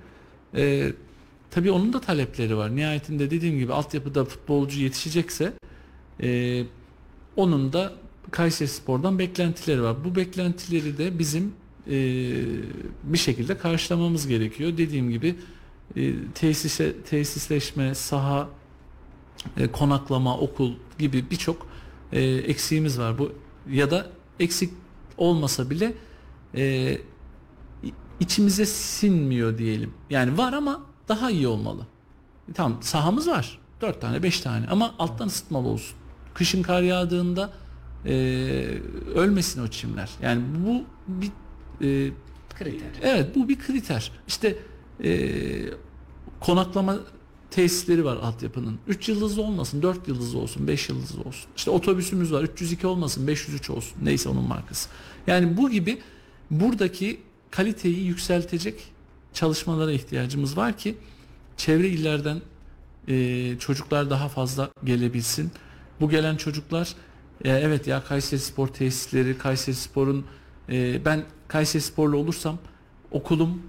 E, 0.56 0.94
tabii 1.52 1.72
onun 1.72 1.94
da 1.94 2.02
talepleri 2.02 2.58
var. 2.58 2.76
Nihayetinde 2.76 3.32
dediğim 3.32 3.60
gibi 3.60 3.74
altyapıda 3.74 4.26
futbolcu 4.26 4.80
yetişecekse 4.80 5.54
e, 6.22 6.64
Onun 7.36 7.74
da 7.74 7.94
Kayseri 8.32 8.70
Spor'dan 8.70 9.20
beklentileri 9.20 9.84
var. 9.84 10.04
Bu 10.06 10.16
beklentileri 10.16 10.98
de 10.98 11.20
bizim 11.20 11.54
e, 11.88 11.96
bir 13.04 13.18
şekilde 13.18 13.58
karşılamamız 13.58 14.28
gerekiyor. 14.28 14.78
Dediğim 14.78 15.10
gibi 15.10 15.36
e, 15.96 16.14
tesise, 16.36 17.02
tesisleşme, 17.02 17.96
saha, 17.96 18.50
e, 19.58 19.68
konaklama, 19.68 20.38
okul 20.38 20.74
gibi 21.00 21.26
birçok 21.32 21.73
e, 22.14 22.22
eksiğimiz 22.22 23.00
var. 23.00 23.18
Bu 23.18 23.32
ya 23.70 23.92
da 23.92 24.08
eksik 24.40 24.74
olmasa 25.18 25.70
bile 25.70 25.94
e, 26.56 26.98
içimize 28.20 28.66
sinmiyor 28.66 29.58
diyelim. 29.58 29.94
Yani 30.10 30.38
var 30.38 30.54
ama 30.54 30.82
daha 31.08 31.32
iyi 31.32 31.48
olmalı. 31.48 31.88
Tamam 32.54 32.78
sahamız 32.82 33.28
var. 33.28 33.60
4 33.82 34.02
tane 34.02 34.24
5 34.24 34.40
tane 34.40 34.68
ama 34.68 34.96
alttan 35.00 35.28
ısıtmalı 35.28 35.68
olsun. 35.68 35.98
Kışın 36.34 36.64
kar 36.64 36.82
yağdığında 36.82 37.54
e, 38.06 38.14
ölmesin 39.16 39.62
o 39.64 39.68
çimler. 39.68 40.10
Yani 40.22 40.44
bu 40.66 40.84
bir 41.08 41.32
e, 41.82 42.12
Kriter. 42.60 42.88
Evet 43.02 43.36
bu 43.36 43.50
bir 43.50 43.60
kriter. 43.60 44.12
İşte 44.28 44.58
e, 45.04 45.12
konaklama 46.40 46.98
tesisleri 47.54 48.06
var 48.06 48.18
altyapının. 48.18 48.80
3 48.88 49.10
yıldızlı 49.10 49.42
olmasın, 49.42 49.82
4 49.82 50.08
yıldızlı 50.08 50.40
olsun, 50.40 50.68
5 50.68 50.90
yıldızlı 50.90 51.22
olsun. 51.22 51.50
İşte 51.58 51.72
otobüsümüz 51.72 52.34
var. 52.34 52.44
302 52.44 52.88
olmasın, 52.88 53.28
503 53.28 53.70
olsun. 53.70 53.98
Neyse 54.04 54.30
onun 54.30 54.44
markası. 54.44 54.90
Yani 55.28 55.58
bu 55.58 55.70
gibi 55.70 56.02
buradaki 56.52 57.20
kaliteyi 57.52 58.06
yükseltecek 58.06 58.84
çalışmalara 59.34 59.92
ihtiyacımız 59.92 60.58
var 60.58 60.78
ki 60.78 60.96
çevre 61.58 61.88
illerden 61.88 62.42
e, 63.08 63.56
çocuklar 63.60 64.10
daha 64.10 64.30
fazla 64.30 64.72
gelebilsin. 64.84 65.52
Bu 66.02 66.10
gelen 66.10 66.36
çocuklar 66.36 66.96
e, 67.44 67.50
evet 67.50 67.88
ya 67.88 68.04
Kayseri 68.04 68.40
Spor 68.40 68.68
tesisleri, 68.68 69.38
Kayseri 69.38 69.76
Spor'un 69.76 70.26
e, 70.70 71.06
ben 71.06 71.24
Kayseri 71.48 71.82
Sporlu 71.82 72.18
olursam 72.18 72.58
okulum 73.12 73.62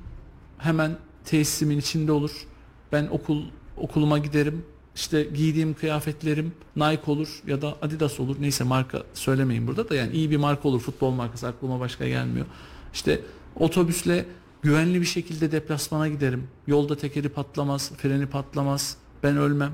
hemen 0.58 0.96
tesisimin 1.24 1.78
içinde 1.78 2.12
olur. 2.12 2.46
Ben 2.92 3.06
okul 3.06 3.42
okuluma 3.76 4.18
giderim. 4.18 4.64
İşte 4.94 5.22
giydiğim 5.22 5.74
kıyafetlerim 5.74 6.52
Nike 6.76 7.10
olur 7.10 7.42
ya 7.46 7.62
da 7.62 7.76
Adidas 7.82 8.20
olur. 8.20 8.36
Neyse 8.40 8.64
marka 8.64 9.02
söylemeyin 9.14 9.66
burada 9.66 9.88
da 9.88 9.94
yani 9.94 10.12
iyi 10.12 10.30
bir 10.30 10.36
marka 10.36 10.68
olur. 10.68 10.80
Futbol 10.80 11.10
markası 11.10 11.48
aklıma 11.48 11.80
başka 11.80 12.08
gelmiyor. 12.08 12.46
İşte 12.92 13.20
otobüsle 13.56 14.26
güvenli 14.62 15.00
bir 15.00 15.06
şekilde 15.06 15.52
deplasmana 15.52 16.08
giderim. 16.08 16.48
Yolda 16.66 16.96
tekeri 16.96 17.28
patlamaz, 17.28 17.92
freni 17.96 18.26
patlamaz. 18.26 18.96
Ben 19.22 19.36
ölmem. 19.36 19.72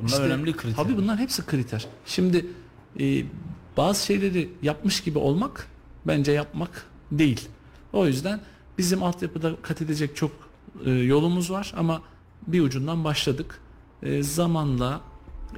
Bunlar 0.00 0.08
İşte, 0.08 0.22
önemli 0.22 0.52
kriter. 0.52 0.76
Tabii 0.84 0.96
bunlar 0.96 1.18
hepsi 1.18 1.46
kriter. 1.46 1.86
Şimdi 2.06 2.46
e, 3.00 3.24
bazı 3.76 4.06
şeyleri 4.06 4.50
yapmış 4.62 5.00
gibi 5.00 5.18
olmak 5.18 5.66
bence 6.06 6.32
yapmak 6.32 6.86
değil. 7.12 7.48
O 7.92 8.06
yüzden 8.06 8.40
bizim 8.78 9.02
altyapıda 9.02 9.52
kat 9.62 9.82
edecek 9.82 10.16
çok 10.16 10.30
e, 10.84 10.90
yolumuz 10.90 11.50
var 11.50 11.72
ama 11.76 12.02
bir 12.52 12.60
ucundan 12.60 13.04
başladık. 13.04 13.60
E, 14.02 14.22
zamanla, 14.22 15.00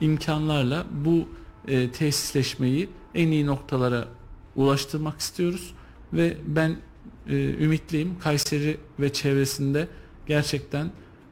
imkanlarla 0.00 0.86
bu 1.04 1.28
e, 1.68 1.90
tesisleşmeyi 1.90 2.88
en 3.14 3.28
iyi 3.28 3.46
noktalara 3.46 4.08
ulaştırmak 4.56 5.20
istiyoruz 5.20 5.74
ve 6.12 6.36
ben 6.46 6.76
e, 7.28 7.54
ümitliyim 7.54 8.18
Kayseri 8.18 8.76
ve 9.00 9.12
çevresinde 9.12 9.88
gerçekten 10.26 10.90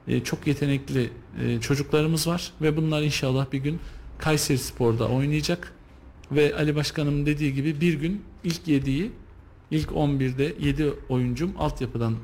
e, 0.08 0.24
çok 0.24 0.46
yetenekli 0.46 1.10
e, 1.40 1.60
çocuklarımız 1.60 2.26
var 2.26 2.52
ve 2.62 2.76
bunlar 2.76 3.02
inşallah 3.02 3.52
bir 3.52 3.58
gün 3.58 3.80
Kayseri 4.18 4.58
Spor'da 4.58 5.08
oynayacak 5.08 5.72
ve 6.32 6.56
Ali 6.56 6.76
Başkanım 6.76 7.26
dediği 7.26 7.54
gibi 7.54 7.80
bir 7.80 7.94
gün 7.94 8.22
ilk 8.44 8.68
7'yi 8.68 9.12
ilk 9.70 9.88
11'de 9.88 10.54
7 10.60 10.92
oyuncum 11.08 11.52
altyapıdan 11.58 12.16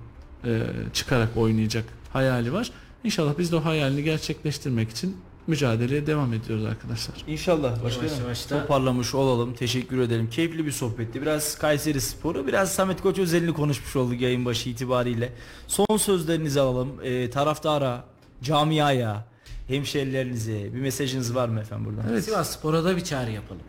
e, 0.44 0.62
çıkarak 0.92 1.36
oynayacak 1.36 1.84
hayali 2.12 2.52
var. 2.52 2.70
İnşallah 3.04 3.38
biz 3.38 3.52
de 3.52 3.56
o 3.56 3.64
hayalini 3.64 4.02
gerçekleştirmek 4.04 4.90
için 4.90 5.16
mücadeleye 5.46 6.06
devam 6.06 6.32
ediyoruz 6.32 6.64
arkadaşlar. 6.64 7.16
İnşallah 7.26 7.84
başkanım. 7.84 8.06
Yavaş 8.08 8.20
yavaş 8.20 8.50
da- 8.50 8.62
Toparlamış 8.62 9.14
olalım. 9.14 9.54
Teşekkür 9.54 9.98
edelim. 9.98 10.30
Keyifli 10.30 10.66
bir 10.66 10.72
sohbetti. 10.72 11.22
Biraz 11.22 11.58
Kayseri 11.58 12.00
Sporu, 12.00 12.46
biraz 12.46 12.72
Samet 12.74 13.02
Koç 13.02 13.18
özelini 13.18 13.52
konuşmuş 13.52 13.96
olduk 13.96 14.20
yayın 14.20 14.44
başı 14.44 14.68
itibariyle. 14.70 15.32
Son 15.66 15.96
sözlerinizi 15.96 16.60
alalım. 16.60 16.88
Ee, 17.02 17.30
taraftara, 17.30 18.04
camiaya, 18.42 19.24
hemşerilerinize 19.68 20.74
bir 20.74 20.80
mesajınız 20.80 21.34
var 21.34 21.48
mı 21.48 21.60
efendim 21.60 21.86
buradan? 21.86 22.10
Evet. 22.12 22.24
Sivas 22.24 22.56
Spor'a 22.58 22.84
da 22.84 22.96
bir 22.96 23.04
çağrı 23.04 23.30
yapalım. 23.32 23.62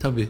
Tabii. 0.00 0.28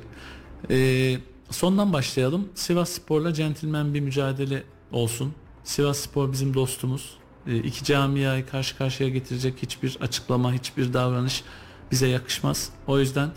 Ee, 0.70 1.16
sondan 1.50 1.92
başlayalım. 1.92 2.48
Sivas 2.54 2.88
Spor'la 2.90 3.34
centilmen 3.34 3.94
bir 3.94 4.00
mücadele 4.00 4.62
olsun. 4.92 5.34
Sivas 5.64 5.98
Spor 5.98 6.32
bizim 6.32 6.54
dostumuz. 6.54 7.17
Ee, 7.46 7.56
iki 7.56 7.84
camiayı 7.84 8.46
karşı 8.46 8.78
karşıya 8.78 9.08
getirecek 9.08 9.54
hiçbir 9.62 9.98
açıklama, 10.00 10.52
hiçbir 10.52 10.92
davranış 10.92 11.44
bize 11.90 12.08
yakışmaz. 12.08 12.70
O 12.86 12.98
yüzden 12.98 13.30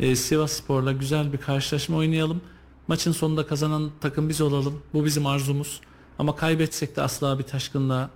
e, 0.00 0.16
Sivas 0.16 0.52
Spor'la 0.52 0.92
güzel 0.92 1.32
bir 1.32 1.38
karşılaşma 1.38 1.96
oynayalım. 1.96 2.40
Maçın 2.88 3.12
sonunda 3.12 3.46
kazanan 3.46 3.90
takım 4.00 4.28
biz 4.28 4.40
olalım. 4.40 4.82
Bu 4.92 5.04
bizim 5.04 5.26
arzumuz. 5.26 5.80
Ama 6.18 6.36
kaybetsek 6.36 6.96
de 6.96 7.02
asla 7.02 7.38
bir 7.38 7.44
taşkınlığa, 7.44 8.10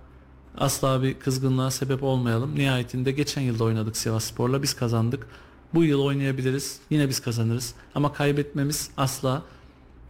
asla 0.57 1.03
bir 1.03 1.19
kızgınlığa 1.19 1.71
sebep 1.71 2.03
olmayalım. 2.03 2.55
Nihayetinde 2.55 3.11
geçen 3.11 3.41
yılda 3.41 3.63
oynadık 3.63 3.97
Sivas 3.97 4.23
Spor'la 4.23 4.63
biz 4.63 4.73
kazandık. 4.73 5.27
Bu 5.73 5.83
yıl 5.83 5.99
oynayabiliriz. 5.99 6.79
Yine 6.89 7.09
biz 7.09 7.19
kazanırız. 7.19 7.73
Ama 7.95 8.13
kaybetmemiz 8.13 8.89
asla 8.97 9.41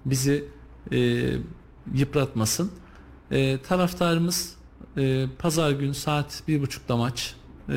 bizi 0.05 0.45
e, 0.91 1.29
yıpratmasın. 1.93 2.71
E, 3.31 3.61
taraftarımız 3.61 4.55
e, 4.97 5.25
pazar 5.39 5.71
gün 5.71 5.91
saat 5.91 6.43
bir 6.47 6.61
buçukta 6.61 6.97
maç. 6.97 7.35
E, 7.69 7.75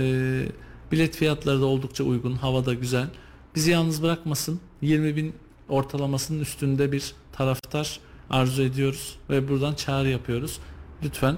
bilet 0.93 1.17
fiyatları 1.17 1.61
da 1.61 1.67
oldukça 1.67 2.05
uygun. 2.05 2.33
Hava 2.33 2.67
da 2.67 2.75
güzel. 2.75 3.07
Bizi 3.55 3.71
yalnız 3.71 4.03
bırakmasın. 4.03 4.61
20 4.81 5.17
bin 5.17 5.35
ortalamasının 5.69 6.41
üstünde 6.41 6.93
bir 6.93 7.15
taraftar 7.33 8.01
arzu 8.31 8.63
ediyoruz. 8.63 9.17
Ve 9.31 9.49
buradan 9.49 9.75
çağrı 9.75 10.09
yapıyoruz. 10.09 10.59
Lütfen 11.05 11.37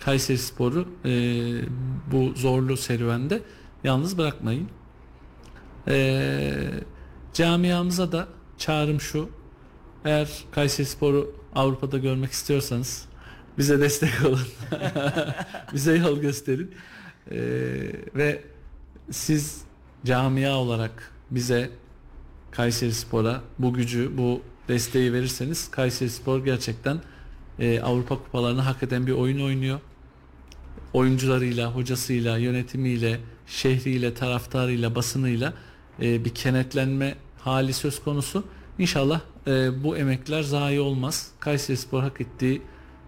Kayseri 0.00 0.38
Sporu 0.38 0.88
e, 1.04 1.10
bu 2.12 2.32
zorlu 2.36 2.76
serüvende 2.76 3.42
yalnız 3.84 4.18
bırakmayın. 4.18 4.68
Ee, 5.88 6.70
camiamıza 7.32 8.12
da 8.12 8.28
çağrım 8.58 9.00
şu. 9.00 9.28
Eğer 10.04 10.28
Kayseri 10.50 10.86
Spor'u 10.86 11.34
Avrupa'da 11.54 11.98
görmek 11.98 12.32
istiyorsanız 12.32 13.08
bize 13.58 13.80
destek 13.80 14.10
olun. 14.24 14.40
bize 15.72 15.96
yol 15.96 16.20
gösterin. 16.20 16.74
Ee, 17.30 17.36
ve 18.14 18.42
siz 19.10 19.62
camia 20.04 20.56
olarak 20.56 21.12
bize 21.30 21.70
Kayseri 22.50 22.94
Spor'a 22.94 23.42
bu 23.58 23.74
gücü, 23.74 24.18
bu 24.18 24.42
desteği 24.68 25.12
verirseniz 25.12 25.70
Kayseri 25.70 26.10
Spor 26.10 26.44
gerçekten 26.44 27.00
e, 27.58 27.80
Avrupa 27.80 28.14
kupalarını 28.14 28.60
hak 28.60 28.82
eden 28.82 29.06
bir 29.06 29.12
oyun 29.12 29.40
oynuyor 29.40 29.80
oyuncularıyla, 30.96 31.74
hocasıyla, 31.74 32.38
yönetimiyle, 32.38 33.20
şehriyle, 33.46 34.14
taraftarıyla, 34.14 34.94
basınıyla 34.94 35.52
e, 36.02 36.24
bir 36.24 36.34
kenetlenme 36.34 37.14
hali 37.38 37.72
söz 37.72 38.04
konusu. 38.04 38.44
İnşallah 38.78 39.20
e, 39.46 39.84
bu 39.84 39.96
emekler 39.96 40.42
zayi 40.42 40.80
olmaz. 40.80 41.30
Kayseri 41.40 41.76
Spor 41.76 42.02
hak 42.02 42.20
ettiği 42.20 42.62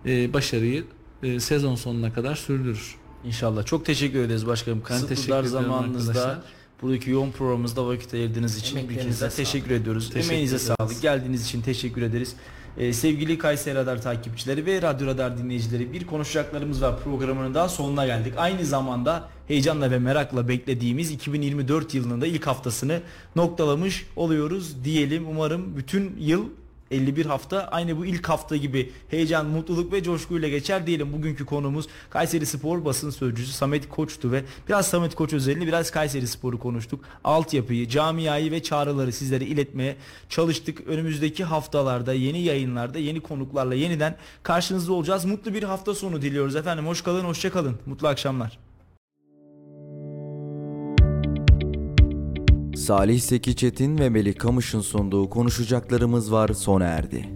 e, 0.06 0.32
başarıyı 0.32 0.84
e, 1.22 1.40
sezon 1.40 1.74
sonuna 1.74 2.12
kadar 2.12 2.34
sürdürür. 2.36 2.94
İnşallah. 3.24 3.66
Çok 3.66 3.84
teşekkür 3.84 4.18
ederiz 4.22 4.46
başkanım. 4.46 4.82
Kısıtlı 4.82 5.08
teşekkür 5.08 5.30
dar 5.32 5.44
zamanınızda 5.44 6.10
arkadaşlar. 6.10 6.38
buradaki 6.82 7.10
yoğun 7.10 7.30
programımızda 7.30 7.86
vakit 7.86 8.14
ayırdığınız 8.14 8.58
için 8.58 8.88
bir 8.88 8.94
kez 8.94 9.04
daha 9.04 9.30
sağlık. 9.30 9.36
teşekkür 9.36 9.70
ediyoruz. 9.70 10.10
Teşekkür 10.10 10.28
Emeğinize 10.28 10.56
ederiz. 10.56 10.72
sağlık. 10.78 11.02
Geldiğiniz 11.02 11.44
için 11.44 11.62
teşekkür 11.62 12.02
ederiz. 12.02 12.34
Ee, 12.78 12.92
sevgili 12.92 13.38
Kayseri 13.38 13.74
Radar 13.74 14.02
takipçileri 14.02 14.66
ve 14.66 14.82
Radyo 14.82 15.06
Radar 15.06 15.38
dinleyicileri 15.38 15.92
bir 15.92 16.06
konuşacaklarımız 16.06 16.82
var 16.82 17.00
programının 17.04 17.54
daha 17.54 17.68
sonuna 17.68 18.06
geldik. 18.06 18.34
Aynı 18.36 18.64
zamanda 18.66 19.28
heyecanla 19.48 19.90
ve 19.90 19.98
merakla 19.98 20.48
beklediğimiz 20.48 21.10
2024 21.10 21.94
yılının 21.94 22.20
da 22.20 22.26
ilk 22.26 22.46
haftasını 22.46 23.00
noktalamış 23.36 24.06
oluyoruz 24.16 24.84
diyelim. 24.84 25.28
Umarım 25.28 25.76
bütün 25.76 26.16
yıl 26.18 26.44
51 26.90 27.26
hafta 27.26 27.68
aynı 27.70 27.98
bu 27.98 28.06
ilk 28.06 28.28
hafta 28.28 28.56
gibi 28.56 28.92
heyecan, 29.08 29.46
mutluluk 29.46 29.92
ve 29.92 30.02
coşkuyla 30.02 30.48
geçer 30.48 30.86
diyelim. 30.86 31.12
Bugünkü 31.12 31.46
konumuz 31.46 31.86
Kayseri 32.10 32.46
Spor 32.46 32.84
basın 32.84 33.10
sözcüsü 33.10 33.52
Samet 33.52 33.88
Koç'tu 33.88 34.32
ve 34.32 34.44
biraz 34.68 34.86
Samet 34.86 35.14
Koç 35.14 35.32
özelini 35.32 35.66
biraz 35.66 35.90
Kayseri 35.90 36.26
Spor'u 36.26 36.58
konuştuk. 36.58 37.04
Altyapıyı, 37.24 37.88
camiayı 37.88 38.50
ve 38.50 38.62
çağrıları 38.62 39.12
sizlere 39.12 39.44
iletmeye 39.44 39.96
çalıştık. 40.28 40.80
Önümüzdeki 40.86 41.44
haftalarda 41.44 42.12
yeni 42.12 42.42
yayınlarda 42.42 42.98
yeni 42.98 43.20
konuklarla 43.20 43.74
yeniden 43.74 44.16
karşınızda 44.42 44.92
olacağız. 44.92 45.24
Mutlu 45.24 45.54
bir 45.54 45.62
hafta 45.62 45.94
sonu 45.94 46.22
diliyoruz 46.22 46.56
efendim. 46.56 46.86
Hoş 46.86 47.02
kalın, 47.02 47.24
hoşça 47.24 47.50
kalın. 47.50 47.76
Mutlu 47.86 48.08
akşamlar. 48.08 48.67
Salih 52.88 53.20
Seki 53.20 53.56
Çetin 53.56 53.98
ve 53.98 54.08
Melih 54.08 54.34
Kamış'ın 54.34 54.80
sunduğu 54.80 55.30
konuşacaklarımız 55.30 56.32
var 56.32 56.48
sona 56.48 56.84
erdi. 56.84 57.28